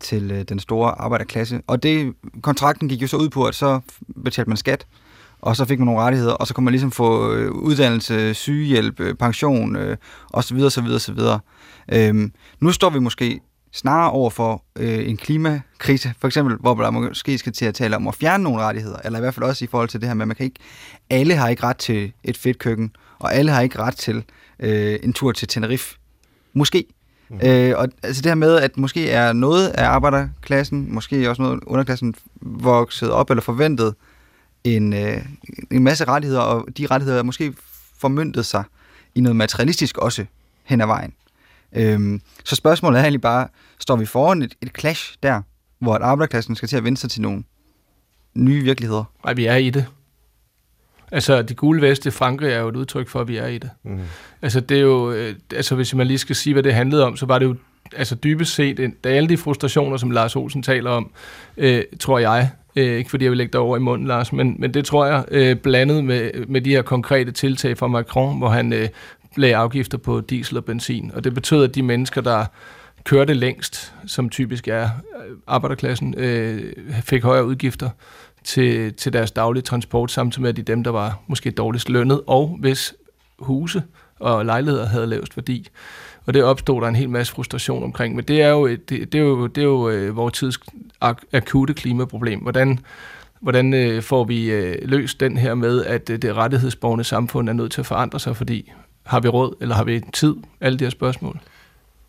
til 0.00 0.30
øh, 0.30 0.42
den 0.42 0.58
store 0.58 1.00
arbejderklasse. 1.00 1.60
Og 1.66 1.82
det, 1.82 2.14
kontrakten 2.42 2.88
gik 2.88 3.02
jo 3.02 3.06
så 3.06 3.16
ud 3.16 3.28
på, 3.28 3.44
at 3.44 3.54
så 3.54 3.80
betalte 4.24 4.48
man 4.48 4.56
skat, 4.56 4.86
og 5.40 5.56
så 5.56 5.64
fik 5.64 5.78
man 5.78 5.86
nogle 5.86 6.00
rettigheder, 6.00 6.32
og 6.32 6.46
så 6.46 6.54
kunne 6.54 6.64
man 6.64 6.72
ligesom 6.72 6.90
få 6.90 7.32
øh, 7.32 7.50
uddannelse, 7.50 8.34
sygehjælp, 8.34 9.00
øh, 9.00 9.14
pension, 9.14 9.76
øh, 9.76 9.96
osv. 10.32 10.62
osv. 10.62 10.86
osv. 10.94 11.18
Øhm, 11.92 12.32
nu 12.60 12.72
står 12.72 12.90
vi 12.90 12.98
måske 12.98 13.40
snarere 13.74 14.10
over 14.10 14.30
for 14.30 14.64
øh, 14.76 15.08
en 15.08 15.16
klimakrise, 15.16 16.14
for 16.20 16.28
eksempel, 16.28 16.56
hvor 16.56 16.74
der 16.74 16.90
måske 16.90 17.38
skal 17.38 17.52
til 17.52 17.64
at 17.64 17.74
tale 17.74 17.96
om 17.96 18.08
at 18.08 18.14
fjerne 18.14 18.44
nogle 18.44 18.62
rettigheder, 18.62 18.98
eller 19.04 19.18
i 19.18 19.20
hvert 19.20 19.34
fald 19.34 19.44
også 19.44 19.64
i 19.64 19.68
forhold 19.68 19.88
til 19.88 20.00
det 20.00 20.08
her 20.08 20.14
med, 20.14 20.22
at 20.22 20.28
man 20.28 20.36
kan 20.36 20.44
ikke, 20.44 20.60
alle 21.10 21.34
har 21.34 21.48
ikke 21.48 21.62
ret 21.62 21.76
til 21.76 22.12
et 22.24 22.36
fedt 22.36 22.58
køkken, 22.58 22.96
og 23.18 23.34
alle 23.34 23.50
har 23.50 23.60
ikke 23.60 23.78
ret 23.78 23.96
til 23.96 24.24
øh, 24.60 24.98
en 25.02 25.12
tur 25.12 25.32
til 25.32 25.48
Tenerife. 25.48 25.96
Måske. 26.52 26.84
Mm. 27.28 27.40
Øh, 27.42 27.78
og 27.78 27.88
altså 28.02 28.22
det 28.22 28.30
her 28.30 28.34
med, 28.34 28.56
at 28.56 28.76
måske 28.76 29.10
er 29.10 29.32
noget 29.32 29.68
af 29.68 29.86
arbejderklassen, 29.86 30.94
måske 30.94 31.30
også 31.30 31.42
noget 31.42 31.60
underklassen, 31.66 32.14
vokset 32.40 33.10
op 33.10 33.30
eller 33.30 33.42
forventet 33.42 33.94
en, 34.64 34.92
øh, 34.92 35.24
en 35.70 35.84
masse 35.84 36.04
rettigheder, 36.04 36.40
og 36.40 36.66
de 36.78 36.86
rettigheder 36.86 37.18
er 37.18 37.22
måske 37.22 37.54
formyndet 37.98 38.46
sig 38.46 38.64
i 39.14 39.20
noget 39.20 39.36
materialistisk 39.36 39.98
også 39.98 40.24
hen 40.64 40.80
ad 40.80 40.86
vejen. 40.86 41.12
Øhm, 41.74 42.20
så 42.44 42.56
spørgsmålet 42.56 42.98
er 42.98 43.02
egentlig 43.02 43.20
bare, 43.20 43.48
står 43.80 43.96
vi 43.96 44.06
foran 44.06 44.42
et, 44.42 44.54
et 44.62 44.70
clash 44.78 45.14
der, 45.22 45.42
hvor 45.78 45.94
arbejderklassen 45.94 46.56
skal 46.56 46.68
til 46.68 46.76
at 46.76 46.84
vende 46.84 46.98
sig 46.98 47.10
til 47.10 47.22
nogle 47.22 47.44
nye 48.34 48.62
virkeligheder? 48.62 49.04
Nej, 49.24 49.34
vi 49.34 49.44
er 49.44 49.56
i 49.56 49.70
det. 49.70 49.86
Altså, 51.12 51.42
det 51.42 51.56
gule 51.56 51.82
vest 51.82 52.06
i 52.06 52.10
Frankrig 52.10 52.52
er 52.52 52.60
jo 52.60 52.68
et 52.68 52.76
udtryk 52.76 53.08
for, 53.08 53.20
at 53.20 53.28
vi 53.28 53.36
er 53.36 53.46
i 53.46 53.58
det. 53.58 53.70
Mm. 53.82 54.00
Altså, 54.42 54.60
det 54.60 54.76
er 54.76 54.80
jo, 54.82 55.12
øh, 55.12 55.34
altså, 55.54 55.74
hvis 55.74 55.94
man 55.94 56.06
lige 56.06 56.18
skal 56.18 56.36
sige, 56.36 56.52
hvad 56.52 56.62
det 56.62 56.74
handlede 56.74 57.04
om, 57.04 57.16
så 57.16 57.26
var 57.26 57.38
det 57.38 57.46
jo 57.46 57.56
altså 57.96 58.14
dybest 58.14 58.54
set, 58.54 58.94
da 59.04 59.08
alle 59.08 59.28
de 59.28 59.36
frustrationer, 59.36 59.96
som 59.96 60.10
Lars 60.10 60.36
Olsen 60.36 60.62
taler 60.62 60.90
om, 60.90 61.10
øh, 61.56 61.82
tror 62.00 62.18
jeg, 62.18 62.50
øh, 62.76 62.98
ikke 62.98 63.10
fordi 63.10 63.24
jeg 63.24 63.30
vil 63.30 63.38
lægge 63.38 63.52
dig 63.52 63.60
over 63.60 63.76
i 63.76 63.80
munden, 63.80 64.06
Lars, 64.06 64.32
men, 64.32 64.56
men 64.58 64.74
det 64.74 64.84
tror 64.84 65.06
jeg, 65.06 65.24
øh, 65.30 65.56
blandet 65.56 66.04
med, 66.04 66.30
med 66.48 66.60
de 66.60 66.70
her 66.70 66.82
konkrete 66.82 67.32
tiltag 67.32 67.78
fra 67.78 67.86
Macron, 67.86 68.38
hvor 68.38 68.48
han 68.48 68.72
øh, 68.72 68.88
lagde 69.36 69.56
afgifter 69.56 69.98
på 69.98 70.20
diesel 70.20 70.56
og 70.56 70.64
benzin. 70.64 71.10
Og 71.14 71.24
det 71.24 71.34
betød, 71.34 71.64
at 71.64 71.74
de 71.74 71.82
mennesker, 71.82 72.20
der 72.20 72.44
kørte 73.04 73.34
længst, 73.34 73.94
som 74.06 74.28
typisk 74.28 74.68
er 74.68 74.82
øh, 74.84 75.36
arbejderklassen, 75.46 76.14
øh, 76.18 76.72
fik 77.02 77.22
højere 77.22 77.46
udgifter 77.46 77.90
til, 78.44 78.94
til 78.94 79.12
deres 79.12 79.30
daglige 79.30 79.62
transport, 79.62 80.10
samtidig 80.10 80.42
med, 80.42 80.48
at 80.48 80.56
de 80.56 80.62
dem, 80.62 80.84
der 80.84 80.90
var 80.90 81.20
måske 81.26 81.50
dårligst 81.50 81.88
lønnet, 81.88 82.20
og 82.26 82.56
hvis 82.60 82.94
huse 83.38 83.82
og 84.20 84.46
lejligheder 84.46 84.86
havde 84.86 85.06
lavest 85.06 85.36
værdi. 85.36 85.68
Og 86.26 86.34
det 86.34 86.44
opstod 86.44 86.80
der 86.80 86.88
en 86.88 86.96
hel 86.96 87.10
masse 87.10 87.32
frustration 87.32 87.82
omkring. 87.82 88.14
Men 88.14 88.24
det 88.24 88.42
er 88.42 88.48
jo, 88.48 88.68
det, 88.68 88.88
det 88.88 89.14
er 89.14 89.22
jo, 89.22 89.46
det 89.46 89.60
er 89.60 89.66
jo 89.66 89.88
øh, 89.88 90.16
vores 90.16 90.38
tids 90.38 90.58
ak- 91.04 91.28
akute 91.32 91.74
klimaproblem. 91.74 92.40
Hvordan, 92.40 92.78
hvordan 93.40 93.74
øh, 93.74 94.02
får 94.02 94.24
vi 94.24 94.50
øh, 94.50 94.76
løst 94.82 95.20
den 95.20 95.36
her 95.36 95.54
med, 95.54 95.84
at 95.84 96.10
øh, 96.10 96.18
det 96.18 96.34
rettighedsborgende 96.36 97.04
samfund 97.04 97.48
er 97.48 97.52
nødt 97.52 97.72
til 97.72 97.80
at 97.80 97.86
forandre 97.86 98.20
sig, 98.20 98.36
fordi 98.36 98.72
har 99.04 99.20
vi 99.20 99.28
råd, 99.28 99.56
eller 99.60 99.74
har 99.74 99.84
vi 99.84 100.02
tid? 100.12 100.36
Alle 100.60 100.78
de 100.78 100.84
her 100.84 100.90
spørgsmål. 100.90 101.40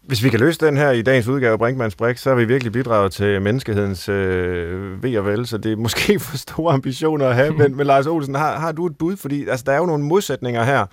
Hvis 0.01 0.23
vi 0.23 0.29
kan 0.29 0.39
løse 0.39 0.65
den 0.65 0.77
her 0.77 0.91
i 0.91 1.01
dagens 1.01 1.27
udgave 1.27 1.53
af 1.53 1.59
Brinkmanns 1.59 1.95
Brik, 1.95 2.17
så 2.17 2.29
har 2.29 2.35
vi 2.35 2.45
virkelig 2.45 2.71
bidraget 2.71 3.11
til 3.11 3.41
menneskehedens 3.41 4.09
øh, 4.09 5.03
ved 5.03 5.17
og 5.17 5.25
vel, 5.25 5.47
så 5.47 5.57
det 5.57 5.71
er 5.71 5.75
måske 5.75 6.19
for 6.25 6.37
store 6.37 6.73
ambitioner 6.73 7.27
at 7.27 7.35
have. 7.35 7.53
Men, 7.53 7.77
men 7.77 7.87
Lars 7.87 8.07
Olsen, 8.07 8.35
har, 8.35 8.59
har 8.59 8.71
du 8.71 8.85
et 8.85 8.97
bud? 8.97 9.15
Fordi 9.17 9.47
altså, 9.47 9.63
der 9.67 9.71
er 9.71 9.77
jo 9.77 9.85
nogle 9.85 10.03
modsætninger 10.03 10.63
her, 10.63 10.85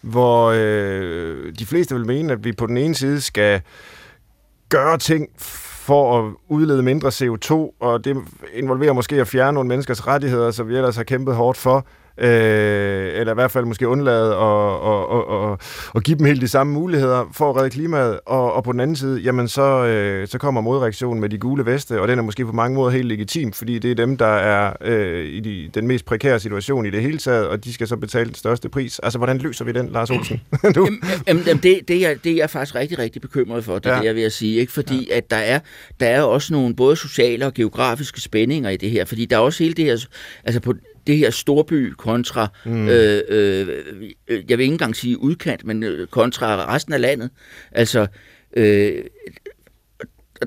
hvor 0.00 0.52
øh, 0.56 1.52
de 1.58 1.66
fleste 1.66 1.94
vil 1.94 2.06
mene, 2.06 2.32
at 2.32 2.44
vi 2.44 2.52
på 2.52 2.66
den 2.66 2.76
ene 2.76 2.94
side 2.94 3.20
skal 3.20 3.60
gøre 4.68 4.98
ting 4.98 5.28
for 5.90 6.18
at 6.18 6.34
udlede 6.48 6.82
mindre 6.82 7.08
CO2, 7.08 7.52
og 7.80 8.04
det 8.04 8.16
involverer 8.54 8.92
måske 8.92 9.20
at 9.20 9.28
fjerne 9.28 9.52
nogle 9.52 9.68
menneskers 9.68 10.06
rettigheder, 10.06 10.50
som 10.50 10.68
vi 10.68 10.76
ellers 10.76 10.96
har 10.96 11.04
kæmpet 11.04 11.34
hårdt 11.34 11.58
for 11.58 11.86
øh, 12.20 13.20
eller 13.20 13.32
i 13.32 13.34
hvert 13.34 13.50
fald 13.50 13.64
måske 13.64 13.88
undlade 13.88 14.34
at, 14.34 14.74
at, 14.90 15.04
at, 15.16 15.50
at, 15.52 15.60
at 15.94 16.04
give 16.04 16.18
dem 16.18 16.26
helt 16.26 16.40
de 16.40 16.48
samme 16.48 16.72
muligheder 16.72 17.28
for 17.32 17.50
at 17.50 17.56
redde 17.56 17.70
klimaet, 17.70 18.20
og, 18.26 18.52
og 18.52 18.64
på 18.64 18.72
den 18.72 18.80
anden 18.80 18.96
side, 18.96 19.20
jamen 19.20 19.48
så, 19.48 19.86
øh, 19.86 20.28
så 20.28 20.38
kommer 20.38 20.60
modreaktionen 20.60 21.20
med 21.20 21.28
de 21.28 21.38
gule 21.38 21.66
veste, 21.66 22.00
og 22.00 22.08
den 22.08 22.18
er 22.18 22.22
måske 22.22 22.46
på 22.46 22.52
mange 22.52 22.74
måder 22.74 22.90
helt 22.90 23.06
legitim, 23.06 23.52
fordi 23.52 23.78
det 23.78 23.90
er 23.90 23.94
dem, 23.94 24.16
der 24.16 24.26
er 24.26 24.72
øh, 24.80 25.24
i 25.24 25.40
de, 25.40 25.70
den 25.74 25.86
mest 25.86 26.04
prekære 26.04 26.40
situation 26.40 26.86
i 26.86 26.90
det 26.90 27.02
hele 27.02 27.18
taget, 27.18 27.48
og 27.48 27.64
de 27.64 27.72
skal 27.72 27.88
så 27.88 27.96
betale 27.96 28.26
den 28.26 28.34
største 28.34 28.68
pris. 28.68 28.98
Altså, 28.98 29.18
hvordan 29.18 29.38
løser 29.38 29.64
vi 29.64 29.72
den, 29.72 29.88
Lars 29.88 30.10
Olsen? 30.10 30.40
jamen, 31.26 31.44
jamen, 31.46 31.62
det, 31.62 31.80
det, 31.88 32.06
er, 32.06 32.14
det 32.24 32.32
er 32.32 32.36
jeg 32.36 32.50
faktisk 32.50 32.74
rigtig, 32.74 32.98
rigtig 32.98 33.22
bekymret 33.22 33.64
for, 33.64 33.78
det 33.78 33.90
ja. 33.90 33.94
er 33.94 33.98
det, 33.98 34.06
jeg 34.06 34.14
vil 34.14 34.30
sige, 34.30 34.60
ikke? 34.60 34.72
fordi 34.72 35.08
ja. 35.10 35.16
at 35.16 35.30
der 35.30 35.36
er, 35.36 35.60
der 36.00 36.06
er 36.06 36.22
også 36.22 36.52
nogle 36.52 36.76
både 36.76 36.96
sociale 36.96 37.46
og 37.46 37.54
geografiske 37.54 38.20
spændinger 38.20 38.70
i 38.70 38.76
det 38.76 38.90
her, 38.90 39.04
fordi 39.04 39.26
der 39.26 39.36
er 39.36 39.40
også 39.40 39.62
hele 39.62 39.74
det 39.74 39.84
her, 39.84 40.06
altså 40.44 40.60
på 40.60 40.74
det 41.10 41.18
her 41.18 41.30
storby 41.30 41.92
kontra, 41.92 42.48
mm. 42.64 42.88
øh, 42.88 43.22
øh, 43.28 43.68
jeg 44.28 44.58
vil 44.58 44.60
ikke 44.60 44.72
engang 44.72 44.96
sige 44.96 45.18
udkant, 45.18 45.64
men 45.64 45.82
øh, 45.82 46.06
kontra 46.06 46.74
resten 46.74 46.92
af 46.92 47.00
landet. 47.00 47.30
Altså, 47.72 48.06
øh, 48.56 49.04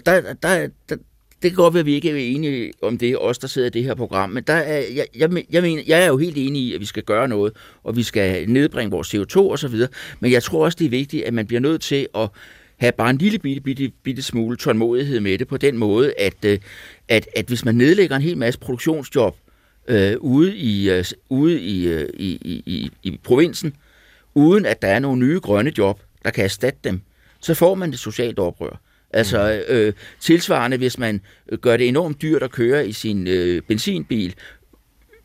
der, 0.05 0.21
der, 0.43 0.67
der, 0.89 0.95
det 1.41 1.51
kan 1.51 1.55
godt 1.55 1.73
være, 1.73 1.79
at 1.79 1.85
vi 1.85 1.93
ikke 1.93 2.09
er 2.09 2.35
enige 2.35 2.73
om 2.81 2.97
det, 2.97 3.17
os 3.17 3.37
der 3.37 3.47
sidder 3.47 3.67
i 3.67 3.71
det 3.71 3.83
her 3.83 3.95
program, 3.95 4.29
men 4.29 4.43
der 4.43 4.53
er, 4.53 4.77
jeg, 4.77 5.07
jeg, 5.15 5.29
jeg, 5.51 5.61
mener, 5.61 5.83
jeg 5.87 6.03
er 6.03 6.07
jo 6.07 6.17
helt 6.17 6.37
enig 6.37 6.61
i, 6.61 6.73
at 6.73 6.79
vi 6.79 6.85
skal 6.85 7.03
gøre 7.03 7.27
noget, 7.27 7.53
og 7.83 7.95
vi 7.95 8.03
skal 8.03 8.49
nedbringe 8.49 8.91
vores 8.91 9.15
CO2 9.15 9.37
og 9.37 9.59
så 9.59 9.67
videre, 9.67 9.89
men 10.19 10.31
jeg 10.31 10.43
tror 10.43 10.65
også, 10.65 10.75
det 10.79 10.85
er 10.85 10.89
vigtigt, 10.89 11.23
at 11.23 11.33
man 11.33 11.47
bliver 11.47 11.59
nødt 11.59 11.81
til 11.81 12.07
at 12.15 12.29
have 12.77 12.91
bare 12.91 13.09
en 13.09 13.17
lille 13.17 13.39
bitte, 13.39 13.61
bitte, 13.61 13.91
bitte 14.03 14.21
smule 14.21 14.57
tålmodighed 14.57 15.19
med 15.19 15.37
det, 15.37 15.47
på 15.47 15.57
den 15.57 15.77
måde, 15.77 16.13
at, 16.19 16.45
øh, 16.45 16.59
at, 17.09 17.27
at 17.35 17.45
hvis 17.45 17.65
man 17.65 17.75
nedlægger 17.75 18.15
en 18.15 18.21
hel 18.21 18.37
masse 18.37 18.59
produktionsjob 18.59 19.37
øh, 19.87 20.15
ude, 20.19 20.55
i, 20.55 20.89
øh, 20.89 21.05
ude 21.29 21.61
i, 21.61 21.87
øh, 21.87 22.09
i, 22.13 22.29
i, 22.31 22.63
i, 22.65 22.91
i 23.03 23.19
provinsen, 23.23 23.75
uden 24.33 24.65
at 24.65 24.81
der 24.81 24.87
er 24.87 24.99
nogle 24.99 25.19
nye 25.19 25.39
grønne 25.39 25.71
job, 25.77 26.01
der 26.23 26.31
kan 26.31 26.43
erstatte 26.43 26.79
dem, 26.83 27.01
så 27.39 27.53
får 27.53 27.75
man 27.75 27.91
det 27.91 27.99
socialt 27.99 28.39
oprør. 28.39 28.79
Altså 29.13 29.63
mm. 29.69 29.75
øh, 29.75 29.93
tilsvarende, 30.19 30.77
hvis 30.77 30.97
man 30.97 31.21
gør 31.61 31.77
det 31.77 31.87
enormt 31.87 32.21
dyrt 32.21 32.43
at 32.43 32.51
køre 32.51 32.87
i 32.87 32.91
sin 32.91 33.27
øh, 33.27 33.61
benzinbil, 33.61 34.35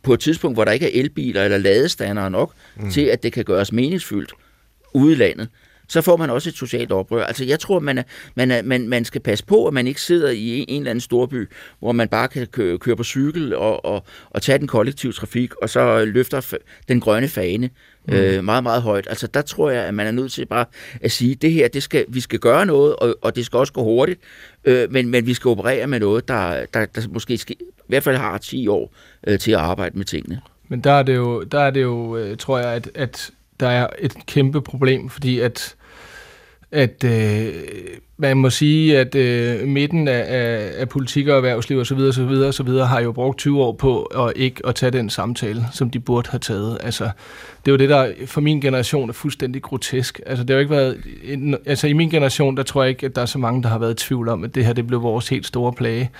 på 0.02 0.14
et 0.14 0.20
tidspunkt, 0.20 0.56
hvor 0.56 0.64
der 0.64 0.72
ikke 0.72 0.86
er 0.86 1.00
elbiler 1.00 1.44
eller 1.44 1.58
ladestander 1.58 2.28
nok, 2.28 2.52
mm. 2.76 2.90
til 2.90 3.00
at 3.00 3.22
det 3.22 3.32
kan 3.32 3.44
gøres 3.44 3.72
meningsfyldt 3.72 4.32
ude 4.94 5.12
i 5.12 5.16
landet, 5.16 5.48
så 5.88 6.02
får 6.02 6.16
man 6.16 6.30
også 6.30 6.48
et 6.48 6.56
socialt 6.56 6.92
oprør. 6.92 7.24
Altså 7.24 7.44
jeg 7.44 7.60
tror, 7.60 7.78
man, 7.78 7.98
er, 7.98 8.02
man, 8.34 8.50
er, 8.50 8.62
man, 8.62 8.88
man 8.88 9.04
skal 9.04 9.20
passe 9.20 9.44
på, 9.44 9.66
at 9.66 9.74
man 9.74 9.86
ikke 9.86 10.00
sidder 10.00 10.30
i 10.30 10.58
en, 10.58 10.64
en 10.68 10.82
eller 10.82 10.90
anden 10.90 11.00
storby, 11.00 11.48
hvor 11.78 11.92
man 11.92 12.08
bare 12.08 12.28
kan 12.28 12.46
køre, 12.46 12.78
køre 12.78 12.96
på 12.96 13.04
cykel 13.04 13.54
og, 13.54 13.84
og, 13.84 14.04
og 14.30 14.42
tage 14.42 14.58
den 14.58 14.66
kollektive 14.66 15.12
trafik, 15.12 15.54
og 15.54 15.70
så 15.70 16.04
løfter 16.04 16.54
den 16.88 17.00
grønne 17.00 17.28
fane 17.28 17.70
mm. 18.08 18.14
øh, 18.14 18.44
meget, 18.44 18.62
meget 18.62 18.82
højt. 18.82 19.06
Altså 19.08 19.26
der 19.26 19.42
tror 19.42 19.70
jeg, 19.70 19.84
at 19.84 19.94
man 19.94 20.06
er 20.06 20.10
nødt 20.10 20.32
til 20.32 20.46
bare 20.46 20.64
at 21.00 21.12
sige, 21.12 21.34
det 21.34 21.52
her, 21.52 21.68
det 21.68 21.82
skal, 21.82 22.04
vi 22.08 22.20
skal 22.20 22.38
gøre 22.38 22.66
noget, 22.66 22.96
og, 22.96 23.16
og 23.22 23.36
det 23.36 23.46
skal 23.46 23.56
også 23.56 23.72
gå 23.72 23.82
hurtigt, 23.82 24.20
øh, 24.64 24.92
men, 24.92 25.08
men 25.08 25.26
vi 25.26 25.34
skal 25.34 25.48
operere 25.48 25.86
med 25.86 26.00
noget, 26.00 26.28
der, 26.28 26.66
der, 26.74 26.86
der 26.86 27.08
måske 27.08 27.38
skal, 27.38 27.56
i 27.60 27.64
hvert 27.88 28.02
fald 28.02 28.16
har 28.16 28.38
10 28.38 28.68
år 28.68 28.92
øh, 29.26 29.38
til 29.38 29.52
at 29.52 29.58
arbejde 29.58 29.98
med 29.98 30.04
tingene. 30.04 30.40
Men 30.68 30.80
der 30.80 30.92
er 30.92 31.02
det 31.02 31.16
jo, 31.16 31.42
der 31.42 31.60
er 31.60 31.70
det 31.70 31.82
jo 31.82 32.16
øh, 32.16 32.36
tror 32.36 32.58
jeg, 32.58 32.68
at, 32.68 32.90
at 32.94 33.30
der 33.60 33.68
er 33.68 33.86
et 33.98 34.12
kæmpe 34.26 34.62
problem, 34.62 35.08
fordi 35.08 35.40
at 35.40 35.74
at 36.72 37.04
øh, 37.04 37.54
man 38.20 38.36
må 38.36 38.50
sige, 38.50 38.98
at 38.98 39.14
øh, 39.14 39.68
midten 39.68 40.08
af, 40.08 40.24
af, 40.28 40.70
af 40.80 40.88
politik 40.88 41.28
og 41.28 41.36
erhvervsliv 41.36 41.78
osv. 41.78 41.98
osv. 41.98 42.20
osv. 42.20 42.68
har 42.68 43.00
jo 43.00 43.12
brugt 43.12 43.38
20 43.38 43.62
år 43.62 43.72
på 43.72 44.02
at 44.02 44.32
ikke 44.36 44.66
at 44.66 44.74
tage 44.74 44.90
den 44.90 45.10
samtale, 45.10 45.66
som 45.72 45.90
de 45.90 46.00
burde 46.00 46.30
have 46.30 46.38
taget. 46.38 46.78
Altså, 46.82 47.04
det 47.64 47.70
er 47.70 47.72
jo 47.72 47.76
det, 47.76 47.88
der 47.88 48.12
for 48.26 48.40
min 48.40 48.60
generation 48.60 49.08
er 49.08 49.12
fuldstændig 49.12 49.62
grotesk. 49.62 50.20
Altså, 50.26 50.44
det 50.44 50.50
har 50.50 50.54
jo 50.54 50.60
ikke 50.60 50.70
været, 50.70 51.00
altså, 51.66 51.86
i 51.86 51.92
min 51.92 52.10
generation, 52.10 52.56
der 52.56 52.62
tror 52.62 52.82
jeg 52.82 52.90
ikke, 52.90 53.06
at 53.06 53.16
der 53.16 53.22
er 53.22 53.26
så 53.26 53.38
mange, 53.38 53.62
der 53.62 53.68
har 53.68 53.78
været 53.78 54.02
i 54.02 54.06
tvivl 54.06 54.28
om, 54.28 54.44
at 54.44 54.54
det 54.54 54.64
her 54.64 54.72
det 54.72 54.86
blev 54.86 55.02
vores 55.02 55.28
helt 55.28 55.46
store 55.46 55.72
plage. 55.72 56.10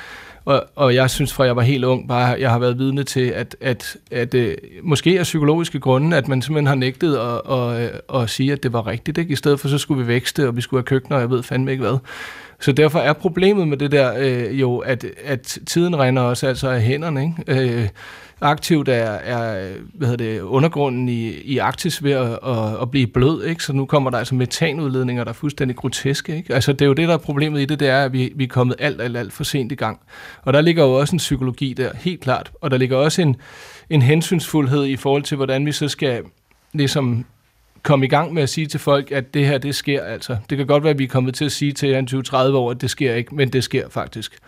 Og, 0.49 0.64
og 0.76 0.94
jeg 0.94 1.11
synes, 1.11 1.32
fra 1.32 1.44
jeg 1.44 1.57
var 1.57 1.62
helt 1.62 1.84
ung, 1.84 2.09
bare 2.09 2.36
jeg 2.40 2.51
har 2.51 2.59
været 2.59 2.78
vidne 2.78 3.05
til, 3.05 3.20
at, 3.20 3.57
at, 3.61 3.96
at 4.11 4.34
at 4.34 4.57
måske 4.82 5.18
af 5.18 5.22
psykologiske 5.22 5.80
grunde, 5.80 6.16
at 6.16 6.28
man 6.28 6.42
simpelthen 6.42 6.66
har 6.66 6.74
nægtet 6.74 7.16
at, 7.16 7.40
at, 7.59 7.76
at, 8.14 8.22
at 8.22 8.30
sige, 8.30 8.53
at 8.53 8.62
det 8.62 8.72
var 8.72 8.86
rigtigt. 8.86 9.18
Ikke? 9.18 9.32
I 9.32 9.36
stedet 9.36 9.61
for, 9.61 9.68
så 9.68 9.78
skulle 9.78 10.03
vi 10.03 10.09
vækste, 10.09 10.49
og 10.49 10.57
vi 10.57 10.61
skulle 10.61 10.78
have 10.78 10.84
køkkener, 10.84 11.16
og 11.16 11.20
jeg 11.20 11.30
ved 11.30 11.42
fandme 11.42 11.70
ikke 11.70 11.80
hvad. 11.80 11.99
Så 12.61 12.72
derfor 12.72 12.99
er 12.99 13.12
problemet 13.12 13.68
med 13.68 13.76
det 13.76 13.92
der 13.92 14.14
øh, 14.18 14.61
jo, 14.61 14.78
at, 14.78 15.05
at 15.24 15.59
tiden 15.66 15.99
render 15.99 16.22
også 16.22 16.46
altså 16.46 16.68
af 16.68 16.82
hænderne. 16.82 17.34
Ikke? 17.49 17.80
Øh, 17.82 17.88
aktivt 18.41 18.89
er, 18.89 19.11
er 19.11 19.72
hvad 19.95 20.09
hedder 20.09 20.24
det, 20.24 20.41
undergrunden 20.41 21.09
i, 21.09 21.28
i 21.28 21.59
Arktis 21.59 22.05
ved 22.05 22.12
at, 22.12 22.39
at, 22.47 22.82
at 22.82 22.91
blive 22.91 23.07
blød, 23.07 23.45
ikke? 23.45 23.62
så 23.62 23.72
nu 23.72 23.86
kommer 23.86 24.11
der 24.11 24.18
altså 24.18 24.34
metanudledninger, 24.34 25.24
der 25.24 25.30
er 25.30 25.34
fuldstændig 25.34 25.76
groteske. 25.76 26.36
Ikke? 26.36 26.55
Altså, 26.55 26.72
det 26.72 26.82
er 26.82 26.86
jo 26.86 26.93
det, 26.93 27.09
der 27.09 27.14
er 27.14 27.18
problemet 27.18 27.61
i 27.61 27.64
det, 27.64 27.80
det 27.80 27.89
er, 27.89 28.05
at 28.05 28.12
vi, 28.12 28.32
vi 28.34 28.45
er 28.45 28.49
kommet 28.49 28.76
alt, 28.78 29.01
alt, 29.01 29.16
alt 29.16 29.32
for 29.32 29.45
sent 29.45 29.72
i 29.72 29.74
gang. 29.74 30.01
Og 30.43 30.53
der 30.53 30.61
ligger 30.61 30.84
jo 30.84 30.93
også 30.93 31.14
en 31.14 31.18
psykologi 31.18 31.72
der, 31.72 31.91
helt 31.95 32.20
klart. 32.20 32.53
Og 32.61 32.70
der 32.70 32.76
ligger 32.76 32.97
også 32.97 33.22
en, 33.22 33.36
en 33.91 34.03
hensynsfuldhed 34.03 34.84
i 34.84 34.97
forhold 34.97 35.22
til, 35.22 35.36
hvordan 35.36 35.66
vi 35.66 35.72
så 35.72 35.89
skal 35.89 36.22
ligesom 36.72 37.24
komme 37.82 38.07
i 38.07 38.09
gang 38.09 38.34
med 38.34 38.43
at 38.43 38.49
sige 38.49 38.66
til 38.66 38.80
folk, 38.80 39.12
at 39.12 39.34
det 39.34 39.47
her, 39.47 39.59
det 39.59 39.74
sker 39.74 40.03
altså. 40.03 40.36
Det 40.51 40.59
kan 40.59 40.66
godt 40.66 40.82
være, 40.82 40.91
at 40.91 40.99
vi 40.99 41.05
er 41.05 41.09
kommet 41.09 41.34
til 41.34 41.45
at 41.45 41.53
sige 41.53 41.72
til 41.72 41.95
en 41.95 42.09
20-30 42.11 42.36
år, 42.36 42.70
at 42.70 42.80
det 42.80 42.91
sker 42.91 43.14
ikke, 43.14 43.34
men 43.34 43.53
det 43.53 43.64
sker 43.64 43.89
faktisk. 43.89 44.39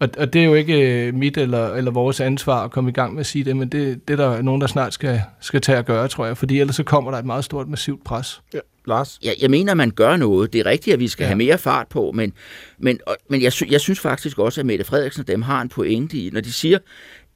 Og, 0.00 0.08
og 0.18 0.32
det 0.32 0.40
er 0.40 0.44
jo 0.44 0.54
ikke 0.54 1.06
øh, 1.06 1.14
mit 1.14 1.36
eller, 1.36 1.74
eller 1.74 1.90
vores 1.90 2.20
ansvar 2.20 2.64
at 2.64 2.70
komme 2.70 2.90
i 2.90 2.92
gang 2.92 3.12
med 3.12 3.20
at 3.20 3.26
sige 3.26 3.44
det, 3.44 3.56
men 3.56 3.68
det, 3.68 4.08
det 4.08 4.20
er 4.20 4.30
der 4.30 4.42
nogen, 4.42 4.60
der 4.60 4.66
snart 4.66 4.94
skal, 4.94 5.20
skal 5.40 5.60
tage 5.60 5.78
at 5.78 5.86
gøre, 5.86 6.08
tror 6.08 6.26
jeg, 6.26 6.36
fordi 6.36 6.60
ellers 6.60 6.76
så 6.76 6.82
kommer 6.82 7.10
der 7.10 7.18
et 7.18 7.24
meget 7.24 7.44
stort, 7.44 7.68
massivt 7.68 8.04
pres. 8.04 8.42
Ja. 8.54 8.58
Lars? 8.86 9.18
Ja, 9.24 9.30
jeg 9.40 9.50
mener, 9.50 9.74
man 9.74 9.90
gør 9.90 10.16
noget. 10.16 10.52
Det 10.52 10.58
er 10.58 10.66
rigtigt, 10.66 10.94
at 10.94 11.00
vi 11.00 11.08
skal 11.08 11.24
ja. 11.24 11.28
have 11.28 11.38
mere 11.38 11.58
fart 11.58 11.88
på, 11.88 12.12
men, 12.14 12.32
men, 12.78 13.00
men 13.30 13.42
jeg, 13.42 13.52
jeg 13.70 13.80
synes 13.80 14.00
faktisk 14.00 14.38
også, 14.38 14.60
at 14.60 14.66
Mette 14.66 14.84
Frederiksen 14.84 15.20
og 15.20 15.28
dem 15.28 15.42
har 15.42 15.62
en 15.62 15.68
pointe 15.68 16.16
i, 16.18 16.30
når 16.32 16.40
de 16.40 16.52
siger, 16.52 16.78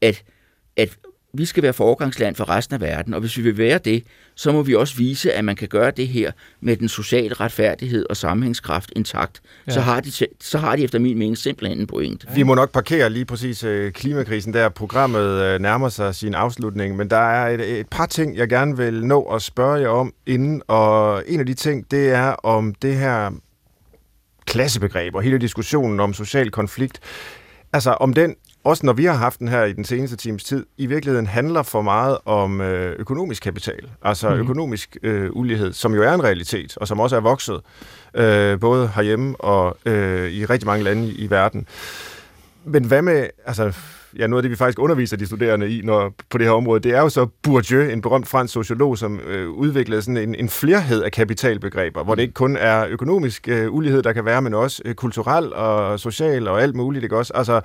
at, 0.00 0.22
at 0.76 0.96
vi 1.34 1.44
skal 1.44 1.62
være 1.62 1.72
foregangsland 1.72 2.36
for 2.36 2.48
resten 2.48 2.74
af 2.74 2.80
verden, 2.80 3.14
og 3.14 3.20
hvis 3.20 3.36
vi 3.36 3.42
vil 3.42 3.58
være 3.58 3.78
det, 3.78 4.04
så 4.34 4.52
må 4.52 4.62
vi 4.62 4.74
også 4.74 4.96
vise, 4.96 5.32
at 5.32 5.44
man 5.44 5.56
kan 5.56 5.68
gøre 5.68 5.90
det 5.90 6.08
her 6.08 6.32
med 6.60 6.76
den 6.76 6.88
sociale 6.88 7.34
retfærdighed 7.34 8.06
og 8.10 8.16
sammenhængskraft 8.16 8.92
intakt. 8.96 9.40
Ja. 9.66 9.72
Så, 9.72 9.80
har 9.80 10.00
de, 10.00 10.12
så 10.40 10.58
har 10.58 10.76
de 10.76 10.84
efter 10.84 10.98
min 10.98 11.18
mening 11.18 11.38
simpelthen 11.38 11.78
en 11.78 11.86
point. 11.86 12.26
Vi 12.34 12.42
må 12.42 12.54
nok 12.54 12.72
parkere 12.72 13.10
lige 13.10 13.24
præcis 13.24 13.64
øh, 13.64 13.92
klimakrisen 13.92 14.52
der. 14.52 14.68
Programmet 14.68 15.42
øh, 15.42 15.60
nærmer 15.60 15.88
sig 15.88 16.14
sin 16.14 16.34
afslutning, 16.34 16.96
men 16.96 17.10
der 17.10 17.16
er 17.16 17.54
et, 17.54 17.78
et 17.80 17.88
par 17.88 18.06
ting, 18.06 18.36
jeg 18.36 18.48
gerne 18.48 18.76
vil 18.76 19.06
nå 19.06 19.22
at 19.22 19.42
spørge 19.42 19.80
jer 19.80 19.88
om 19.88 20.12
inden, 20.26 20.62
og 20.68 21.22
en 21.26 21.40
af 21.40 21.46
de 21.46 21.54
ting, 21.54 21.90
det 21.90 22.10
er 22.10 22.28
om 22.28 22.74
det 22.74 22.96
her 22.96 23.30
klassebegreb 24.46 25.14
og 25.14 25.22
hele 25.22 25.38
diskussionen 25.38 26.00
om 26.00 26.14
social 26.14 26.50
konflikt, 26.50 27.00
altså 27.72 27.90
om 27.90 28.12
den 28.12 28.34
også 28.64 28.86
når 28.86 28.92
vi 28.92 29.04
har 29.04 29.14
haft 29.14 29.38
den 29.38 29.48
her 29.48 29.64
i 29.64 29.72
den 29.72 29.84
seneste 29.84 30.16
times 30.16 30.44
tid, 30.44 30.66
i 30.76 30.86
virkeligheden 30.86 31.26
handler 31.26 31.62
for 31.62 31.82
meget 31.82 32.18
om 32.24 32.60
øh, 32.60 32.96
økonomisk 32.98 33.42
kapital, 33.42 33.88
altså 34.02 34.30
mm. 34.30 34.40
økonomisk 34.40 34.96
øh, 35.02 35.30
ulighed, 35.32 35.72
som 35.72 35.94
jo 35.94 36.02
er 36.02 36.12
en 36.14 36.24
realitet, 36.24 36.76
og 36.76 36.88
som 36.88 37.00
også 37.00 37.16
er 37.16 37.20
vokset, 37.20 37.60
øh, 38.14 38.60
både 38.60 38.88
herhjemme 38.94 39.40
og 39.40 39.76
øh, 39.86 40.30
i 40.30 40.44
rigtig 40.44 40.66
mange 40.66 40.84
lande 40.84 41.08
i, 41.08 41.14
i 41.14 41.30
verden. 41.30 41.66
Men 42.64 42.84
hvad 42.84 43.02
med, 43.02 43.26
altså 43.46 43.72
ja, 44.18 44.26
noget 44.26 44.38
af 44.38 44.42
det, 44.42 44.50
vi 44.50 44.56
faktisk 44.56 44.78
underviser 44.78 45.16
de 45.16 45.26
studerende 45.26 45.78
i 45.78 45.80
når, 45.84 46.14
på 46.30 46.38
det 46.38 46.46
her 46.46 46.52
område, 46.52 46.80
det 46.80 46.94
er 46.94 47.00
jo 47.00 47.08
så 47.08 47.26
Bourdieu, 47.42 47.80
en 47.80 48.00
berømt 48.00 48.28
fransk 48.28 48.54
sociolog, 48.54 48.98
som 48.98 49.20
øh, 49.20 49.50
udviklede 49.50 50.02
sådan 50.02 50.16
en, 50.16 50.34
en 50.34 50.48
flerhed 50.48 51.02
af 51.02 51.12
kapitalbegreber, 51.12 52.04
hvor 52.04 52.14
det 52.14 52.22
ikke 52.22 52.34
kun 52.34 52.56
er 52.56 52.86
økonomisk 52.86 53.48
øh, 53.48 53.72
ulighed, 53.72 54.02
der 54.02 54.12
kan 54.12 54.24
være, 54.24 54.42
men 54.42 54.54
også 54.54 54.82
øh, 54.84 54.94
kulturel 54.94 55.52
og 55.54 56.00
social 56.00 56.48
og 56.48 56.62
alt 56.62 56.76
muligt, 56.76 57.02
ikke 57.02 57.16
også? 57.16 57.32
Altså, 57.34 57.60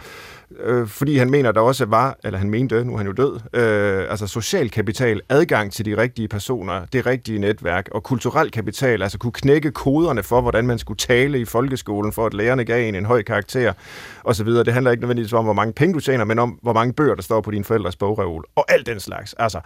øh, 0.59 0.87
fordi 0.87 1.17
han 1.17 1.29
mener, 1.29 1.51
der 1.51 1.61
også 1.61 1.85
var, 1.85 2.17
eller 2.23 2.39
han 2.39 2.49
mente, 2.49 2.85
nu 2.85 2.93
er 2.93 2.97
han 2.97 3.07
jo 3.07 3.13
død, 3.13 3.39
øh, 3.53 4.05
altså 4.09 4.27
social 4.27 4.69
kapital, 4.69 5.21
adgang 5.29 5.71
til 5.71 5.85
de 5.85 5.97
rigtige 5.97 6.27
personer, 6.27 6.85
det 6.85 7.05
rigtige 7.05 7.39
netværk, 7.39 7.89
og 7.91 8.03
kulturel 8.03 8.51
kapital, 8.51 9.01
altså 9.01 9.17
kunne 9.17 9.31
knække 9.31 9.71
koderne 9.71 10.23
for, 10.23 10.41
hvordan 10.41 10.67
man 10.67 10.79
skulle 10.79 10.97
tale 10.97 11.39
i 11.39 11.45
folkeskolen, 11.45 12.13
for 12.13 12.25
at 12.25 12.33
lærerne 12.33 12.65
gav 12.65 12.87
en 12.87 12.95
en 12.95 13.05
høj 13.05 13.23
karakter, 13.23 13.73
osv. 14.23 14.47
Det 14.47 14.73
handler 14.73 14.91
ikke 14.91 15.01
nødvendigvis 15.01 15.33
om, 15.33 15.43
hvor 15.43 15.53
mange 15.53 15.73
penge 15.73 15.93
du 15.93 15.99
tjener, 15.99 16.25
men 16.25 16.39
om, 16.39 16.59
hvor 16.61 16.73
mange 16.73 16.93
bøger, 16.93 17.15
der 17.15 17.21
står 17.21 17.41
på 17.41 17.51
dine 17.51 17.63
forældres 17.63 17.95
bogreol, 17.95 18.45
og 18.55 18.71
alt 18.71 18.85
den 18.85 18.99
slags. 18.99 19.35
Altså, 19.39 19.59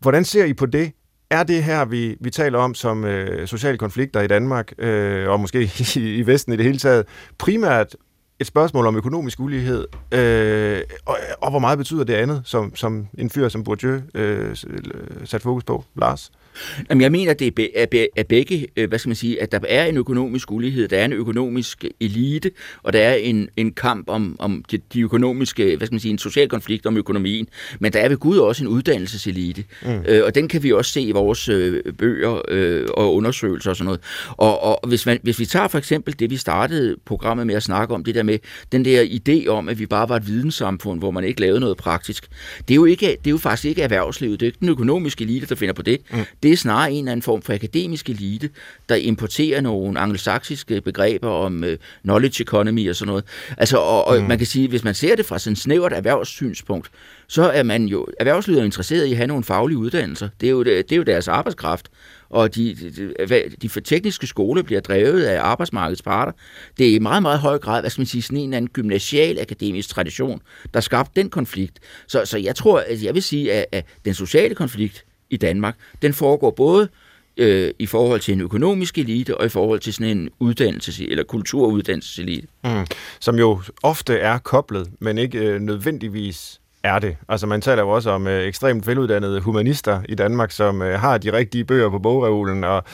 hvordan 0.00 0.24
ser 0.24 0.44
I 0.44 0.54
på 0.54 0.66
det? 0.66 0.92
Er 1.30 1.42
det 1.42 1.64
her, 1.64 1.84
vi, 1.84 2.16
vi 2.20 2.30
taler 2.30 2.58
om 2.58 2.74
som 2.74 3.04
øh, 3.04 3.46
sociale 3.46 3.78
konflikter 3.78 4.20
i 4.20 4.26
Danmark, 4.26 4.72
øh, 4.78 5.28
og 5.28 5.40
måske 5.40 5.62
i, 5.96 6.16
i 6.16 6.26
Vesten 6.26 6.52
i 6.52 6.56
det 6.56 6.64
hele 6.64 6.78
taget, 6.78 7.06
primært 7.38 7.96
et 8.40 8.46
spørgsmål 8.46 8.86
om 8.86 8.96
økonomisk 8.96 9.40
ulighed, 9.40 9.86
øh, 10.12 10.82
og, 11.06 11.16
og 11.40 11.50
hvor 11.50 11.58
meget 11.58 11.78
betyder 11.78 12.04
det 12.04 12.14
andet, 12.14 12.42
som, 12.44 12.76
som 12.76 13.08
en 13.18 13.30
fyr 13.30 13.48
som 13.48 13.64
Bourdieu 13.64 14.00
øh, 14.14 14.56
satte 15.24 15.44
fokus 15.44 15.64
på, 15.64 15.84
Lars? 15.96 16.32
Jamen, 16.90 17.02
jeg 17.02 17.12
mener, 17.12 17.34
det 17.34 17.58
er 18.16 18.22
begge, 18.28 18.66
øh, 18.76 18.88
hvad 18.88 18.98
skal 18.98 19.08
man 19.08 19.16
sige, 19.16 19.42
at 19.42 19.52
der 19.52 19.58
er 19.68 19.84
en 19.84 19.96
økonomisk 19.96 20.52
ulighed, 20.52 20.88
der 20.88 20.98
er 20.98 21.04
en 21.04 21.12
økonomisk 21.12 21.84
elite, 22.00 22.50
og 22.82 22.92
der 22.92 22.98
er 22.98 23.14
en, 23.14 23.48
en 23.56 23.72
kamp 23.72 24.08
om, 24.08 24.36
om 24.38 24.64
de, 24.70 24.78
de 24.92 25.00
økonomiske, 25.00 25.76
hvad 25.76 25.86
skal 25.86 25.94
man 25.94 26.00
sige, 26.00 26.12
en 26.12 26.18
social 26.18 26.48
konflikt 26.48 26.86
om 26.86 26.96
økonomien, 26.96 27.48
men 27.80 27.92
der 27.92 28.00
er 28.00 28.08
ved 28.08 28.16
Gud 28.16 28.38
også 28.38 28.64
en 28.64 28.68
uddannelseselite, 28.68 29.64
mm. 29.82 30.04
øh, 30.08 30.24
og 30.24 30.34
den 30.34 30.48
kan 30.48 30.62
vi 30.62 30.72
også 30.72 30.92
se 30.92 31.02
i 31.02 31.12
vores 31.12 31.48
øh, 31.48 31.82
bøger 31.98 32.42
øh, 32.48 32.86
og 32.94 33.14
undersøgelser 33.14 33.70
og 33.70 33.76
sådan 33.76 33.84
noget. 33.84 34.00
Og, 34.30 34.62
og 34.62 34.88
hvis, 34.88 35.06
man, 35.06 35.18
hvis 35.22 35.38
vi 35.38 35.46
tager 35.46 35.68
for 35.68 35.78
eksempel 35.78 36.18
det, 36.18 36.30
vi 36.30 36.36
startede 36.36 36.96
programmet 37.04 37.46
med 37.46 37.54
at 37.54 37.62
snakke 37.62 37.94
om, 37.94 38.04
det 38.04 38.14
der 38.14 38.22
med 38.22 38.38
den 38.72 38.84
der 38.84 39.04
idé 39.04 39.48
om, 39.48 39.68
at 39.68 39.78
vi 39.78 39.86
bare 39.86 40.08
var 40.08 40.16
et 40.16 40.26
videnssamfund, 40.26 40.98
hvor 40.98 41.10
man 41.10 41.24
ikke 41.24 41.40
lavede 41.40 41.60
noget 41.60 41.76
praktisk, 41.76 42.28
det 42.68 42.70
er 42.70 42.76
jo, 42.76 42.84
ikke, 42.84 43.06
det 43.06 43.26
er 43.26 43.30
jo 43.30 43.38
faktisk 43.38 43.64
ikke 43.64 43.82
erhvervslivet, 43.82 44.40
det 44.40 44.46
er 44.46 44.48
ikke 44.48 44.60
den 44.60 44.68
økonomiske 44.68 45.24
elite, 45.24 45.46
der 45.46 45.54
finder 45.54 45.74
på 45.74 45.82
det. 45.82 46.00
Mm. 46.12 46.18
Det 46.44 46.52
er 46.52 46.56
snarere 46.56 46.92
en 46.92 46.98
eller 46.98 47.12
anden 47.12 47.22
form 47.22 47.42
for 47.42 47.52
akademisk 47.52 48.10
elite, 48.10 48.50
der 48.88 48.94
importerer 48.94 49.60
nogle 49.60 50.00
angelsaksiske 50.00 50.80
begreber 50.80 51.28
om 51.28 51.64
øh, 51.64 51.78
knowledge 52.02 52.42
economy 52.42 52.90
og 52.90 52.96
sådan 52.96 53.08
noget. 53.08 53.24
Altså, 53.56 53.76
og, 53.78 54.06
og 54.08 54.20
mm. 54.20 54.28
man 54.28 54.38
kan 54.38 54.46
sige, 54.46 54.68
hvis 54.68 54.84
man 54.84 54.94
ser 54.94 55.16
det 55.16 55.26
fra 55.26 55.38
sådan 55.38 55.52
et 55.52 55.58
snævert 55.58 55.92
erhvervssynspunkt, 55.92 56.90
så 57.28 57.42
er 57.42 57.62
man 57.62 57.84
jo, 57.84 58.06
erhvervslivet 58.20 58.60
er 58.60 58.64
interesseret 58.64 59.06
i 59.06 59.10
at 59.10 59.16
have 59.16 59.26
nogle 59.26 59.44
faglige 59.44 59.78
uddannelser. 59.78 60.28
Det 60.40 60.46
er 60.46 60.50
jo, 60.50 60.62
det, 60.62 60.92
er 60.92 60.96
jo 60.96 61.02
deres 61.02 61.28
arbejdskraft 61.28 61.88
og 62.30 62.54
de, 62.54 62.74
de, 62.74 63.26
de, 63.28 63.50
de 63.62 63.80
tekniske 63.80 64.26
skoler 64.26 64.62
bliver 64.62 64.80
drevet 64.80 65.22
af 65.22 65.42
arbejdsmarkedets 65.42 66.02
parter. 66.02 66.32
Det 66.78 66.88
er 66.88 66.94
i 66.94 66.98
meget, 66.98 67.22
meget 67.22 67.38
høj 67.38 67.58
grad, 67.58 67.82
hvad 67.82 67.90
skal 67.90 68.00
man 68.00 68.06
sige, 68.06 68.22
sådan 68.22 68.38
en 68.38 68.44
eller 68.44 68.56
anden 68.56 68.70
gymnasial 68.70 69.40
akademisk 69.40 69.88
tradition, 69.88 70.40
der 70.74 70.80
skabte 70.80 71.20
den 71.20 71.30
konflikt. 71.30 71.78
Så, 72.06 72.24
så 72.24 72.38
jeg 72.38 72.56
tror, 72.56 72.84
at 72.88 73.02
jeg 73.02 73.14
vil 73.14 73.22
sige, 73.22 73.52
at, 73.52 73.66
at 73.72 73.84
den 74.04 74.14
sociale 74.14 74.54
konflikt, 74.54 75.04
i 75.34 75.36
Danmark, 75.36 75.76
den 76.02 76.14
foregår 76.14 76.50
både 76.50 76.88
øh, 77.36 77.70
i 77.78 77.86
forhold 77.86 78.20
til 78.20 78.34
en 78.34 78.40
økonomisk 78.40 78.98
elite 78.98 79.36
og 79.36 79.46
i 79.46 79.48
forhold 79.48 79.80
til 79.80 79.94
sådan 79.94 80.16
en 80.16 80.28
uddannelses- 80.44 81.10
eller 81.10 81.24
kulturuddannelseselite. 81.24 82.46
Mm. 82.64 82.86
Som 83.20 83.38
jo 83.38 83.60
ofte 83.82 84.14
er 84.14 84.38
koblet, 84.38 84.90
men 85.00 85.18
ikke 85.18 85.38
øh, 85.38 85.60
nødvendigvis 85.60 86.60
er 86.84 86.98
det. 86.98 87.16
Altså 87.28 87.46
man 87.46 87.60
taler 87.60 87.82
jo 87.82 87.90
også 87.90 88.10
om 88.10 88.26
øh, 88.26 88.48
ekstremt 88.48 88.86
veluddannede 88.86 89.40
humanister 89.40 90.00
i 90.08 90.14
Danmark, 90.14 90.50
som 90.50 90.82
øh, 90.82 91.00
har 91.00 91.18
de 91.18 91.32
rigtige 91.32 91.64
bøger 91.64 91.90
på 91.90 91.98
bogreolen 91.98 92.64
og 92.64 92.84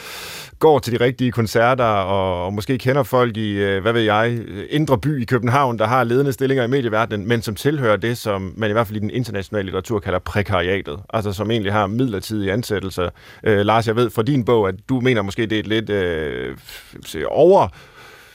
går 0.58 0.78
til 0.78 0.98
de 0.98 1.04
rigtige 1.04 1.32
koncerter 1.32 1.84
og, 1.84 2.44
og 2.44 2.52
måske 2.52 2.78
kender 2.78 3.02
folk 3.02 3.36
i, 3.36 3.52
øh, 3.52 3.82
hvad 3.82 3.92
ved 3.92 4.00
jeg, 4.00 4.38
Indre 4.70 4.98
By 4.98 5.22
i 5.22 5.24
København, 5.24 5.78
der 5.78 5.86
har 5.86 6.04
ledende 6.04 6.32
stillinger 6.32 6.64
i 6.64 6.68
medieverdenen, 6.68 7.28
men 7.28 7.42
som 7.42 7.54
tilhører 7.54 7.96
det, 7.96 8.18
som 8.18 8.52
man 8.56 8.70
i 8.70 8.72
hvert 8.72 8.86
fald 8.86 8.96
i 8.96 9.00
den 9.00 9.10
internationale 9.10 9.64
litteratur 9.64 9.98
kalder 9.98 10.18
prekariatet. 10.18 10.98
Altså 11.12 11.32
som 11.32 11.50
egentlig 11.50 11.72
har 11.72 11.86
midlertidige 11.86 12.52
ansættelser. 12.52 13.08
Øh, 13.44 13.58
Lars, 13.58 13.86
jeg 13.86 13.96
ved 13.96 14.10
fra 14.10 14.22
din 14.22 14.44
bog, 14.44 14.68
at 14.68 14.74
du 14.88 15.00
mener 15.00 15.22
måske, 15.22 15.46
det 15.46 15.52
er 15.52 15.60
et 15.60 15.66
lidt 15.66 15.90
øh, 15.90 16.56
over 17.28 17.68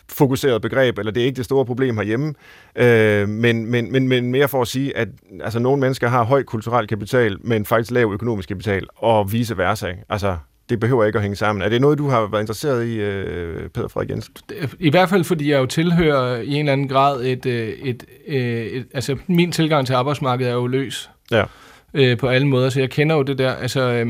fokuseret 0.10 0.62
begreb, 0.62 1.00
eller 1.00 1.12
det 1.12 1.22
er 1.22 1.26
ikke 1.26 1.38
det 1.38 1.46
store 1.46 1.66
problem 1.66 1.98
herhjemme, 1.98 2.34
øh, 2.76 3.30
men, 3.30 3.66
men, 3.66 3.92
men, 3.92 4.08
men 4.08 4.32
mere 4.32 4.48
for 4.48 4.62
at 4.62 4.68
sige, 4.68 4.98
at 4.98 5.08
altså, 5.44 5.60
nogle 5.60 5.82
mennesker 5.82 6.08
har 6.08 6.24
høj 6.24 6.44
kulturel 6.44 6.88
kapital, 6.88 7.38
men 7.42 7.66
faktisk 7.66 7.92
lav 7.92 8.12
økonomisk 8.14 8.50
kapital, 8.50 8.88
og 8.96 9.32
vice 9.32 9.58
versa. 9.58 9.92
Altså, 10.10 10.38
det 10.70 10.80
behøver 10.80 11.06
ikke 11.06 11.18
at 11.18 11.22
hænge 11.22 11.36
sammen. 11.36 11.62
Er 11.64 11.70
det 11.70 11.82
noget, 11.82 11.98
du 11.98 12.10
har 12.10 12.28
været 12.32 12.42
interesseret 12.42 12.86
i, 12.86 12.96
øh, 12.96 13.70
Peter 13.70 13.88
Frederik 13.88 14.10
Jensen? 14.10 14.34
I 14.80 14.90
hvert 14.90 15.10
fald, 15.10 15.24
fordi 15.24 15.52
jeg 15.52 15.60
jo 15.60 15.66
tilhører 15.66 16.42
i 16.42 16.54
en 16.54 16.60
eller 16.60 16.74
anden 16.74 16.88
grad 16.88 17.26
et, 17.26 17.46
øh, 17.46 17.68
et, 17.68 18.04
et, 18.28 18.36
øh, 18.36 18.66
et 18.66 18.86
altså 18.94 19.18
min 19.28 19.52
tilgang 19.52 19.88
til 19.88 19.94
arbejdsmarkedet 19.94 20.52
er 20.52 20.56
jo 20.56 20.68
løs. 20.68 21.10
Ja. 21.32 21.44
Øh, 21.94 22.18
på 22.18 22.28
alle 22.28 22.48
måder, 22.48 22.70
så 22.70 22.80
jeg 22.80 22.90
kender 22.90 23.16
jo 23.16 23.22
det 23.22 23.38
der, 23.38 23.54
altså... 23.54 23.82
Øh, 23.82 24.08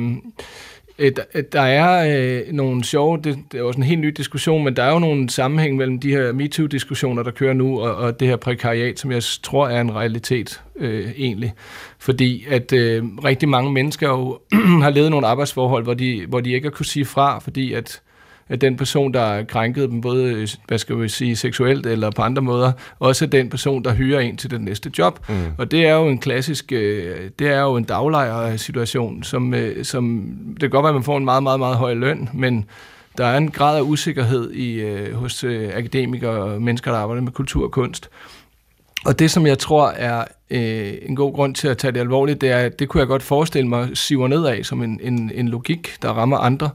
Øh, 0.99 1.11
øh, 1.35 1.43
der 1.51 1.61
er 1.61 2.17
øh, 2.19 2.53
nogle 2.53 2.83
sjove, 2.83 3.19
det, 3.23 3.37
det 3.51 3.59
er 3.59 3.63
også 3.63 3.77
en 3.77 3.83
helt 3.83 4.01
ny 4.01 4.07
diskussion, 4.07 4.63
men 4.63 4.75
der 4.75 4.83
er 4.83 4.93
jo 4.93 4.99
nogle 4.99 5.29
sammenhæng 5.29 5.77
mellem 5.77 5.99
de 5.99 6.09
her 6.09 6.31
MeToo-diskussioner, 6.31 7.23
der 7.23 7.31
kører 7.31 7.53
nu, 7.53 7.79
og, 7.81 7.95
og 7.95 8.19
det 8.19 8.27
her 8.27 8.35
prekariat, 8.35 8.99
som 8.99 9.11
jeg 9.11 9.23
tror 9.43 9.67
er 9.67 9.81
en 9.81 9.95
realitet 9.95 10.61
øh, 10.75 11.11
egentlig. 11.17 11.53
Fordi 11.99 12.45
at 12.49 12.73
øh, 12.73 13.03
rigtig 13.03 13.49
mange 13.49 13.71
mennesker 13.71 14.09
jo 14.09 14.39
har 14.83 14.89
levet 14.89 15.11
nogle 15.11 15.27
arbejdsforhold, 15.27 15.83
hvor 15.83 15.93
de, 15.93 16.25
hvor 16.27 16.39
de 16.39 16.53
ikke 16.53 16.65
har 16.65 16.71
kunne 16.71 16.85
sige 16.85 17.05
fra, 17.05 17.39
fordi 17.39 17.73
at 17.73 18.01
at 18.49 18.61
den 18.61 18.77
person, 18.77 19.13
der 19.13 19.43
krænkede 19.43 19.87
dem, 19.87 20.01
både 20.01 20.47
hvad 20.67 20.77
skal 20.77 21.01
vi 21.01 21.09
sige, 21.09 21.35
seksuelt 21.35 21.85
eller 21.85 22.11
på 22.11 22.21
andre 22.21 22.41
måder, 22.41 22.71
også 22.99 23.25
den 23.25 23.49
person, 23.49 23.83
der 23.83 23.93
hyrer 23.93 24.19
en 24.19 24.37
til 24.37 24.51
det 24.51 24.61
næste 24.61 24.91
job. 24.97 25.29
Mm. 25.29 25.35
Og 25.57 25.71
det 25.71 25.85
er 25.85 25.93
jo 25.93 26.07
en 26.07 26.17
klassisk, 26.17 26.71
øh, 26.71 27.29
det 27.39 27.47
er 27.47 27.61
jo 27.61 27.75
en 27.75 27.83
daglejr-situation, 27.83 29.23
som, 29.23 29.53
øh, 29.53 29.85
som 29.85 30.33
det 30.51 30.59
kan 30.59 30.69
godt 30.69 30.83
være, 30.83 30.89
at 30.89 30.95
man 30.95 31.03
får 31.03 31.17
en 31.17 31.25
meget, 31.25 31.43
meget, 31.43 31.59
meget 31.59 31.75
høj 31.75 31.93
løn, 31.93 32.29
men 32.33 32.65
der 33.17 33.25
er 33.25 33.37
en 33.37 33.51
grad 33.51 33.77
af 33.77 33.81
usikkerhed 33.81 34.51
i, 34.51 34.73
øh, 34.73 35.13
hos 35.13 35.43
akademikere 35.73 36.43
og 36.43 36.61
mennesker, 36.61 36.91
der 36.91 36.97
arbejder 36.97 37.21
med 37.21 37.31
kultur 37.31 37.63
og 37.63 37.71
kunst. 37.71 38.09
Og 39.05 39.19
det, 39.19 39.31
som 39.31 39.47
jeg 39.47 39.59
tror 39.59 39.89
er 39.89 40.25
øh, 40.49 40.93
en 41.01 41.15
god 41.15 41.33
grund 41.33 41.55
til 41.55 41.67
at 41.67 41.77
tage 41.77 41.91
det 41.91 41.99
alvorligt, 41.99 42.41
det 42.41 42.51
er, 42.51 42.57
at 42.57 42.79
det 42.79 42.89
kunne 42.89 42.99
jeg 42.99 43.07
godt 43.07 43.23
forestille 43.23 43.69
mig 43.69 43.89
siver 43.93 44.27
nedad 44.27 44.63
som 44.63 44.83
en, 44.83 44.99
en, 45.03 45.31
en 45.35 45.47
logik, 45.47 45.95
der 46.01 46.09
rammer 46.09 46.37
andre. 46.37 46.69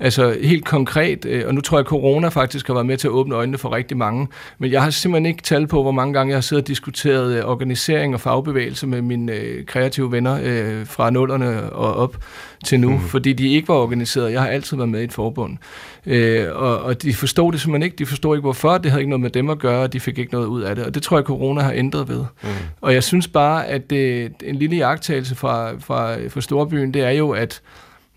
Altså 0.00 0.36
helt 0.42 0.64
konkret, 0.64 1.24
øh, 1.24 1.44
og 1.46 1.54
nu 1.54 1.60
tror 1.60 1.76
jeg, 1.76 1.80
at 1.80 1.86
corona 1.86 2.28
faktisk 2.28 2.66
har 2.66 2.74
været 2.74 2.86
med 2.86 2.96
til 2.96 3.08
at 3.08 3.12
åbne 3.12 3.34
øjnene 3.34 3.58
for 3.58 3.72
rigtig 3.72 3.96
mange, 3.96 4.28
men 4.58 4.72
jeg 4.72 4.82
har 4.82 4.90
simpelthen 4.90 5.26
ikke 5.26 5.42
tal 5.42 5.66
på, 5.66 5.82
hvor 5.82 5.92
mange 5.92 6.14
gange 6.14 6.30
jeg 6.30 6.36
har 6.36 6.40
siddet 6.42 6.62
og 6.64 6.68
diskuteret 6.68 7.38
øh, 7.38 7.44
organisering 7.44 8.14
og 8.14 8.20
fagbevægelse 8.20 8.86
med 8.86 9.02
mine 9.02 9.32
øh, 9.32 9.66
kreative 9.66 10.12
venner 10.12 10.38
øh, 10.42 10.86
fra 10.86 11.10
nullerne 11.10 11.72
og 11.72 11.94
op 11.94 12.16
til 12.64 12.80
nu, 12.80 12.90
mm. 12.90 13.00
fordi 13.00 13.32
de 13.32 13.48
ikke 13.48 13.68
var 13.68 13.74
organiseret. 13.74 14.32
Jeg 14.32 14.40
har 14.40 14.48
altid 14.48 14.76
været 14.76 14.88
med 14.88 15.00
i 15.00 15.04
et 15.04 15.12
forbund. 15.12 15.58
Øh, 16.06 16.48
og, 16.52 16.78
og 16.78 17.02
de 17.02 17.14
forstod 17.14 17.52
det 17.52 17.60
simpelthen 17.60 17.82
ikke. 17.82 17.96
De 17.96 18.06
forstod 18.06 18.36
ikke, 18.36 18.42
hvorfor. 18.42 18.78
Det 18.78 18.90
havde 18.90 19.02
ikke 19.02 19.10
noget 19.10 19.20
med 19.20 19.30
dem 19.30 19.50
at 19.50 19.58
gøre, 19.58 19.82
og 19.82 19.92
de 19.92 20.00
fik 20.00 20.18
ikke 20.18 20.32
noget 20.32 20.46
ud 20.46 20.62
af 20.62 20.76
det. 20.76 20.84
Og 20.84 20.94
det 20.94 21.02
tror 21.02 21.16
jeg, 21.16 21.24
corona 21.24 21.60
har 21.60 21.72
ændret 21.72 22.08
ved. 22.08 22.24
Mm. 22.42 22.48
Og 22.80 22.94
jeg 22.94 23.02
synes 23.02 23.28
bare, 23.28 23.66
at 23.66 23.90
det, 23.90 24.32
en 24.44 24.56
lille 24.56 24.76
jagttagelse 24.76 25.34
fra, 25.34 25.72
fra, 25.78 26.28
fra 26.28 26.40
Storbyen, 26.40 26.94
det 26.94 27.02
er 27.02 27.10
jo, 27.10 27.30
at 27.30 27.62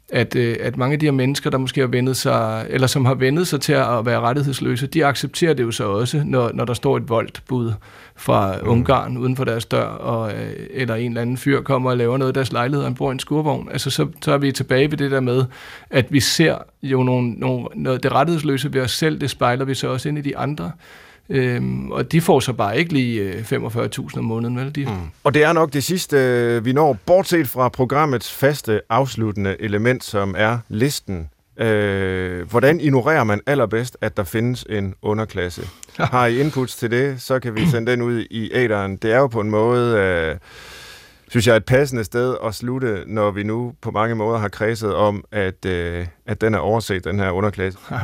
at, 0.10 0.36
øh, 0.36 0.58
at 0.60 0.78
mange 0.78 0.94
af 0.94 1.00
de 1.00 1.06
her 1.06 1.12
mennesker, 1.12 1.50
der 1.50 1.58
måske 1.58 1.82
har 1.82 1.88
vendet 1.88 2.18
sig, 2.18 2.66
eller 2.70 2.88
som 2.88 3.06
har 3.06 3.14
vendet 3.14 3.48
sig 3.48 3.62
til 3.62 3.74
at 3.74 4.06
være 4.06 4.20
rettighedsløse, 4.20 4.88
de 4.88 5.06
accepterer 5.06 5.54
det 5.54 5.64
jo 5.64 5.72
så 5.72 5.84
også, 5.84 6.22
når, 6.26 6.52
når 6.54 6.66
der 6.66 6.74
står 6.74 6.98
et 6.98 7.10
voldbud 7.10 7.74
fra 8.16 8.56
mm. 8.62 8.70
Ungarn 8.70 9.18
uden 9.18 9.36
for 9.36 9.44
deres 9.44 9.66
dør, 9.66 9.84
og, 9.84 10.32
øh, 10.34 10.54
eller 10.70 10.96
en 10.96 11.12
eller 11.12 11.22
anden 11.22 11.38
fyr 11.38 11.62
kommer 11.62 11.90
og 11.90 11.98
laver 11.98 12.18
noget 12.18 12.32
i 12.32 12.36
deres 12.36 12.52
lejlighed, 12.52 12.82
og 12.82 12.88
han 12.88 12.96
bor 12.96 13.10
i 13.10 13.12
en 13.12 13.20
skurvogn. 13.20 13.70
Altså, 13.72 13.90
så, 13.90 14.08
så 14.22 14.32
er 14.32 14.38
vi 14.38 14.52
tilbage 14.52 14.92
ved 14.92 14.98
det 14.98 15.12
der 15.12 15.20
med, 15.20 15.46
at 15.90 16.14
vi 16.14 16.20
ser 16.20 16.58
jo 16.84 17.04
nogle, 17.04 17.32
nogle, 17.32 17.68
noget, 17.76 18.04
det 18.04 18.12
rettighedsløse 18.12 18.74
ved 18.74 18.82
os 18.82 18.92
selv, 18.92 19.22
det 19.22 19.30
spejler 19.30 19.66
vi 19.66 19.74
så 19.74 19.88
også 19.88 20.10
ind 20.10 20.18
i 20.18 20.22
de 20.22 20.38
andre. 20.38 20.72
Øhm, 21.30 21.92
og 21.92 22.12
de 22.12 22.22
får 22.22 22.40
så 22.40 22.54
bare 22.54 22.78
ikke 22.78 22.94
lige 22.94 23.34
45.000 23.34 23.80
øh, 23.80 24.18
om 24.18 24.24
måneden, 24.24 24.58
vel? 24.58 24.76
De... 24.76 24.86
Mm. 24.86 24.92
Og 25.24 25.34
det 25.34 25.44
er 25.44 25.54
nok 25.54 25.74
det 25.74 25.84
sidste, 25.84 26.18
øh, 26.18 26.66
vi 26.66 26.74
når, 26.74 26.98
bortset 27.06 27.48
fra 27.48 27.70
programmets 27.70 28.32
faste 28.32 28.82
afsluttende 28.90 29.56
element, 29.60 30.04
som 30.04 30.36
er 30.38 30.58
listen. 30.70 31.30
Øh, 31.60 32.50
hvordan 32.50 32.80
ignorerer 32.80 33.24
man 33.24 33.42
allerbedst, 33.48 33.98
at 34.02 34.18
der 34.18 34.24
findes 34.24 34.66
en 34.70 34.94
underklasse? 35.02 35.62
Har 35.98 36.26
I 36.26 36.40
inputs 36.40 36.76
til 36.76 36.92
det, 36.92 37.22
så 37.22 37.40
kan 37.40 37.56
vi 37.56 37.66
sende 37.66 37.92
den 37.92 38.02
ud 38.02 38.26
i 38.30 38.52
æderen. 38.54 38.96
Det 38.96 39.12
er 39.12 39.18
jo 39.18 39.28
på 39.28 39.42
en 39.42 39.50
måde... 39.50 39.98
Øh, 39.98 40.38
synes 41.36 41.48
jeg, 41.48 41.54
er 41.54 41.58
et 41.58 41.66
passende 41.66 42.04
sted 42.04 42.36
at 42.46 42.56
slutte, 42.56 43.04
når 43.08 43.32
vi 43.32 43.44
nu 43.44 43.74
på 43.82 43.92
mange 43.92 44.16
måder 44.16 44.40
har 44.40 44.48
kredset 44.48 44.96
om, 44.96 45.24
at, 45.32 45.66
øh, 45.66 46.06
at 46.26 46.42
den 46.42 46.54
er 46.54 46.58
overset, 46.58 47.04
den 47.04 47.20
her 47.20 47.32
underklasse. 47.32 47.80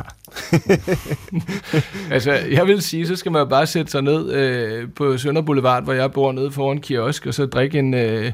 altså, 2.14 2.32
jeg 2.32 2.66
vil 2.66 2.82
sige, 2.82 3.06
så 3.06 3.16
skal 3.16 3.32
man 3.32 3.48
bare 3.48 3.66
sætte 3.66 3.90
sig 3.90 4.02
ned 4.02 4.32
øh, 4.32 4.88
på 4.96 5.18
Sønder 5.18 5.42
Boulevard, 5.42 5.84
hvor 5.84 5.92
jeg 5.92 6.12
bor 6.12 6.32
nede 6.32 6.50
foran 6.50 6.78
kiosk, 6.78 7.26
og 7.26 7.34
så 7.34 7.46
drikke 7.46 7.78
en, 7.78 7.94
øh, 7.94 8.32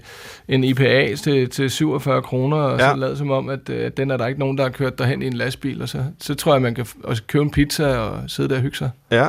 en 0.49 0.65
IPA 0.65 1.15
til, 1.15 1.51
til 1.51 1.71
47 1.71 2.23
kroner, 2.23 2.57
og 2.57 2.79
ja. 2.79 2.91
så 2.91 2.97
lade 2.97 3.17
som 3.17 3.31
om, 3.31 3.49
at 3.49 3.69
øh, 3.71 3.91
den 3.97 4.11
er 4.11 4.17
der 4.17 4.27
ikke 4.27 4.41
nogen, 4.41 4.59
der 4.59 4.65
har 4.65 4.71
kørt 4.71 4.99
derhen 4.99 5.23
i 5.23 5.27
en 5.27 5.33
lastbil, 5.33 5.83
og 5.83 5.89
så, 5.89 6.05
så 6.21 6.35
tror 6.35 6.53
jeg, 6.55 6.63
man 6.63 6.75
kan 6.75 6.87
også 7.05 7.23
købe 7.27 7.43
en 7.43 7.51
pizza 7.51 7.97
og 7.97 8.23
sidde 8.27 8.49
der 8.49 8.57
og 8.57 8.63
hygge 8.63 8.77
sig. 8.77 8.91
Ja, 9.11 9.29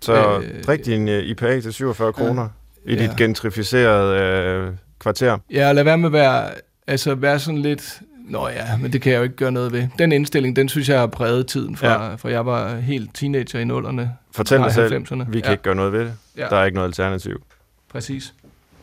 så 0.00 0.40
øh, 0.40 0.64
drik 0.64 0.84
din 0.84 1.08
uh, 1.08 1.14
IPA 1.14 1.60
til 1.60 1.72
47 1.72 2.12
kroner 2.12 2.48
ja. 2.86 2.92
i 2.92 2.96
dit 2.96 3.16
gentrificerede 3.16 4.18
øh, 4.20 4.72
kvarter. 4.98 5.38
Ja, 5.50 5.72
lad 5.72 5.84
være 5.84 5.98
med 5.98 6.06
at 6.06 6.12
være, 6.12 6.50
altså 6.86 7.14
være 7.14 7.38
sådan 7.38 7.58
lidt, 7.58 8.00
nå 8.28 8.48
ja, 8.48 8.76
men 8.76 8.92
det 8.92 9.02
kan 9.02 9.12
jeg 9.12 9.18
jo 9.18 9.22
ikke 9.22 9.36
gøre 9.36 9.52
noget 9.52 9.72
ved. 9.72 9.88
Den 9.98 10.12
indstilling, 10.12 10.56
den 10.56 10.68
synes 10.68 10.88
jeg 10.88 10.98
har 10.98 11.06
præget 11.06 11.46
tiden, 11.46 11.76
fra, 11.76 12.04
ja. 12.08 12.14
for 12.14 12.28
jeg 12.28 12.46
var 12.46 12.76
helt 12.76 13.14
teenager 13.14 13.58
i 13.58 13.64
nullerne. 13.64 14.12
Fortæl 14.32 14.58
dig 14.58 14.72
selv, 14.72 15.06
vi 15.28 15.40
kan 15.40 15.44
ja. 15.44 15.50
ikke 15.50 15.62
gøre 15.62 15.74
noget 15.74 15.92
ved 15.92 16.00
det. 16.00 16.12
Ja. 16.36 16.46
Der 16.50 16.56
er 16.56 16.64
ikke 16.64 16.74
noget 16.74 16.88
alternativ. 16.88 17.42
Præcis. 17.90 18.34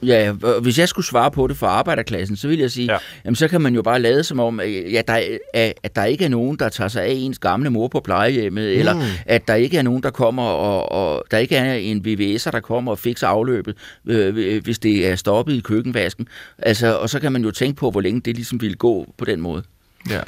Ja, 0.05 0.31
hvis 0.61 0.79
jeg 0.79 0.89
skulle 0.89 1.05
svare 1.05 1.31
på 1.31 1.47
det 1.47 1.57
for 1.57 1.67
arbejderklassen, 1.67 2.37
så 2.37 2.47
vil 2.47 2.59
jeg 2.59 2.71
sige, 2.71 2.91
ja. 2.91 2.97
jamen 3.25 3.35
så 3.35 3.47
kan 3.47 3.61
man 3.61 3.75
jo 3.75 3.81
bare 3.81 3.99
lade 3.99 4.23
som 4.23 4.39
om, 4.39 4.61
ja, 4.61 5.01
der 5.07 5.37
er, 5.53 5.71
at 5.83 5.95
der 5.95 6.03
ikke 6.03 6.25
er 6.25 6.29
nogen, 6.29 6.59
der 6.59 6.69
tager 6.69 6.87
sig 6.87 7.03
af 7.03 7.11
ens 7.11 7.39
gamle 7.39 7.69
mor 7.69 7.87
på 7.87 7.99
plejehjemmet, 7.99 8.73
mm. 8.73 8.79
eller 8.79 8.95
at 9.25 9.47
der 9.47 9.55
ikke 9.55 9.77
er 9.77 9.81
nogen, 9.81 10.03
der 10.03 10.09
kommer, 10.09 10.43
og, 10.43 10.91
og 10.91 11.23
der 11.31 11.37
ikke 11.37 11.55
er 11.55 11.73
en 11.73 11.97
VVS'er, 12.07 12.51
der 12.51 12.59
kommer 12.59 12.91
og 12.91 12.99
fikser 12.99 13.27
afløbet, 13.27 13.75
øh, 14.05 14.63
hvis 14.63 14.79
det 14.79 15.07
er 15.07 15.15
stoppet 15.15 15.53
i 15.53 15.59
køkkenvasken. 15.59 16.27
Altså, 16.59 16.97
og 16.97 17.09
så 17.09 17.19
kan 17.19 17.31
man 17.31 17.43
jo 17.43 17.51
tænke 17.51 17.75
på, 17.75 17.91
hvor 17.91 18.01
længe 18.01 18.21
det 18.21 18.35
ligesom 18.35 18.61
ville 18.61 18.75
gå 18.75 19.13
på 19.17 19.25
den 19.25 19.41
måde. 19.41 19.63
Ja. 20.09 20.21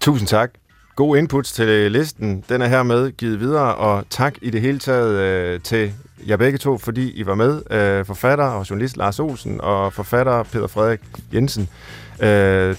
Tusind 0.00 0.28
tak. 0.28 0.50
God 0.96 1.16
input 1.16 1.44
til 1.44 1.92
listen. 1.92 2.44
Den 2.48 2.62
er 2.62 2.66
hermed 2.66 3.10
givet 3.10 3.40
videre, 3.40 3.74
og 3.74 4.04
tak 4.10 4.34
i 4.42 4.50
det 4.50 4.60
hele 4.60 4.78
taget 4.78 5.14
øh, 5.18 5.60
til 5.60 5.92
jer 6.28 6.36
begge 6.36 6.58
to, 6.58 6.78
fordi 6.78 7.10
I 7.10 7.26
var 7.26 7.34
med. 7.34 7.62
Øh, 7.70 8.04
forfatter 8.06 8.44
og 8.44 8.70
journalist 8.70 8.96
Lars 8.96 9.20
Olsen 9.20 9.60
og 9.60 9.92
forfatter 9.92 10.42
Peter 10.42 10.66
Frederik 10.66 11.00
Jensen, 11.34 11.68
øh, 12.20 12.28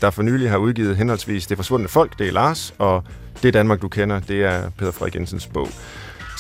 der 0.02 0.10
for 0.10 0.22
nylig 0.22 0.50
har 0.50 0.58
udgivet 0.58 0.98
henholdsvis 0.98 1.48
Det 1.48 1.58
forsvundne 1.58 1.88
folk, 1.88 2.20
det 2.20 2.28
er 2.28 2.32
Lars, 2.32 2.74
og 2.78 3.04
Det 3.44 3.54
Danmark, 3.54 3.82
du 3.82 3.88
kender, 3.88 4.20
det 4.20 4.44
er 4.44 4.70
Peter 4.78 4.92
Frederik 4.92 5.16
Jensens 5.16 5.48
bog. 5.48 5.68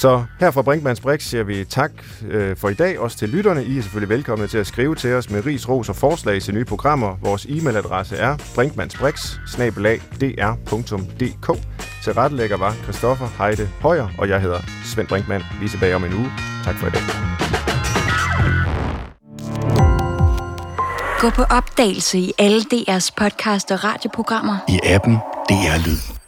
Så 0.01 0.23
her 0.39 0.51
fra 0.51 0.61
Brinkmanns 0.61 1.01
Brix 1.01 1.23
siger 1.23 1.43
vi 1.43 1.65
tak 1.65 1.91
øh, 2.27 2.57
for 2.57 2.69
i 2.69 2.73
dag, 2.73 2.99
også 2.99 3.17
til 3.17 3.29
lytterne. 3.29 3.65
I 3.65 3.77
er 3.77 3.81
selvfølgelig 3.81 4.09
velkomne 4.09 4.47
til 4.47 4.57
at 4.57 4.67
skrive 4.67 4.95
til 4.95 5.13
os 5.13 5.29
med 5.29 5.45
ris, 5.45 5.69
ros 5.69 5.89
og 5.89 5.95
forslag 5.95 6.41
til 6.41 6.53
nye 6.53 6.65
programmer. 6.65 7.17
Vores 7.21 7.45
e-mailadresse 7.45 8.15
er 8.15 8.37
brinkmannsbrix, 8.55 9.37
Til 12.03 12.13
rettelægger 12.13 12.57
var 12.57 12.73
Christoffer 12.83 13.27
Heide 13.43 13.69
Højer, 13.81 14.07
og 14.17 14.29
jeg 14.29 14.41
hedder 14.41 14.59
Svend 14.85 15.07
Brinkmann. 15.07 15.43
Vi 15.59 15.65
er 15.65 15.69
tilbage 15.69 15.95
om 15.95 16.03
en 16.03 16.13
uge. 16.13 16.31
Tak 16.63 16.75
for 16.75 16.87
i 16.87 16.89
dag. 16.89 17.01
Gå 21.19 21.29
på 21.29 21.43
opdagelse 21.43 22.17
i 22.17 22.33
alle 22.37 22.61
DR's 22.73 23.09
podcast 23.17 23.71
og 23.71 23.83
radioprogrammer. 23.83 24.57
I 24.69 24.79
appen 24.83 25.15
DR 25.49 25.87
Lyd. 25.87 26.20